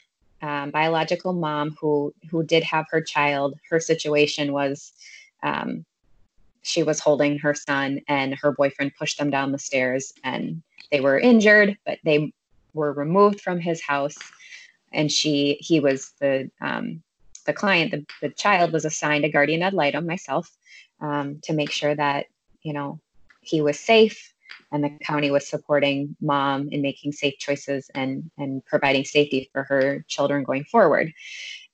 um, 0.42 0.72
biological 0.72 1.34
mom 1.34 1.76
who 1.80 2.14
who 2.30 2.44
did 2.44 2.64
have 2.64 2.86
her 2.92 3.02
child. 3.02 3.56
Her 3.70 3.80
situation 3.80 4.54
was 4.54 4.94
um, 5.44 5.86
she 6.63 6.84
was 6.84 7.00
holding 7.00 7.39
her 7.39 7.54
son 7.54 8.02
and 8.08 8.36
her 8.36 8.52
boyfriend 8.52 8.93
pushed 8.98 9.17
them 9.17 9.30
down 9.30 9.52
the 9.52 9.60
stairs 9.60 10.13
and 10.24 10.62
they 10.91 11.00
were 11.00 11.19
injured 11.19 11.78
but 11.86 12.00
they 12.04 12.34
were 12.74 12.93
removed 12.93 13.41
from 13.41 13.60
his 13.60 13.82
house. 13.82 14.17
And 14.91 15.12
she 15.12 15.58
he 15.60 15.80
was 15.80 16.13
the 16.19 16.50
um, 16.62 17.04
the 17.45 17.54
client 17.54 17.91
the, 17.91 18.06
the 18.22 18.30
child 18.30 18.72
was 18.72 18.86
assigned 18.86 19.26
a 19.26 19.30
guardian 19.30 19.62
ad 19.62 19.74
litem 19.74 20.06
myself 20.06 20.50
um, 21.00 21.39
to 21.43 21.54
make 21.54 21.72
sure 21.72 21.95
that 21.95 22.26
you 22.62 22.74
know 22.74 23.00
he 23.41 23.62
was 23.62 23.80
safe 23.80 24.34
and 24.72 24.84
the 24.84 24.89
county 25.04 25.30
was 25.30 25.48
supporting 25.48 26.15
mom 26.22 26.69
in 26.69 26.82
making 26.82 27.12
safe 27.12 27.38
choices 27.38 27.89
and 27.93 28.32
and 28.38 28.65
providing 28.65 29.06
safety 29.06 29.50
for 29.54 29.63
her 29.63 30.04
children 30.08 30.43
going 30.43 30.63
forward. 30.63 31.13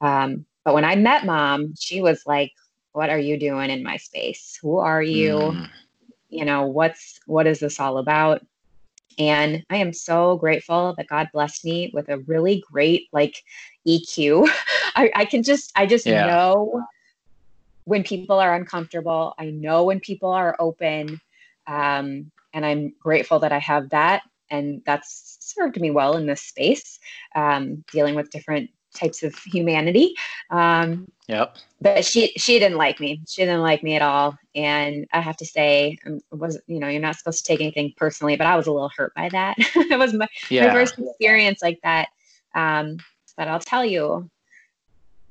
Um, 0.02 0.46
but 0.66 0.74
when 0.74 0.84
i 0.84 0.96
met 0.96 1.26
mom 1.26 1.74
she 1.80 2.02
was 2.02 2.24
like 2.26 2.52
what 2.96 3.10
are 3.10 3.20
you 3.20 3.38
doing 3.38 3.70
in 3.70 3.84
my 3.84 3.98
space? 3.98 4.58
Who 4.62 4.78
are 4.78 5.04
you? 5.04 5.36
Mm. 5.36 5.70
you 6.30 6.46
know 6.46 6.66
what's 6.66 7.20
what 7.26 7.46
is 7.46 7.60
this 7.60 7.80
all 7.80 7.98
about? 7.98 8.46
And 9.18 9.66
i 9.70 9.78
am 9.78 9.94
so 9.94 10.38
grateful 10.38 10.94
that 10.98 11.08
god 11.08 11.30
blessed 11.34 11.64
me 11.66 11.92
with 11.94 12.10
a 12.10 12.20
really 12.20 12.64
great 12.72 13.08
like 13.14 13.44
eq 13.88 14.48
I, 14.96 15.12
I 15.16 15.26
can 15.26 15.44
just 15.44 15.72
i 15.76 15.86
just 15.86 16.06
yeah. 16.06 16.28
know 16.28 16.84
when 17.86 18.04
people 18.04 18.40
are 18.40 18.56
uncomfortable. 18.56 19.36
I 19.38 19.52
know 19.52 19.84
when 19.84 20.00
people 20.00 20.32
are 20.32 20.56
open. 20.60 21.22
Um, 21.68 22.32
and 22.54 22.66
i'm 22.66 22.94
grateful 23.00 23.40
that 23.40 23.52
i 23.52 23.60
have 23.60 23.90
that. 23.90 24.24
And 24.50 24.82
that's 24.86 25.38
served 25.40 25.80
me 25.80 25.92
well 25.92 26.18
in 26.18 26.26
this 26.28 26.42
space 26.42 27.00
um, 27.36 27.84
dealing 27.92 28.16
with 28.16 28.30
different 28.30 28.70
types 28.96 29.24
of 29.24 29.36
humanity 29.46 30.14
um, 30.50 31.10
yep 31.28 31.58
but 31.82 32.06
she 32.06 32.28
she 32.38 32.60
didn't 32.60 32.78
like 32.78 33.00
me 33.00 33.22
she 33.28 33.42
didn't 33.44 33.62
like 33.62 33.84
me 33.84 33.96
at 33.96 34.02
all 34.02 34.38
and 34.56 35.08
i 35.14 35.20
have 35.20 35.38
to 35.38 35.46
say 35.46 35.98
um, 36.06 36.20
it 36.32 36.36
was 36.36 36.60
you 36.68 36.80
know 36.80 36.88
you're 36.88 37.02
not 37.02 37.16
supposed 37.16 37.40
to 37.40 37.44
take 37.44 37.62
anything 37.62 37.94
personally 37.98 38.36
but 38.36 38.48
i 38.48 38.56
was 38.56 38.68
a 38.68 38.72
little 38.72 38.92
hurt 38.96 39.14
by 39.16 39.30
that 39.30 39.56
it 39.58 40.00
was 40.00 40.14
my, 40.14 40.28
yeah. 40.50 40.68
my 40.68 40.74
first 40.74 40.98
experience 40.98 41.62
like 41.62 41.80
that 41.84 42.10
um, 42.54 42.98
but 43.38 43.48
i'll 43.48 43.60
tell 43.60 43.86
you 43.86 44.30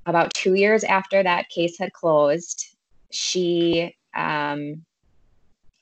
about 0.06 0.32
two 0.34 0.54
years 0.54 0.84
after 0.84 1.22
that 1.22 1.48
case 1.48 1.78
had 1.78 1.92
closed 1.92 2.74
she 3.10 3.94
um, 4.14 4.84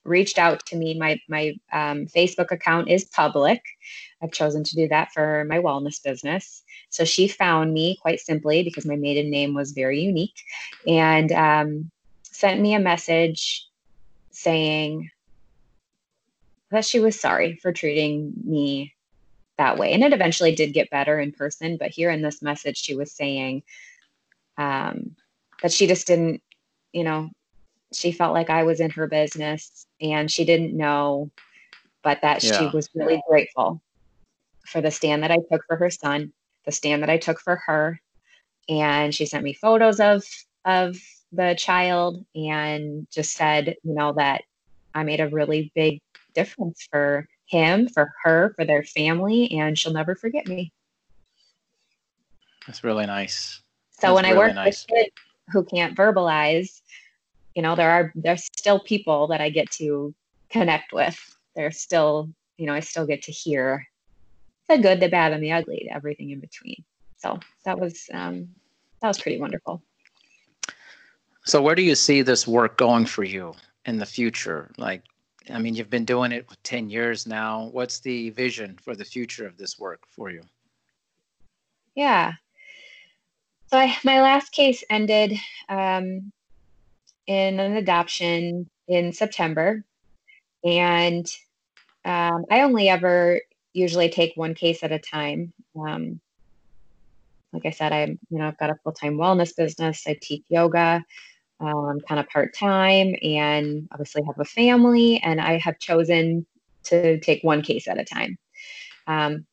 reached 0.04 0.38
out 0.38 0.64
to 0.66 0.76
me. 0.76 0.98
My 0.98 1.20
my 1.28 1.54
um, 1.72 2.06
Facebook 2.06 2.50
account 2.50 2.88
is 2.88 3.04
public. 3.04 3.62
I've 4.22 4.32
chosen 4.32 4.64
to 4.64 4.76
do 4.76 4.88
that 4.88 5.12
for 5.12 5.44
my 5.48 5.58
wellness 5.58 6.02
business. 6.02 6.61
So 6.92 7.04
she 7.04 7.26
found 7.26 7.74
me 7.74 7.98
quite 8.00 8.20
simply 8.20 8.62
because 8.62 8.86
my 8.86 8.96
maiden 8.96 9.30
name 9.30 9.54
was 9.54 9.72
very 9.72 10.00
unique, 10.00 10.36
and 10.86 11.32
um, 11.32 11.90
sent 12.22 12.60
me 12.60 12.74
a 12.74 12.78
message 12.78 13.66
saying 14.30 15.10
that 16.70 16.84
she 16.84 17.00
was 17.00 17.18
sorry 17.18 17.56
for 17.56 17.72
treating 17.72 18.32
me 18.44 18.94
that 19.58 19.78
way. 19.78 19.92
And 19.92 20.02
it 20.02 20.12
eventually 20.12 20.54
did 20.54 20.72
get 20.72 20.90
better 20.90 21.18
in 21.18 21.32
person. 21.32 21.76
But 21.76 21.90
here 21.90 22.10
in 22.10 22.22
this 22.22 22.42
message, 22.42 22.78
she 22.78 22.94
was 22.94 23.12
saying 23.12 23.62
um, 24.56 25.16
that 25.62 25.72
she 25.72 25.86
just 25.86 26.06
didn't, 26.06 26.42
you 26.92 27.04
know, 27.04 27.30
she 27.92 28.12
felt 28.12 28.34
like 28.34 28.50
I 28.50 28.64
was 28.64 28.80
in 28.80 28.90
her 28.90 29.06
business 29.06 29.86
and 30.00 30.30
she 30.30 30.44
didn't 30.44 30.76
know, 30.76 31.30
but 32.02 32.22
that 32.22 32.42
yeah. 32.42 32.58
she 32.58 32.74
was 32.74 32.88
really 32.94 33.22
grateful 33.28 33.82
for 34.66 34.80
the 34.80 34.90
stand 34.90 35.22
that 35.22 35.30
I 35.30 35.38
took 35.50 35.64
for 35.66 35.76
her 35.76 35.90
son, 35.90 36.32
the 36.64 36.72
stand 36.72 37.02
that 37.02 37.10
I 37.10 37.18
took 37.18 37.40
for 37.40 37.56
her. 37.66 38.00
And 38.68 39.14
she 39.14 39.26
sent 39.26 39.44
me 39.44 39.52
photos 39.52 40.00
of 40.00 40.24
of 40.64 40.96
the 41.32 41.54
child 41.58 42.24
and 42.34 43.06
just 43.10 43.32
said, 43.32 43.74
you 43.82 43.94
know, 43.94 44.12
that 44.12 44.42
I 44.94 45.02
made 45.02 45.20
a 45.20 45.28
really 45.28 45.72
big 45.74 46.00
difference 46.34 46.86
for 46.90 47.26
him, 47.46 47.88
for 47.88 48.12
her, 48.22 48.52
for 48.56 48.64
their 48.64 48.84
family, 48.84 49.50
and 49.52 49.76
she'll 49.78 49.92
never 49.92 50.14
forget 50.14 50.46
me. 50.46 50.72
That's 52.66 52.84
really 52.84 53.06
nice. 53.06 53.62
So 53.92 54.08
That's 54.08 54.14
when 54.14 54.24
really 54.24 54.36
I 54.36 54.38
work 54.38 54.54
nice. 54.54 54.86
with 54.88 54.98
kids 54.98 55.14
who 55.50 55.64
can't 55.64 55.96
verbalize, 55.96 56.82
you 57.54 57.62
know 57.62 57.74
there 57.76 57.90
are 57.90 58.12
there's 58.14 58.44
still 58.44 58.80
people 58.80 59.26
that 59.28 59.40
i 59.40 59.50
get 59.50 59.70
to 59.70 60.14
connect 60.50 60.92
with 60.92 61.18
there's 61.54 61.78
still 61.78 62.28
you 62.56 62.66
know 62.66 62.74
i 62.74 62.80
still 62.80 63.06
get 63.06 63.22
to 63.22 63.32
hear 63.32 63.86
the 64.76 64.82
good 64.82 65.00
the 65.00 65.08
bad 65.08 65.32
and 65.32 65.42
the 65.42 65.52
ugly 65.52 65.88
everything 65.90 66.30
in 66.30 66.40
between. 66.40 66.82
So 67.18 67.38
that 67.64 67.78
was 67.78 68.08
um 68.12 68.48
that 69.00 69.08
was 69.08 69.20
pretty 69.20 69.40
wonderful. 69.40 69.82
So 71.44 71.60
where 71.60 71.74
do 71.74 71.82
you 71.82 71.94
see 71.94 72.22
this 72.22 72.46
work 72.46 72.78
going 72.78 73.06
for 73.06 73.24
you 73.24 73.54
in 73.84 73.98
the 73.98 74.06
future? 74.06 74.70
Like 74.78 75.02
i 75.50 75.58
mean 75.58 75.74
you've 75.74 75.90
been 75.90 76.04
doing 76.04 76.30
it 76.30 76.48
for 76.48 76.56
10 76.62 76.88
years 76.88 77.26
now. 77.26 77.68
What's 77.72 78.00
the 78.00 78.30
vision 78.30 78.78
for 78.82 78.94
the 78.94 79.04
future 79.04 79.46
of 79.46 79.56
this 79.56 79.78
work 79.78 80.02
for 80.08 80.30
you? 80.30 80.42
Yeah. 81.94 82.32
So 83.66 83.78
I, 83.78 83.96
my 84.04 84.20
last 84.20 84.52
case 84.52 84.84
ended 84.90 85.32
um, 85.68 86.32
in 87.26 87.58
an 87.58 87.76
adoption 87.76 88.68
in 88.86 89.12
September. 89.12 89.84
And 90.64 91.26
um, 92.04 92.44
I 92.50 92.62
only 92.62 92.88
ever 92.88 93.40
usually 93.72 94.08
take 94.08 94.32
one 94.36 94.54
case 94.54 94.82
at 94.82 94.92
a 94.92 94.98
time. 94.98 95.52
Um, 95.78 96.20
like 97.52 97.66
I 97.66 97.70
said, 97.70 97.92
I'm 97.92 98.18
you 98.30 98.38
know 98.38 98.48
I've 98.48 98.58
got 98.58 98.70
a 98.70 98.76
full 98.82 98.92
time 98.92 99.16
wellness 99.16 99.56
business. 99.56 100.04
I 100.06 100.16
teach 100.20 100.44
yoga, 100.48 101.04
um, 101.60 102.00
kind 102.08 102.20
of 102.20 102.28
part 102.28 102.54
time, 102.54 103.14
and 103.22 103.88
obviously 103.92 104.22
have 104.24 104.38
a 104.38 104.44
family. 104.44 105.20
And 105.22 105.40
I 105.40 105.58
have 105.58 105.78
chosen 105.78 106.46
to 106.84 107.20
take 107.20 107.44
one 107.44 107.62
case 107.62 107.88
at 107.88 108.00
a 108.00 108.04
time. 108.04 108.38
Um, 109.06 109.46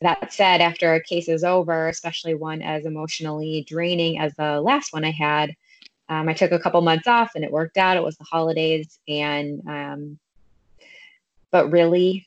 that 0.00 0.32
said, 0.32 0.60
after 0.60 0.94
a 0.94 1.02
case 1.02 1.28
is 1.28 1.44
over, 1.44 1.88
especially 1.88 2.34
one 2.34 2.62
as 2.62 2.86
emotionally 2.86 3.64
draining 3.68 4.18
as 4.18 4.34
the 4.34 4.60
last 4.60 4.92
one 4.92 5.04
I 5.04 5.12
had, 5.12 5.54
um, 6.08 6.28
I 6.28 6.34
took 6.34 6.52
a 6.52 6.58
couple 6.58 6.80
months 6.82 7.06
off 7.06 7.32
and 7.34 7.44
it 7.44 7.52
worked 7.52 7.76
out. 7.76 7.96
It 7.96 8.02
was 8.02 8.16
the 8.16 8.24
holidays. 8.24 8.98
And, 9.08 9.62
um, 9.68 10.18
but 11.50 11.70
really, 11.70 12.26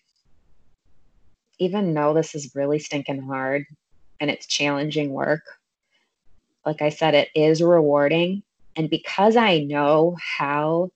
even 1.60 1.94
though 1.94 2.14
this 2.14 2.36
is 2.36 2.56
really 2.56 2.80
stinking 2.80 3.22
hard 3.22 3.66
and 4.20 4.30
it's 4.30 4.48
challenging 4.48 5.12
work, 5.12 5.44
like 6.66 6.82
I 6.82 6.90
said, 6.90 7.14
it 7.14 7.30
is 7.36 7.62
rewarding. 7.62 8.44
And 8.76 8.90
because 8.90 9.36
I 9.36 9.60
know 9.60 10.18
how 10.38 10.90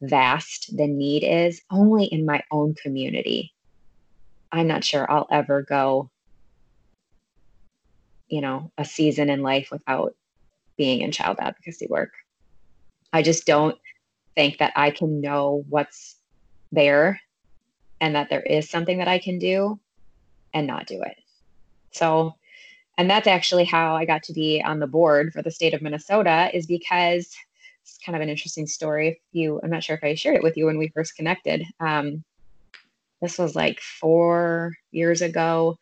vast 0.00 0.76
the 0.76 0.86
need 0.86 1.24
is 1.24 1.62
only 1.70 2.04
in 2.04 2.26
my 2.26 2.42
own 2.50 2.74
community, 2.74 3.54
I'm 4.52 4.66
not 4.66 4.84
sure 4.84 5.10
I'll 5.10 5.28
ever 5.30 5.62
go, 5.62 6.10
you 8.28 8.40
know, 8.40 8.70
a 8.76 8.84
season 8.84 9.30
in 9.30 9.42
life 9.42 9.68
without 9.70 10.14
being 10.76 11.00
in 11.02 11.12
child 11.12 11.38
advocacy 11.40 11.86
work. 11.88 12.12
I 13.12 13.22
just 13.22 13.46
don't 13.46 13.76
think 14.36 14.58
that 14.58 14.72
I 14.76 14.90
can 14.90 15.20
know 15.20 15.64
what's 15.68 16.16
there 16.72 17.20
and 18.00 18.14
that 18.14 18.30
there 18.30 18.42
is 18.42 18.70
something 18.70 18.98
that 18.98 19.08
I 19.08 19.18
can 19.18 19.38
do 19.38 19.78
and 20.54 20.66
not 20.66 20.86
do 20.86 21.02
it. 21.02 21.16
So, 21.92 22.34
and 22.96 23.10
that's 23.10 23.26
actually 23.26 23.64
how 23.64 23.94
I 23.94 24.04
got 24.04 24.22
to 24.24 24.32
be 24.32 24.62
on 24.62 24.78
the 24.78 24.86
board 24.86 25.32
for 25.32 25.42
the 25.42 25.50
state 25.50 25.74
of 25.74 25.82
Minnesota 25.82 26.50
is 26.52 26.66
because 26.66 27.34
it's 27.82 27.98
kind 28.04 28.16
of 28.16 28.22
an 28.22 28.28
interesting 28.28 28.66
story. 28.66 29.08
If 29.08 29.18
you, 29.32 29.60
I'm 29.62 29.70
not 29.70 29.82
sure 29.82 29.96
if 29.96 30.04
I 30.04 30.14
shared 30.14 30.36
it 30.36 30.42
with 30.42 30.56
you 30.56 30.66
when 30.66 30.78
we 30.78 30.88
first 30.88 31.16
connected. 31.16 31.64
Um, 31.80 32.24
this 33.20 33.38
was 33.38 33.56
like 33.56 33.80
four 33.80 34.72
years 34.90 35.22
ago. 35.22 35.78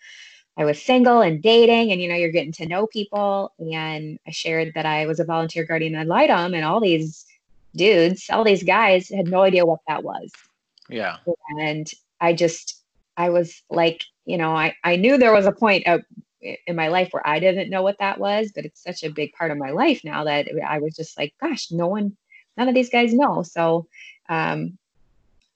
I 0.58 0.64
was 0.64 0.80
single 0.80 1.20
and 1.20 1.42
dating, 1.42 1.92
and 1.92 2.00
you 2.00 2.08
know, 2.08 2.14
you're 2.14 2.30
getting 2.30 2.52
to 2.52 2.66
know 2.66 2.86
people. 2.86 3.52
And 3.58 4.18
I 4.26 4.30
shared 4.30 4.72
that 4.74 4.86
I 4.86 5.06
was 5.06 5.20
a 5.20 5.24
volunteer 5.24 5.64
guardian 5.64 5.94
ad 5.94 6.06
litem, 6.06 6.54
and 6.54 6.64
all 6.64 6.80
these 6.80 7.26
dudes, 7.74 8.26
all 8.30 8.44
these 8.44 8.62
guys 8.62 9.10
had 9.10 9.28
no 9.28 9.42
idea 9.42 9.66
what 9.66 9.80
that 9.86 10.02
was. 10.02 10.30
Yeah. 10.88 11.16
And 11.58 11.90
I 12.20 12.32
just, 12.32 12.82
I 13.16 13.30
was 13.30 13.62
like, 13.70 14.04
you 14.24 14.38
know, 14.38 14.52
I, 14.52 14.74
I 14.84 14.96
knew 14.96 15.18
there 15.18 15.32
was 15.32 15.46
a 15.46 15.52
point 15.52 15.86
of 15.86 16.02
in 16.40 16.76
my 16.76 16.88
life 16.88 17.08
where 17.10 17.26
I 17.26 17.38
didn't 17.38 17.70
know 17.70 17.82
what 17.82 17.98
that 17.98 18.18
was, 18.18 18.52
but 18.54 18.64
it's 18.64 18.82
such 18.82 19.02
a 19.02 19.10
big 19.10 19.32
part 19.32 19.50
of 19.50 19.58
my 19.58 19.70
life 19.70 20.02
now 20.04 20.24
that 20.24 20.48
I 20.66 20.78
was 20.78 20.94
just 20.94 21.18
like, 21.18 21.34
gosh, 21.40 21.70
no 21.70 21.86
one, 21.86 22.16
none 22.56 22.68
of 22.68 22.74
these 22.74 22.90
guys 22.90 23.12
know. 23.12 23.42
So 23.42 23.86
um, 24.28 24.78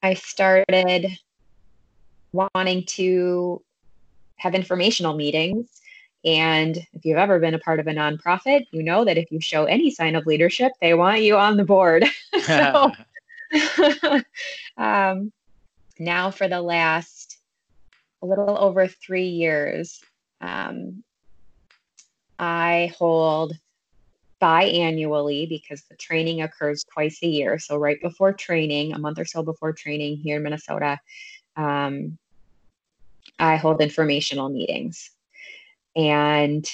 I 0.02 0.14
started 0.14 1.06
wanting 2.32 2.84
to 2.86 3.62
have 4.36 4.54
informational 4.54 5.14
meetings. 5.14 5.80
And 6.24 6.76
if 6.76 7.04
you've 7.04 7.18
ever 7.18 7.38
been 7.38 7.54
a 7.54 7.58
part 7.58 7.80
of 7.80 7.86
a 7.86 7.92
nonprofit, 7.92 8.66
you 8.72 8.82
know 8.82 9.04
that 9.04 9.18
if 9.18 9.30
you 9.30 9.40
show 9.40 9.64
any 9.64 9.90
sign 9.90 10.16
of 10.16 10.26
leadership, 10.26 10.72
they 10.80 10.94
want 10.94 11.22
you 11.22 11.36
on 11.36 11.56
the 11.56 11.64
board. 11.64 12.04
so 12.42 12.92
um, 14.76 15.32
now, 16.00 16.30
for 16.30 16.48
the 16.48 16.62
last 16.62 17.38
a 18.22 18.26
little 18.26 18.56
over 18.58 18.88
three 18.88 19.28
years, 19.28 20.00
um, 20.40 21.04
I 22.38 22.92
hold 22.98 23.52
biannually 24.42 25.46
because 25.46 25.84
the 25.84 25.96
training 25.96 26.40
occurs 26.40 26.84
twice 26.84 27.22
a 27.22 27.26
year. 27.26 27.58
So, 27.58 27.76
right 27.76 28.00
before 28.00 28.32
training, 28.32 28.94
a 28.94 28.98
month 28.98 29.18
or 29.18 29.26
so 29.26 29.42
before 29.42 29.74
training 29.74 30.16
here 30.16 30.38
in 30.38 30.42
Minnesota, 30.42 30.98
um, 31.56 32.18
I 33.38 33.56
hold 33.56 33.82
informational 33.82 34.48
meetings. 34.48 35.10
And 35.94 36.66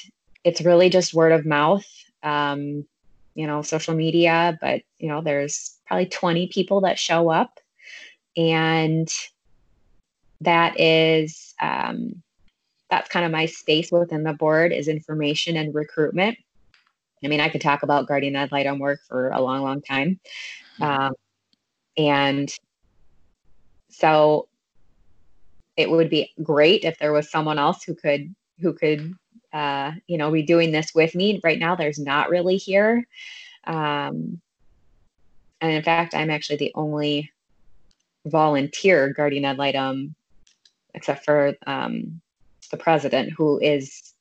it's 0.45 0.61
really 0.61 0.89
just 0.89 1.15
word 1.15 1.33
of 1.33 1.45
mouth, 1.45 1.87
um, 2.23 2.87
you 3.35 3.47
know, 3.49 3.63
social 3.63 3.95
media, 3.95 4.57
but, 4.61 4.83
you 4.99 5.09
know, 5.09 5.21
there's 5.21 5.77
probably 5.87 6.07
20 6.07 6.47
people 6.49 6.83
that 6.83 6.99
show 6.99 7.29
up. 7.29 7.59
And 8.37 9.09
that 10.43 10.79
is, 10.79 11.55
um, 11.61 12.23
that's 12.91 13.09
kind 13.09 13.25
of 13.25 13.33
my 13.33 13.47
space 13.47 13.91
within 13.91 14.23
the 14.23 14.33
board 14.33 14.73
is 14.73 14.89
information 14.89 15.57
and 15.57 15.75
recruitment. 15.75 16.39
I 17.25 17.29
mean, 17.29 17.41
I 17.41 17.49
could 17.49 17.61
talk 17.61 17.83
about 17.83 18.07
guardian 18.07 18.37
ad 18.37 18.53
litem 18.53 18.79
work 18.79 19.01
for 19.09 19.31
a 19.31 19.41
long, 19.41 19.63
long 19.63 19.81
time. 19.81 20.21
Um, 20.81 21.15
and 21.97 22.55
so 23.89 24.49
it 25.77 25.91
would 25.91 26.11
be 26.11 26.33
great 26.43 26.85
if 26.85 26.99
there 26.99 27.13
was 27.13 27.31
someone 27.31 27.59
else 27.59 27.83
who 27.83 27.95
could 27.95 28.35
who 28.61 28.73
could 28.73 29.15
uh, 29.53 29.93
you 30.07 30.19
know 30.19 30.31
be 30.31 30.43
doing 30.43 30.73
this 30.73 30.95
with 30.95 31.15
me 31.15 31.41
right 31.43 31.59
now 31.59 31.75
there's 31.75 31.99
not 31.99 32.31
really 32.31 32.57
here 32.57 33.07
um, 33.67 34.41
and 35.61 35.73
in 35.73 35.83
fact 35.83 36.15
i'm 36.15 36.31
actually 36.31 36.57
the 36.57 36.73
only 36.75 37.31
volunteer 38.27 39.13
guardian 39.13 39.45
ad 39.45 39.59
litem 39.59 40.15
except 40.95 41.25
for 41.25 41.55
um, 41.67 42.21
the 42.71 42.77
president 42.77 43.33
who 43.37 43.59
is 43.61 44.15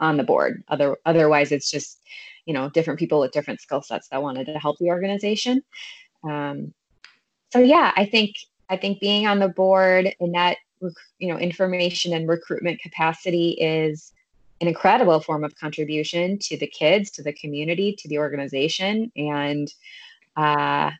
on 0.00 0.16
the 0.16 0.24
board. 0.24 0.62
Other 0.68 0.96
otherwise 1.06 1.52
it's 1.52 1.70
just 1.70 2.00
you 2.46 2.54
know 2.54 2.68
different 2.70 2.98
people 2.98 3.20
with 3.20 3.32
different 3.32 3.60
skill 3.60 3.82
sets 3.82 4.08
that 4.08 4.22
wanted 4.22 4.46
to 4.46 4.58
help 4.58 4.78
the 4.78 4.88
organization. 4.88 5.62
Um, 6.24 6.72
so 7.52 7.58
yeah 7.58 7.92
i 7.96 8.04
think 8.04 8.36
i 8.70 8.76
think 8.76 8.98
being 9.00 9.26
on 9.26 9.38
the 9.38 9.48
board 9.48 10.14
in 10.20 10.32
that 10.32 10.56
you 11.18 11.28
know 11.28 11.38
information 11.38 12.12
and 12.12 12.28
recruitment 12.28 12.80
capacity 12.80 13.50
is 13.60 14.12
an 14.60 14.68
incredible 14.68 15.20
form 15.20 15.44
of 15.44 15.54
contribution 15.56 16.38
to 16.38 16.56
the 16.56 16.66
kids 16.66 17.10
to 17.10 17.22
the 17.22 17.32
community 17.32 17.96
to 17.98 18.08
the 18.08 18.18
organization. 18.18 19.10
And 19.16 19.72
uh, 20.36 20.90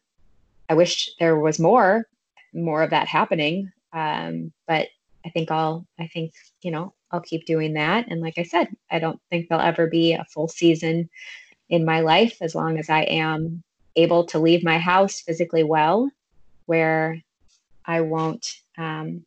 i 0.69 0.75
wish 0.75 1.11
there 1.19 1.39
was 1.39 1.59
more 1.59 2.07
more 2.53 2.83
of 2.83 2.91
that 2.91 3.09
happening 3.09 3.71
um, 3.93 4.53
but 4.67 4.89
i 5.25 5.31
think 5.31 5.51
i'll 5.51 5.87
i 5.99 6.07
think 6.09 6.33
you 6.63 6.71
know 6.71 6.93
i'll 7.11 7.21
keep 7.21 7.45
doing 7.47 7.75
that 7.75 8.07
and 8.09 8.21
like 8.21 8.39
i 8.39 8.43
said 8.43 8.69
i 8.91 8.99
don't 8.99 9.21
think 9.31 9.49
there'll 9.49 9.65
ever 9.65 9.87
be 9.87 10.13
a 10.13 10.25
full 10.33 10.49
season 10.49 11.09
in 11.69 11.85
my 11.85 12.01
life 12.01 12.37
as 12.41 12.55
long 12.55 12.79
as 12.79 12.91
i 12.91 13.03
am 13.03 13.63
able 13.97 14.25
to 14.25 14.39
leave 14.39 14.65
my 14.65 14.79
house 14.79 15.21
physically 15.21 15.63
well 15.63 16.11
where 16.67 17.19
i 17.85 18.01
won't 18.01 18.47
um, 18.79 19.25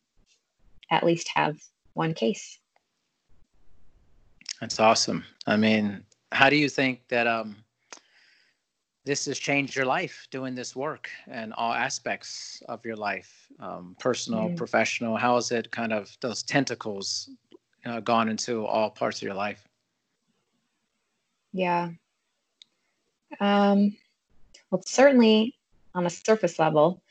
at 0.92 1.04
least 1.04 1.30
have 1.36 1.58
one 1.94 2.14
case. 2.14 2.60
That's 4.62 4.80
awesome. 4.80 5.26
I 5.48 5.58
mean, 5.58 6.04
how 6.32 6.50
do 6.50 6.56
you 6.56 6.70
think 6.70 7.08
that 7.10 7.28
um, 7.28 7.58
this 9.06 9.26
has 9.26 9.40
changed 9.40 9.76
your 9.76 9.86
life 9.86 10.28
doing 10.32 10.56
this 10.56 10.76
work 10.76 11.10
and 11.28 11.54
all 11.54 11.74
aspects 11.74 12.62
of 12.68 12.84
your 12.84 12.96
life, 12.96 13.48
um, 13.60 13.96
personal, 14.00 14.50
mm. 14.50 14.58
professional? 14.58 15.16
How 15.16 15.36
has 15.36 15.52
it 15.52 15.72
kind 15.72 15.94
of 15.94 16.16
those 16.22 16.44
tentacles 16.44 17.30
uh, 17.86 18.00
gone 18.00 18.30
into 18.30 18.66
all 18.66 18.90
parts 18.90 19.20
of 19.20 19.24
your 19.24 19.36
life? 19.36 19.68
Yeah. 21.54 21.90
Um, 23.40 23.96
well, 24.72 24.82
certainly 24.86 25.56
on 25.94 26.06
a 26.06 26.10
surface 26.10 26.60
level, 26.60 27.02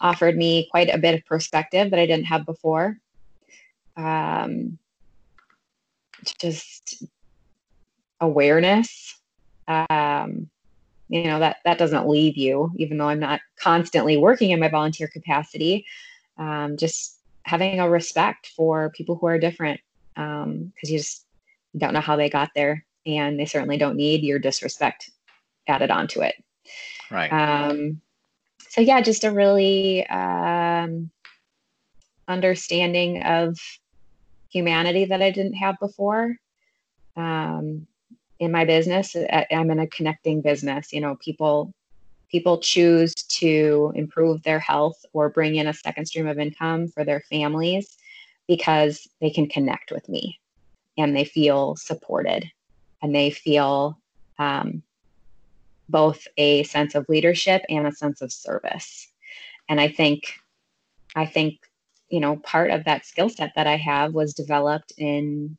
offered 0.00 0.36
me 0.36 0.68
quite 0.70 0.92
a 0.92 0.98
bit 0.98 1.14
of 1.14 1.24
perspective 1.24 1.90
that 1.90 1.98
I 1.98 2.06
didn't 2.06 2.26
have 2.26 2.44
before 2.44 2.98
um, 3.96 4.78
just 6.38 7.04
awareness. 8.20 9.18
Um, 9.68 10.50
you 11.14 11.22
know 11.22 11.38
that 11.38 11.58
that 11.64 11.78
doesn't 11.78 12.08
leave 12.08 12.36
you, 12.36 12.72
even 12.76 12.98
though 12.98 13.08
I'm 13.08 13.20
not 13.20 13.40
constantly 13.56 14.16
working 14.16 14.50
in 14.50 14.58
my 14.58 14.68
volunteer 14.68 15.06
capacity. 15.06 15.86
Um, 16.36 16.76
just 16.76 17.18
having 17.44 17.78
a 17.78 17.88
respect 17.88 18.48
for 18.56 18.90
people 18.90 19.14
who 19.14 19.26
are 19.28 19.38
different, 19.38 19.80
because 20.16 20.42
um, 20.44 20.72
you 20.82 20.98
just 20.98 21.24
don't 21.76 21.94
know 21.94 22.00
how 22.00 22.16
they 22.16 22.28
got 22.28 22.50
there, 22.56 22.84
and 23.06 23.38
they 23.38 23.44
certainly 23.44 23.76
don't 23.76 23.96
need 23.96 24.24
your 24.24 24.40
disrespect 24.40 25.10
added 25.68 25.92
onto 25.92 26.20
it. 26.20 26.34
Right. 27.12 27.32
Um, 27.32 28.00
so 28.68 28.80
yeah, 28.80 29.00
just 29.00 29.22
a 29.22 29.30
really 29.30 30.04
um, 30.08 31.10
understanding 32.26 33.22
of 33.22 33.56
humanity 34.50 35.04
that 35.04 35.22
I 35.22 35.30
didn't 35.30 35.54
have 35.54 35.76
before. 35.78 36.34
Um, 37.16 37.86
in 38.44 38.52
my 38.52 38.64
business, 38.64 39.16
I'm 39.50 39.70
in 39.70 39.80
a 39.80 39.86
connecting 39.86 40.42
business. 40.42 40.92
You 40.92 41.00
know, 41.00 41.16
people 41.16 41.72
people 42.30 42.58
choose 42.58 43.14
to 43.14 43.92
improve 43.94 44.42
their 44.42 44.58
health 44.58 45.04
or 45.12 45.28
bring 45.30 45.56
in 45.56 45.66
a 45.66 45.72
second 45.72 46.06
stream 46.06 46.26
of 46.26 46.38
income 46.38 46.88
for 46.88 47.04
their 47.04 47.20
families 47.20 47.96
because 48.48 49.06
they 49.20 49.30
can 49.30 49.48
connect 49.48 49.92
with 49.92 50.08
me 50.08 50.38
and 50.98 51.16
they 51.16 51.24
feel 51.24 51.76
supported 51.76 52.50
and 53.02 53.14
they 53.14 53.30
feel 53.30 53.98
um, 54.38 54.82
both 55.88 56.26
a 56.36 56.64
sense 56.64 56.94
of 56.94 57.08
leadership 57.08 57.62
and 57.68 57.86
a 57.86 57.92
sense 57.92 58.20
of 58.20 58.32
service. 58.32 59.08
And 59.68 59.80
I 59.80 59.88
think 59.88 60.34
I 61.16 61.26
think 61.26 61.60
you 62.10 62.20
know, 62.20 62.36
part 62.36 62.70
of 62.70 62.84
that 62.84 63.06
skill 63.06 63.28
set 63.28 63.52
that 63.56 63.66
I 63.66 63.76
have 63.76 64.12
was 64.12 64.34
developed 64.34 64.92
in 64.98 65.56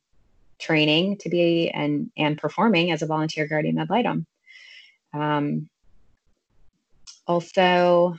training 0.58 1.18
to 1.18 1.28
be 1.28 1.70
and 1.70 2.10
and 2.16 2.38
performing 2.38 2.90
as 2.90 3.02
a 3.02 3.06
volunteer 3.06 3.46
guardian 3.46 3.78
ad 3.78 3.90
litem. 3.90 4.26
Um, 5.12 5.68
also, 7.26 8.16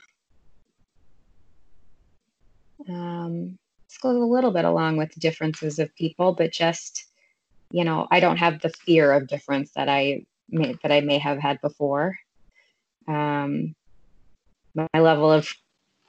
um, 2.88 3.58
this 3.88 3.98
goes 3.98 4.16
a 4.16 4.18
little 4.18 4.50
bit 4.50 4.64
along 4.64 4.96
with 4.96 5.18
differences 5.18 5.78
of 5.78 5.94
people, 5.94 6.34
but 6.34 6.52
just 6.52 7.08
you 7.70 7.84
know, 7.84 8.06
I 8.10 8.20
don't 8.20 8.38
have 8.38 8.60
the 8.60 8.70
fear 8.70 9.12
of 9.12 9.28
difference 9.28 9.72
that 9.72 9.88
I 9.88 10.24
may, 10.48 10.76
that 10.82 10.92
I 10.92 11.00
may 11.00 11.18
have 11.18 11.38
had 11.38 11.60
before. 11.60 12.18
Um, 13.06 13.74
my 14.74 15.00
level 15.00 15.30
of 15.30 15.52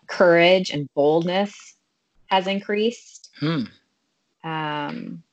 courage 0.08 0.70
and 0.70 0.90
boldness 0.94 1.76
has 2.28 2.48
increased. 2.48 3.30
Hmm. 3.40 3.64
Um, 4.44 5.24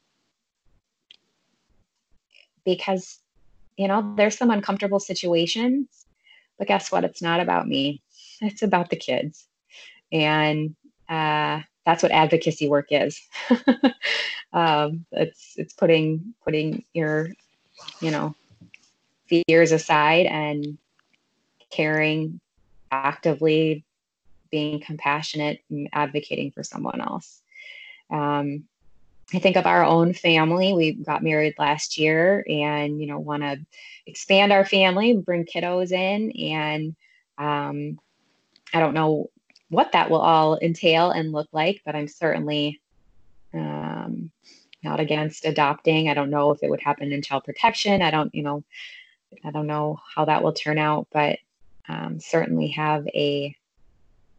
because, 2.66 3.20
you 3.78 3.88
know, 3.88 4.14
there's 4.16 4.36
some 4.36 4.50
uncomfortable 4.50 5.00
situations, 5.00 5.86
but 6.58 6.68
guess 6.68 6.92
what? 6.92 7.04
It's 7.04 7.22
not 7.22 7.40
about 7.40 7.66
me, 7.66 8.02
it's 8.42 8.62
about 8.62 8.90
the 8.90 8.96
kids. 8.96 9.46
And 10.12 10.76
uh, 11.08 11.60
that's 11.86 12.02
what 12.02 12.12
advocacy 12.12 12.68
work 12.68 12.88
is. 12.90 13.20
um, 14.52 15.06
it's 15.12 15.54
it's 15.56 15.72
putting 15.72 16.34
putting 16.44 16.84
your 16.92 17.30
you 18.00 18.10
know 18.10 18.34
fears 19.28 19.72
aside 19.72 20.26
and 20.26 20.78
caring 21.70 22.40
actively 22.90 23.84
being 24.50 24.80
compassionate 24.80 25.60
and 25.70 25.88
advocating 25.92 26.50
for 26.50 26.62
someone 26.62 27.00
else. 27.00 27.42
Um, 28.10 28.64
I 29.34 29.40
think 29.40 29.56
of 29.56 29.66
our 29.66 29.84
own 29.84 30.12
family. 30.12 30.72
We 30.72 30.92
got 30.92 31.22
married 31.22 31.54
last 31.58 31.98
year 31.98 32.44
and, 32.48 33.00
you 33.00 33.06
know, 33.06 33.18
want 33.18 33.42
to 33.42 33.58
expand 34.06 34.52
our 34.52 34.64
family, 34.64 35.16
bring 35.16 35.44
kiddos 35.44 35.90
in. 35.90 36.30
And 36.32 36.94
um, 37.38 37.98
I 38.72 38.78
don't 38.78 38.94
know 38.94 39.30
what 39.68 39.92
that 39.92 40.10
will 40.10 40.20
all 40.20 40.58
entail 40.58 41.10
and 41.10 41.32
look 41.32 41.48
like, 41.52 41.82
but 41.84 41.96
I'm 41.96 42.06
certainly 42.06 42.80
um, 43.52 44.30
not 44.84 45.00
against 45.00 45.44
adopting. 45.44 46.08
I 46.08 46.14
don't 46.14 46.30
know 46.30 46.52
if 46.52 46.62
it 46.62 46.70
would 46.70 46.80
happen 46.80 47.10
in 47.10 47.20
child 47.20 47.44
protection. 47.44 48.02
I 48.02 48.12
don't, 48.12 48.32
you 48.32 48.44
know, 48.44 48.62
I 49.44 49.50
don't 49.50 49.66
know 49.66 49.98
how 50.14 50.24
that 50.26 50.44
will 50.44 50.52
turn 50.52 50.78
out, 50.78 51.08
but 51.12 51.40
um, 51.88 52.20
certainly 52.20 52.68
have 52.68 53.06
a 53.08 53.56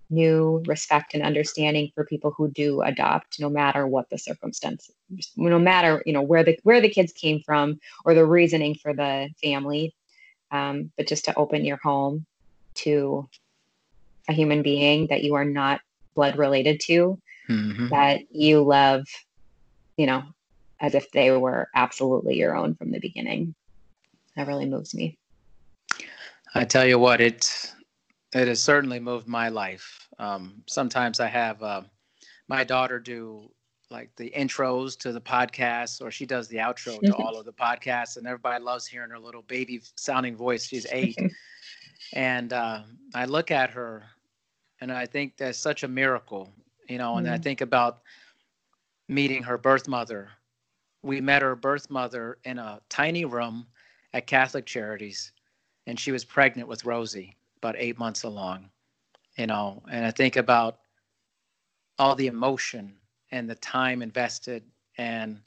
new 0.09 0.63
respect 0.65 1.13
and 1.13 1.23
understanding 1.23 1.91
for 1.93 2.05
people 2.05 2.31
who 2.31 2.49
do 2.51 2.81
adopt 2.81 3.39
no 3.39 3.49
matter 3.49 3.85
what 3.85 4.09
the 4.09 4.17
circumstance 4.17 4.89
no 5.35 5.59
matter 5.59 6.01
you 6.05 6.13
know 6.13 6.21
where 6.21 6.43
the 6.43 6.57
where 6.63 6.81
the 6.81 6.89
kids 6.89 7.11
came 7.11 7.41
from 7.41 7.79
or 8.05 8.13
the 8.13 8.25
reasoning 8.25 8.75
for 8.75 8.93
the 8.93 9.29
family. 9.41 9.93
Um, 10.49 10.91
but 10.95 11.07
just 11.07 11.25
to 11.25 11.35
open 11.35 11.65
your 11.65 11.79
home 11.83 12.25
to 12.75 13.27
a 14.29 14.33
human 14.33 14.61
being 14.61 15.07
that 15.07 15.23
you 15.23 15.35
are 15.35 15.45
not 15.45 15.81
blood 16.15 16.37
related 16.37 16.79
to 16.81 17.19
mm-hmm. 17.49 17.89
that 17.89 18.21
you 18.31 18.61
love 18.63 19.05
you 19.97 20.05
know 20.05 20.23
as 20.79 20.95
if 20.95 21.11
they 21.11 21.31
were 21.31 21.69
absolutely 21.75 22.35
your 22.35 22.55
own 22.55 22.75
from 22.75 22.91
the 22.91 22.99
beginning. 22.99 23.55
That 24.35 24.47
really 24.47 24.67
moves 24.67 24.93
me. 24.93 25.17
I 26.53 26.65
tell 26.65 26.85
you 26.85 26.99
what 26.99 27.19
it's 27.19 27.73
it 28.33 28.47
has 28.47 28.61
certainly 28.61 28.99
moved 28.99 29.27
my 29.27 29.49
life. 29.49 30.07
Um, 30.19 30.63
sometimes 30.67 31.19
I 31.19 31.27
have 31.27 31.61
uh, 31.63 31.81
my 32.47 32.63
daughter 32.63 32.99
do 32.99 33.49
like 33.89 34.13
the 34.17 34.31
intros 34.35 34.97
to 34.99 35.13
the 35.13 35.21
podcast, 35.21 36.01
or 36.01 36.11
she 36.11 36.25
does 36.25 36.47
the 36.49 36.57
outro 36.57 36.99
to 36.99 37.15
all 37.15 37.37
of 37.37 37.45
the 37.45 37.53
podcasts, 37.53 38.17
and 38.17 38.27
everybody 38.27 38.61
loves 38.61 38.85
hearing 38.85 39.11
her 39.11 39.19
little 39.19 39.43
baby 39.43 39.81
sounding 39.95 40.35
voice. 40.35 40.65
She's 40.65 40.85
eight, 40.91 41.17
and 42.13 42.51
uh, 42.51 42.81
I 43.15 43.25
look 43.25 43.49
at 43.49 43.69
her, 43.69 44.03
and 44.81 44.91
I 44.91 45.05
think 45.05 45.37
that's 45.37 45.57
such 45.57 45.83
a 45.83 45.87
miracle, 45.87 46.51
you 46.89 46.97
know. 46.97 47.15
And 47.17 47.27
mm. 47.27 47.31
I 47.31 47.37
think 47.37 47.61
about 47.61 48.01
meeting 49.07 49.41
her 49.43 49.57
birth 49.57 49.87
mother. 49.87 50.29
We 51.01 51.21
met 51.21 51.41
her 51.41 51.55
birth 51.55 51.89
mother 51.89 52.39
in 52.43 52.59
a 52.59 52.81
tiny 52.89 53.23
room 53.23 53.67
at 54.11 54.27
Catholic 54.27 54.65
Charities, 54.65 55.31
and 55.85 55.97
she 55.97 56.11
was 56.11 56.25
pregnant 56.25 56.67
with 56.67 56.83
Rosie 56.83 57.36
about 57.57 57.75
eight 57.77 57.97
months 57.97 58.23
along, 58.23 58.69
you 59.37 59.47
know, 59.47 59.83
and 59.91 60.05
I 60.05 60.11
think 60.11 60.35
about 60.35 60.79
all 61.99 62.15
the 62.15 62.27
emotion 62.27 62.93
and 63.31 63.49
the 63.49 63.55
time 63.55 64.01
invested 64.01 64.63
and, 64.97 65.39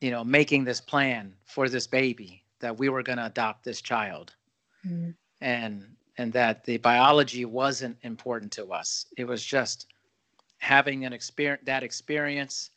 you 0.00 0.10
know, 0.10 0.24
making 0.24 0.64
this 0.64 0.80
plan 0.80 1.34
for 1.44 1.68
this 1.68 1.86
baby 1.86 2.42
that 2.60 2.78
we 2.78 2.88
were 2.88 3.02
going 3.02 3.18
to 3.18 3.26
adopt 3.26 3.64
this 3.64 3.80
child. 3.80 4.34
Mm. 4.86 5.14
And, 5.40 5.84
and 6.18 6.32
that 6.32 6.64
the 6.64 6.78
biology 6.78 7.44
wasn't 7.44 7.98
important 8.02 8.52
to 8.52 8.72
us. 8.72 9.06
It 9.18 9.24
was 9.24 9.44
just 9.44 9.86
having 10.58 11.04
an 11.04 11.12
experience, 11.12 11.62
that 11.66 11.82
experience 11.82 12.70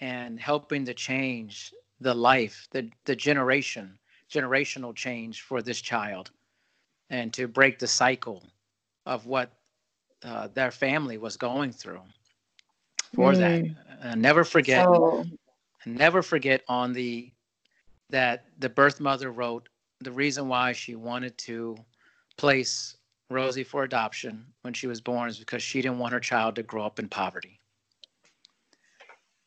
and 0.00 0.40
helping 0.40 0.84
to 0.86 0.94
change 0.94 1.72
the 2.00 2.14
life, 2.14 2.66
the, 2.72 2.90
the 3.04 3.14
generation, 3.14 3.98
generational 4.32 4.94
change 4.94 5.42
for 5.42 5.62
this 5.62 5.80
child 5.80 6.30
and 7.10 7.32
to 7.34 7.46
break 7.46 7.78
the 7.78 7.86
cycle 7.86 8.42
of 9.06 9.26
what 9.26 9.52
uh, 10.24 10.48
their 10.54 10.70
family 10.70 11.18
was 11.18 11.36
going 11.36 11.72
through 11.72 12.00
for 13.14 13.32
mm. 13.32 13.74
that. 14.00 14.16
Never 14.16 14.44
forget, 14.44 14.88
never 15.84 16.22
forget 16.22 16.62
on 16.68 16.92
the 16.92 17.30
that 18.08 18.44
the 18.58 18.68
birth 18.68 18.98
mother 18.98 19.30
wrote 19.30 19.68
the 20.00 20.10
reason 20.10 20.48
why 20.48 20.72
she 20.72 20.94
wanted 20.94 21.36
to 21.38 21.76
place 22.36 22.96
Rosie 23.28 23.64
for 23.64 23.84
adoption 23.84 24.44
when 24.62 24.74
she 24.74 24.86
was 24.86 25.00
born 25.00 25.28
is 25.28 25.38
because 25.38 25.62
she 25.62 25.80
didn't 25.82 25.98
want 25.98 26.12
her 26.12 26.20
child 26.20 26.56
to 26.56 26.62
grow 26.62 26.84
up 26.84 26.98
in 26.98 27.08
poverty. 27.08 27.60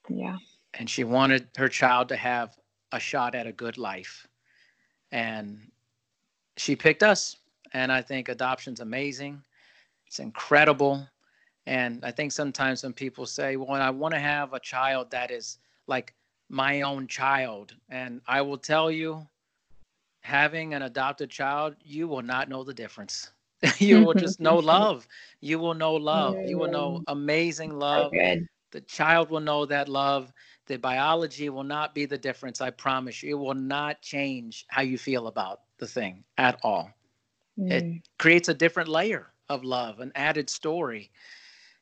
Yeah. 0.09 0.37
And 0.75 0.89
she 0.89 1.03
wanted 1.03 1.47
her 1.57 1.67
child 1.67 2.07
to 2.09 2.15
have 2.15 2.55
a 2.91 2.99
shot 2.99 3.35
at 3.35 3.47
a 3.47 3.51
good 3.51 3.77
life. 3.77 4.27
And 5.11 5.71
she 6.55 6.75
picked 6.75 7.03
us 7.03 7.35
and 7.73 7.91
I 7.91 8.01
think 8.01 8.29
adoption's 8.29 8.79
amazing. 8.79 9.43
It's 10.07 10.19
incredible. 10.19 11.07
And 11.65 12.03
I 12.03 12.11
think 12.11 12.31
sometimes 12.31 12.83
when 12.83 12.93
people 12.93 13.25
say, 13.25 13.55
well, 13.55 13.71
I 13.71 13.89
want 13.89 14.13
to 14.13 14.19
have 14.19 14.53
a 14.53 14.59
child 14.59 15.11
that 15.11 15.31
is 15.31 15.59
like 15.87 16.13
my 16.49 16.81
own 16.81 17.07
child, 17.07 17.75
and 17.89 18.21
I 18.27 18.41
will 18.41 18.57
tell 18.57 18.91
you, 18.91 19.27
having 20.21 20.73
an 20.73 20.83
adopted 20.83 21.29
child, 21.29 21.75
you 21.83 22.07
will 22.07 22.21
not 22.21 22.49
know 22.49 22.63
the 22.63 22.73
difference. 22.73 23.31
you 23.79 24.03
will 24.03 24.13
just 24.13 24.39
know 24.39 24.57
love. 24.75 25.07
You 25.41 25.59
will 25.59 25.73
know 25.73 25.95
love. 25.95 26.35
You 26.45 26.57
will 26.57 26.67
know 26.67 27.01
amazing 27.07 27.77
love. 27.77 28.11
The 28.71 28.81
child 28.81 29.29
will 29.29 29.39
know 29.39 29.65
that 29.65 29.87
love. 29.87 30.31
The 30.65 30.77
biology 30.77 31.49
will 31.49 31.63
not 31.63 31.93
be 31.93 32.05
the 32.05 32.17
difference. 32.17 32.61
I 32.61 32.71
promise 32.71 33.21
you. 33.21 33.31
It 33.31 33.39
will 33.39 33.53
not 33.53 34.01
change 34.01 34.65
how 34.69 34.81
you 34.81 34.97
feel 34.97 35.27
about 35.27 35.61
the 35.77 35.87
thing 35.87 36.23
at 36.37 36.59
all. 36.63 36.91
Mm. 37.59 37.71
It 37.71 38.01
creates 38.19 38.49
a 38.49 38.53
different 38.53 38.89
layer 38.89 39.31
of 39.49 39.63
love, 39.63 39.99
an 39.99 40.11
added 40.15 40.49
story, 40.49 41.11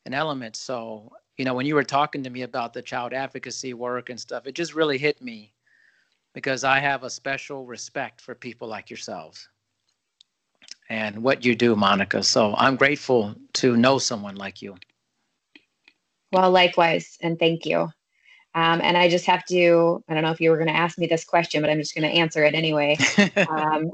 an 0.05 0.13
element. 0.13 0.55
So, 0.55 1.11
you 1.38 1.45
know, 1.45 1.53
when 1.53 1.65
you 1.65 1.76
were 1.76 1.84
talking 1.84 2.24
to 2.24 2.30
me 2.30 2.41
about 2.41 2.74
the 2.74 2.82
child 2.82 3.13
advocacy 3.13 3.74
work 3.74 4.09
and 4.09 4.19
stuff, 4.19 4.47
it 4.47 4.55
just 4.55 4.76
really 4.76 4.97
hit 4.97 5.22
me 5.22 5.53
because 6.34 6.63
I 6.63 6.80
have 6.80 7.03
a 7.03 7.09
special 7.09 7.65
respect 7.65 8.22
for 8.22 8.36
people 8.36 8.67
like 8.67 8.89
yourselves 8.89 9.47
and 10.89 11.24
what 11.24 11.45
you 11.45 11.55
do, 11.55 11.76
Monica. 11.76 12.22
So 12.24 12.53
I'm 12.57 12.76
grateful 12.76 13.36
to 13.53 13.78
know 13.78 13.97
someone 13.97 14.36
like 14.36 14.61
you. 14.61 14.76
Well, 16.32 16.51
likewise, 16.51 17.17
and 17.22 17.39
thank 17.39 17.65
you. 17.65 17.89
Um, 18.53 18.82
and 18.82 18.97
I 18.97 19.09
just 19.09 19.26
have 19.26 19.45
to, 19.45 20.03
I 20.09 20.13
don't 20.13 20.24
know 20.24 20.32
if 20.32 20.41
you 20.41 20.49
were 20.49 20.57
going 20.57 20.67
to 20.67 20.76
ask 20.76 20.97
me 20.97 21.07
this 21.07 21.24
question, 21.24 21.61
but 21.61 21.69
I'm 21.69 21.80
just 21.80 21.95
going 21.95 22.09
to 22.09 22.17
answer 22.17 22.43
it 22.43 22.53
anyway. 22.53 22.97
um, 23.49 23.91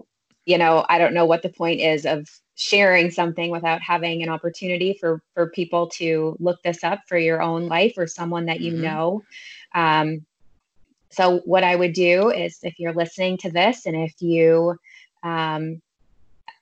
you 0.48 0.58
know 0.58 0.86
i 0.90 0.98
don't 0.98 1.14
know 1.14 1.26
what 1.26 1.44
the 1.44 1.50
point 1.50 1.82
is 1.82 2.06
of 2.06 2.26
sharing 2.56 3.12
something 3.12 3.52
without 3.52 3.82
having 3.82 4.24
an 4.24 4.30
opportunity 4.30 4.98
for 5.00 5.22
for 5.36 5.52
people 5.52 5.88
to 5.88 6.36
look 6.40 6.58
this 6.64 6.84
up 6.84 7.02
for 7.08 7.18
your 7.18 7.40
own 7.40 7.68
life 7.68 7.94
or 7.98 8.08
someone 8.08 8.48
that 8.48 8.62
you 8.62 8.74
mm-hmm. 8.74 8.82
know. 8.82 9.24
Um, 9.76 10.26
so 11.10 11.40
what 11.46 11.64
i 11.64 11.76
would 11.76 11.94
do 11.94 12.32
is 12.32 12.60
if 12.64 12.80
you're 12.80 12.94
listening 12.94 13.38
to 13.38 13.52
this 13.52 13.86
and 13.86 13.96
if 13.96 14.14
you 14.22 14.76
um, 15.24 15.82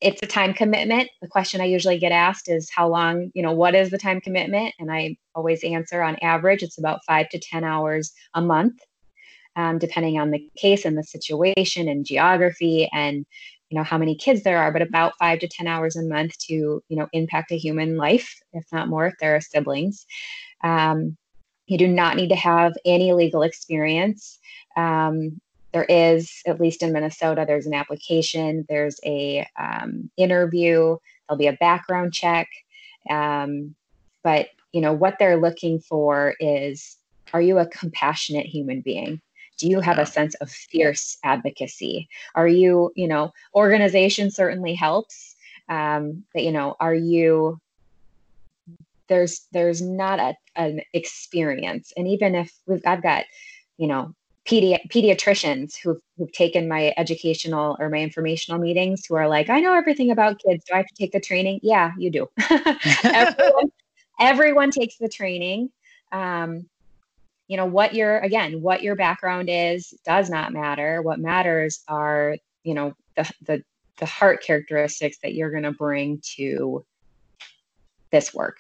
it's 0.01 0.21
a 0.21 0.27
time 0.27 0.53
commitment. 0.53 1.09
The 1.21 1.27
question 1.27 1.61
i 1.61 1.65
usually 1.65 1.97
get 1.97 2.11
asked 2.11 2.49
is 2.49 2.69
how 2.69 2.89
long 2.89 3.31
you 3.33 3.41
know 3.41 3.53
what 3.53 3.75
is 3.75 3.89
the 3.89 3.97
time 3.97 4.19
commitment? 4.19 4.73
And 4.79 4.91
i 4.91 5.15
always 5.33 5.63
answer 5.63 6.01
on 6.01 6.17
average 6.21 6.63
it's 6.63 6.79
about 6.79 7.05
five 7.05 7.29
to 7.29 7.39
ten 7.39 7.63
hours 7.63 8.11
a 8.33 8.41
month 8.41 8.79
um, 9.55 9.77
depending 9.77 10.19
on 10.19 10.31
the 10.31 10.49
case 10.57 10.85
and 10.85 10.97
the 10.97 11.03
situation 11.03 11.87
and 11.87 12.05
geography 12.05 12.89
and 12.91 13.25
you 13.69 13.77
know 13.77 13.83
how 13.83 13.97
many 13.97 14.15
kids 14.15 14.43
there 14.43 14.59
are 14.59 14.71
but 14.71 14.81
about 14.81 15.13
five 15.19 15.39
to 15.39 15.47
ten 15.47 15.67
hours 15.67 15.95
a 15.95 16.03
month 16.03 16.37
to 16.37 16.53
you 16.53 16.97
know 16.97 17.07
impact 17.13 17.51
a 17.51 17.57
human 17.57 17.97
life 17.97 18.39
if 18.53 18.65
not 18.71 18.89
more 18.89 19.07
if 19.07 19.13
there 19.19 19.35
are 19.35 19.41
siblings. 19.41 20.05
Um, 20.63 21.17
you 21.67 21.77
do 21.77 21.87
not 21.87 22.15
need 22.15 22.29
to 22.29 22.35
have 22.35 22.73
any 22.85 23.13
legal 23.13 23.41
experience. 23.41 24.39
Um, 24.77 25.41
there 25.73 25.85
is 25.85 26.41
at 26.47 26.61
least 26.61 26.83
in 26.83 26.93
minnesota 26.93 27.43
there's 27.45 27.65
an 27.65 27.73
application 27.73 28.65
there's 28.69 28.97
a 29.05 29.45
um, 29.59 30.09
interview 30.15 30.95
there'll 31.27 31.37
be 31.37 31.47
a 31.47 31.53
background 31.53 32.13
check. 32.13 32.47
Um, 33.09 33.75
but 34.23 34.47
you 34.71 34.81
know 34.81 34.93
what 34.93 35.17
they're 35.19 35.39
looking 35.39 35.79
for 35.79 36.35
is 36.39 36.97
are 37.33 37.41
you 37.41 37.59
a 37.59 37.67
compassionate 37.67 38.45
human 38.45 38.81
being 38.81 39.21
do 39.57 39.67
you 39.67 39.79
have 39.79 39.97
a 39.97 40.05
sense 40.05 40.35
of 40.35 40.49
fierce 40.49 41.17
advocacy? 41.23 42.07
Are 42.35 42.47
you 42.47 42.91
you 42.95 43.07
know 43.07 43.33
organization 43.53 44.31
certainly 44.31 44.73
helps 44.73 45.35
um, 45.69 46.23
but 46.33 46.43
you 46.43 46.51
know 46.51 46.75
are 46.79 46.93
you 46.95 47.59
there's 49.07 49.45
there's 49.51 49.81
not 49.81 50.19
a, 50.19 50.35
an 50.55 50.81
experience. 50.93 51.93
And 51.95 52.07
even 52.07 52.35
if 52.35 52.51
we've 52.65 52.81
i've 52.85 53.03
got 53.03 53.25
you 53.77 53.87
know 53.87 54.13
pedi- 54.47 54.87
pediatricians 54.89 55.75
who've, 55.75 56.01
who've 56.17 56.31
taken 56.31 56.67
my 56.67 56.93
educational 56.97 57.77
or 57.79 57.89
my 57.89 57.97
informational 57.97 58.59
meetings 58.59 59.05
who 59.05 59.15
are 59.15 59.27
like 59.27 59.49
i 59.49 59.59
know 59.59 59.73
everything 59.73 60.11
about 60.11 60.39
kids. 60.39 60.63
Do 60.65 60.73
i 60.73 60.77
have 60.77 60.87
to 60.87 60.95
take 60.95 61.11
the 61.11 61.19
training? 61.19 61.59
Yeah 61.63 61.91
you 61.97 62.11
do. 62.11 62.29
Everyone, 63.03 63.71
everyone 64.19 64.71
takes 64.71 64.97
the 64.97 65.09
training. 65.09 65.69
Um, 66.11 66.69
you 67.47 67.57
know 67.57 67.65
what 67.65 67.93
your 67.93 68.19
again 68.19 68.61
what 68.61 68.81
your 68.81 68.95
background 68.95 69.49
is 69.51 69.93
does 70.05 70.29
not 70.29 70.53
matter. 70.53 71.01
What 71.01 71.19
matters 71.19 71.83
are 71.87 72.37
you 72.63 72.73
know 72.73 72.93
the 73.15 73.31
the, 73.43 73.63
the 73.97 74.05
heart 74.05 74.43
characteristics 74.43 75.17
that 75.23 75.33
you're 75.33 75.51
going 75.51 75.63
to 75.63 75.71
bring 75.71 76.21
to 76.35 76.85
this 78.11 78.33
work 78.33 78.57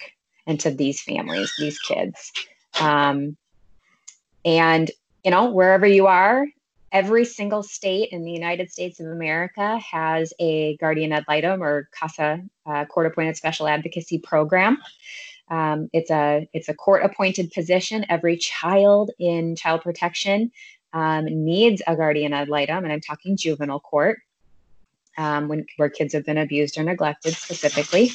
and 0.47 0.59
to 0.59 0.71
these 0.71 1.01
families 1.01 1.51
these 1.57 1.79
kids. 1.79 2.31
Um, 2.79 3.37
and 4.45 4.91
you 5.23 5.31
know 5.31 5.49
wherever 5.51 5.87
you 5.87 6.07
are 6.07 6.45
every 6.91 7.25
single 7.25 7.63
state 7.63 8.09
in 8.11 8.23
the 8.23 8.31
united 8.31 8.71
states 8.71 8.99
of 8.99 9.07
america 9.07 9.77
has 9.79 10.31
a 10.39 10.77
guardian 10.77 11.11
ad 11.11 11.25
litem 11.27 11.61
or 11.61 11.89
casa 11.91 12.39
uh, 12.67 12.85
court 12.85 13.07
appointed 13.07 13.35
special 13.35 13.67
advocacy 13.67 14.19
program 14.19 14.77
Um, 15.49 15.89
it's 15.93 16.09
a 16.09 16.49
it's 16.53 16.69
a 16.69 16.73
court 16.73 17.03
appointed 17.03 17.51
position. 17.51 18.05
Every 18.09 18.37
child 18.37 19.11
in 19.19 19.55
child 19.55 19.81
protection 19.81 20.51
um, 20.93 21.25
needs 21.25 21.81
a 21.87 21.95
guardian 21.95 22.33
ad 22.33 22.49
litem, 22.49 22.83
and 22.83 22.91
I'm 22.91 23.01
talking 23.01 23.37
juvenile 23.37 23.79
court, 23.79 24.19
um, 25.17 25.47
when 25.47 25.65
where 25.77 25.89
kids 25.89 26.13
have 26.13 26.25
been 26.25 26.37
abused 26.37 26.77
or 26.77 26.83
neglected 26.83 27.33
specifically. 27.35 28.11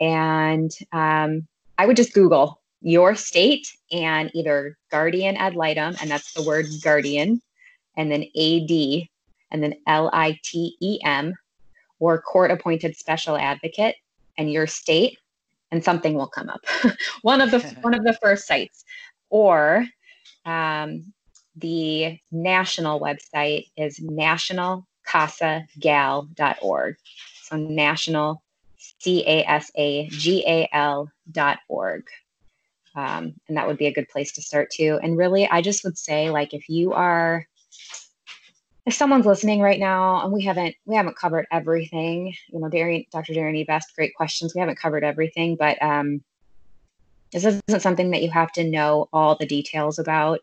And 0.00 0.72
um, 0.92 1.46
I 1.78 1.86
would 1.86 1.96
just 1.96 2.12
Google 2.12 2.60
your 2.80 3.14
state 3.14 3.72
and 3.92 4.28
either 4.34 4.76
guardian 4.90 5.36
ad 5.36 5.54
litem, 5.54 5.94
and 6.00 6.10
that's 6.10 6.32
the 6.32 6.42
word 6.42 6.66
guardian, 6.82 7.40
and 7.96 8.10
then 8.10 8.22
AD, 8.22 9.08
and 9.52 9.62
then 9.62 9.74
L 9.86 10.10
I 10.12 10.40
T 10.42 10.76
E 10.80 10.98
M, 11.04 11.34
or 12.00 12.20
court 12.20 12.50
appointed 12.50 12.96
special 12.96 13.36
advocate, 13.36 13.94
and 14.36 14.50
your 14.50 14.66
state, 14.66 15.18
and 15.72 15.82
something 15.82 16.14
will 16.14 16.28
come 16.28 16.48
up. 16.48 16.60
one 17.22 17.40
of 17.40 17.50
the 17.50 17.58
one 17.80 17.94
of 17.94 18.04
the 18.04 18.16
first 18.22 18.46
sites, 18.46 18.84
or 19.30 19.84
um, 20.44 21.12
the 21.56 22.16
national 22.30 23.00
website 23.00 23.64
is 23.76 23.98
nationalcasagal.org. 23.98 26.96
So 27.42 27.56
national 27.56 28.44
C 29.00 29.24
A 29.26 29.42
S 29.44 29.72
A 29.76 30.06
G 30.08 30.44
A 30.46 30.68
L 30.72 31.10
dot 31.32 31.58
org. 31.68 32.04
Um, 32.94 33.32
and 33.48 33.56
that 33.56 33.66
would 33.66 33.78
be 33.78 33.86
a 33.86 33.92
good 33.92 34.10
place 34.10 34.32
to 34.32 34.42
start 34.42 34.70
too. 34.70 35.00
And 35.02 35.16
really, 35.16 35.48
I 35.48 35.62
just 35.62 35.82
would 35.82 35.96
say, 35.96 36.28
like, 36.28 36.52
if 36.52 36.68
you 36.68 36.92
are, 36.92 37.46
if 38.84 38.94
someone's 38.94 39.26
listening 39.26 39.60
right 39.60 39.78
now, 39.78 40.22
and 40.24 40.32
we 40.32 40.42
haven't 40.42 40.74
we 40.86 40.96
haven't 40.96 41.16
covered 41.16 41.46
everything, 41.52 42.34
you 42.48 42.58
know, 42.58 42.68
Darian, 42.68 43.04
Dr. 43.12 43.32
Eve 43.32 43.66
asked 43.68 43.94
great 43.94 44.14
questions. 44.14 44.54
We 44.54 44.60
haven't 44.60 44.78
covered 44.78 45.04
everything, 45.04 45.56
but 45.56 45.80
um, 45.82 46.22
this 47.32 47.44
isn't 47.44 47.82
something 47.82 48.10
that 48.10 48.22
you 48.22 48.30
have 48.30 48.52
to 48.52 48.64
know 48.64 49.08
all 49.12 49.36
the 49.36 49.46
details 49.46 49.98
about. 49.98 50.40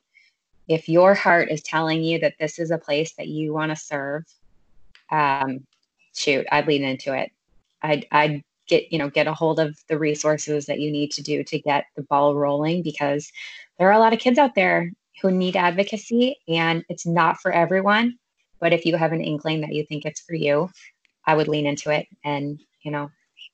If 0.68 0.88
your 0.88 1.16
heart 1.16 1.50
is 1.52 1.62
telling 1.62 2.04
you 2.04 2.20
that 2.20 2.36
this 2.40 2.60
is 2.60 2.72
a 2.72 2.78
place 2.78 3.14
that 3.14 3.28
you 3.28 3.54
want 3.54 3.72
to 3.72 3.76
serve, 3.76 4.24
um, 5.12 5.66
shoot, 6.16 6.46
I'd 6.52 6.68
lean 6.68 6.84
into 6.84 7.14
it. 7.14 7.32
I'd, 7.82 8.06
I'd 8.12 8.44
get 8.70 8.92
you 8.92 9.00
know 9.00 9.10
get 9.10 9.28
a 9.28 9.34
hold 9.34 9.60
of 9.60 9.78
the 9.90 9.98
resources 9.98 10.68
that 10.68 10.80
you 10.80 10.92
need 10.92 11.12
to 11.12 11.24
do 11.24 11.44
to 11.44 11.60
get 11.60 11.86
the 11.96 12.04
ball 12.04 12.36
rolling 12.36 12.84
because 12.84 13.32
there 13.78 13.90
are 13.90 13.94
a 13.94 14.00
lot 14.00 14.14
of 14.14 14.20
kids 14.20 14.38
out 14.38 14.56
there 14.56 14.92
who 15.22 15.32
need 15.32 15.58
advocacy 15.58 16.38
and 16.48 16.86
it's 16.88 17.06
not 17.06 17.42
for 17.42 17.52
everyone 17.52 18.19
but 18.60 18.74
if 18.74 18.86
you 18.86 18.96
have 18.96 19.12
an 19.12 19.22
inkling 19.22 19.62
that 19.62 19.74
you 19.74 19.86
think 19.86 20.06
it's 20.06 20.22
for 20.22 20.36
you 20.36 20.70
i 21.26 21.36
would 21.36 21.48
lean 21.48 21.66
into 21.66 21.90
it 21.92 22.08
and 22.24 22.60
you 22.84 22.92
know 22.92 23.10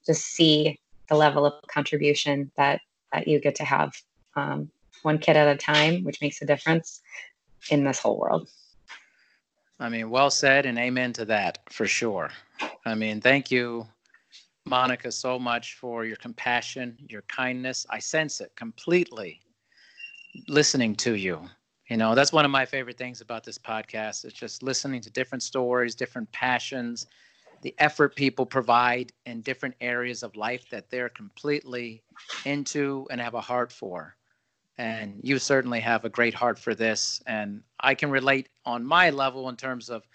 just 0.05 0.25
see 0.25 0.79
the 1.09 1.15
level 1.15 1.45
of 1.45 1.53
contribution 1.67 2.51
that 2.57 2.81
that 3.13 3.27
you 3.27 3.39
get 3.39 3.55
to 3.55 3.63
have 3.63 3.93
um, 4.35 4.69
one 5.03 5.17
kid 5.17 5.37
at 5.37 5.47
a 5.47 5.57
time 5.57 6.03
which 6.03 6.21
makes 6.21 6.41
a 6.41 6.45
difference 6.45 7.01
in 7.69 7.83
this 7.83 7.99
whole 7.99 8.19
world 8.19 8.47
i 9.79 9.89
mean 9.89 10.09
well 10.09 10.29
said 10.29 10.65
and 10.65 10.77
amen 10.77 11.13
to 11.13 11.25
that 11.25 11.59
for 11.69 11.85
sure 11.85 12.29
i 12.85 12.95
mean 12.95 13.21
thank 13.21 13.51
you 13.51 13.85
Monica, 14.67 15.11
so 15.11 15.37
much 15.37 15.75
for 15.75 16.05
your 16.05 16.15
compassion, 16.15 16.97
your 17.07 17.21
kindness. 17.23 17.85
I 17.89 17.99
sense 17.99 18.41
it 18.41 18.51
completely 18.55 19.41
listening 20.47 20.95
to 20.97 21.13
you. 21.15 21.47
You 21.89 21.97
know, 21.97 22.15
that's 22.15 22.33
one 22.33 22.45
of 22.45 22.51
my 22.51 22.65
favorite 22.65 22.97
things 22.97 23.21
about 23.21 23.43
this 23.43 23.59
podcast. 23.59 24.25
It's 24.25 24.33
just 24.33 24.63
listening 24.63 25.01
to 25.01 25.11
different 25.11 25.43
stories, 25.43 25.93
different 25.93 26.31
passions, 26.31 27.05
the 27.61 27.75
effort 27.77 28.15
people 28.15 28.45
provide 28.45 29.11
in 29.25 29.41
different 29.41 29.75
areas 29.81 30.23
of 30.23 30.35
life 30.35 30.69
that 30.69 30.89
they're 30.89 31.09
completely 31.09 32.03
into 32.45 33.07
and 33.09 33.21
have 33.21 33.33
a 33.33 33.41
heart 33.41 33.71
for. 33.71 34.15
And 34.77 35.19
you 35.23 35.39
certainly 35.39 35.79
have 35.79 36.05
a 36.05 36.09
great 36.09 36.33
heart 36.33 36.59
for 36.59 36.75
this. 36.75 37.21
And 37.27 37.61
I 37.79 37.95
can 37.95 38.09
relate 38.09 38.49
on 38.65 38.83
my 38.83 39.09
level 39.09 39.47
in 39.49 39.55
terms 39.55 39.89
of 39.89 40.07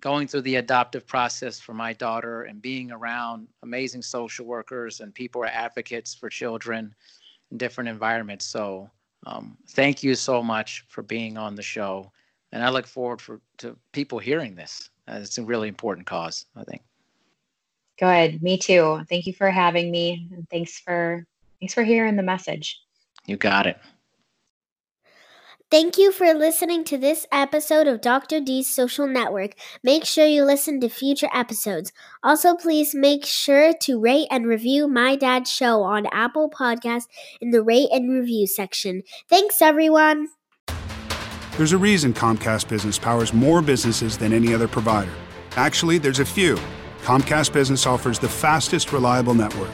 going 0.00 0.28
through 0.28 0.42
the 0.42 0.56
adoptive 0.56 1.06
process 1.06 1.60
for 1.60 1.72
my 1.72 1.92
daughter 1.92 2.42
and 2.42 2.60
being 2.60 2.90
around 2.90 3.48
amazing 3.62 4.02
social 4.02 4.44
workers 4.44 5.00
and 5.00 5.14
people 5.14 5.42
are 5.42 5.46
advocates 5.46 6.14
for 6.14 6.28
children 6.28 6.94
in 7.50 7.58
different 7.58 7.88
environments. 7.88 8.44
So 8.44 8.90
um, 9.26 9.56
thank 9.70 10.02
you 10.02 10.14
so 10.14 10.42
much 10.42 10.84
for 10.88 11.02
being 11.02 11.36
on 11.36 11.54
the 11.54 11.62
show. 11.62 12.10
And 12.52 12.64
I 12.64 12.70
look 12.70 12.86
forward 12.86 13.20
for 13.20 13.40
to 13.58 13.76
people 13.92 14.18
hearing 14.18 14.54
this. 14.54 14.88
Uh, 15.08 15.18
it's 15.20 15.38
a 15.38 15.42
really 15.42 15.68
important 15.68 16.06
cause, 16.06 16.46
I 16.56 16.64
think. 16.64 16.82
Good. 17.98 18.42
Me 18.42 18.56
too. 18.56 19.04
Thank 19.08 19.26
you 19.26 19.32
for 19.32 19.50
having 19.50 19.90
me. 19.90 20.28
And 20.32 20.48
thanks 20.48 20.78
for 20.78 21.26
thanks 21.60 21.74
for 21.74 21.82
hearing 21.82 22.16
the 22.16 22.22
message. 22.22 22.80
You 23.26 23.36
got 23.36 23.66
it. 23.66 23.78
Thank 25.68 25.98
you 25.98 26.12
for 26.12 26.32
listening 26.32 26.84
to 26.84 26.96
this 26.96 27.26
episode 27.32 27.88
of 27.88 28.00
Dr. 28.00 28.40
D's 28.40 28.72
Social 28.72 29.08
Network. 29.08 29.56
Make 29.82 30.04
sure 30.04 30.24
you 30.24 30.44
listen 30.44 30.78
to 30.80 30.88
future 30.88 31.28
episodes. 31.34 31.92
Also, 32.22 32.54
please 32.54 32.94
make 32.94 33.26
sure 33.26 33.72
to 33.82 34.00
rate 34.00 34.28
and 34.30 34.46
review 34.46 34.86
My 34.86 35.16
Dad's 35.16 35.50
Show 35.50 35.82
on 35.82 36.06
Apple 36.12 36.48
Podcasts 36.48 37.08
in 37.40 37.50
the 37.50 37.64
rate 37.64 37.88
and 37.90 38.08
review 38.12 38.46
section. 38.46 39.02
Thanks, 39.28 39.60
everyone. 39.60 40.28
There's 41.56 41.72
a 41.72 41.78
reason 41.78 42.14
Comcast 42.14 42.68
Business 42.68 42.96
powers 42.96 43.32
more 43.32 43.60
businesses 43.60 44.16
than 44.16 44.32
any 44.32 44.54
other 44.54 44.68
provider. 44.68 45.10
Actually, 45.56 45.98
there's 45.98 46.20
a 46.20 46.24
few. 46.24 46.56
Comcast 47.02 47.52
Business 47.52 47.86
offers 47.86 48.20
the 48.20 48.28
fastest, 48.28 48.92
reliable 48.92 49.34
network 49.34 49.72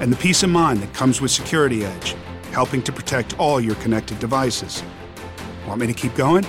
and 0.00 0.10
the 0.10 0.16
peace 0.16 0.42
of 0.42 0.48
mind 0.48 0.80
that 0.80 0.94
comes 0.94 1.20
with 1.20 1.30
Security 1.30 1.84
Edge, 1.84 2.16
helping 2.52 2.80
to 2.80 2.92
protect 2.92 3.38
all 3.38 3.60
your 3.60 3.74
connected 3.76 4.18
devices. 4.20 4.82
Want 5.66 5.80
me 5.80 5.86
to 5.86 5.94
keep 5.94 6.14
going? 6.14 6.46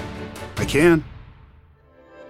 I 0.58 0.66
can. 0.66 1.04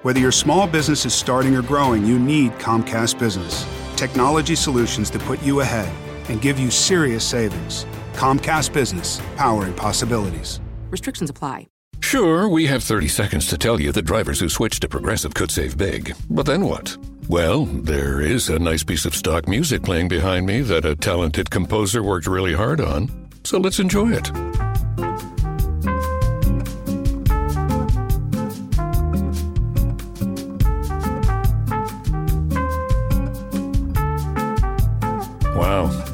Whether 0.04 0.20
your 0.20 0.32
small 0.32 0.68
business 0.68 1.06
is 1.06 1.14
starting 1.14 1.56
or 1.56 1.64
growing, 1.64 2.06
you 2.06 2.20
need 2.20 2.52
Comcast 2.54 3.18
Business. 3.18 3.66
Technology 3.96 4.56
solutions 4.56 5.10
that 5.12 5.22
put 5.24 5.42
you 5.42 5.62
ahead 5.62 5.92
and 6.30 6.42
give 6.42 6.60
you 6.60 6.70
serious 6.70 7.24
savings. 7.24 7.86
Comcast 8.14 8.72
Business, 8.72 9.20
powering 9.36 9.74
possibilities. 9.74 10.60
Restrictions 10.90 11.30
apply. 11.30 11.68
Sure, 12.02 12.48
we 12.48 12.68
have 12.68 12.84
30 12.84 13.08
seconds 13.08 13.48
to 13.48 13.58
tell 13.58 13.82
you 13.82 13.92
that 13.92 14.04
drivers 14.04 14.40
who 14.40 14.48
switch 14.48 14.80
to 14.80 14.88
Progressive 14.88 15.34
could 15.34 15.50
save 15.50 15.76
big. 15.76 16.14
But 16.30 16.46
then 16.46 16.66
what? 16.66 16.96
Well, 17.28 17.66
there 17.66 18.22
is 18.22 18.48
a 18.50 18.60
nice 18.60 18.84
piece 18.84 19.06
of 19.06 19.16
stock 19.16 19.48
music 19.48 19.82
playing 19.82 20.10
behind 20.10 20.46
me 20.46 20.62
that 20.62 20.86
a 20.86 20.96
talented 20.96 21.50
composer 21.50 22.04
worked 22.04 22.28
really 22.28 22.54
hard 22.54 22.80
on. 22.80 23.10
So 23.44 23.58
let's 23.58 23.80
enjoy 23.80 24.12
it. 24.12 24.32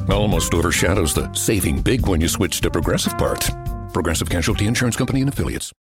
Almost 0.10 0.54
overshadows 0.54 1.14
the 1.14 1.34
saving 1.34 1.82
big 1.82 2.08
when 2.08 2.22
you 2.22 2.28
switch 2.28 2.62
to 2.62 2.70
Progressive 2.70 3.18
part. 3.18 3.50
Progressive 3.94 4.30
Casualty 4.30 4.68
Insurance 4.68 4.96
Company 4.96 5.22
and 5.22 5.30
Affiliates. 5.30 5.74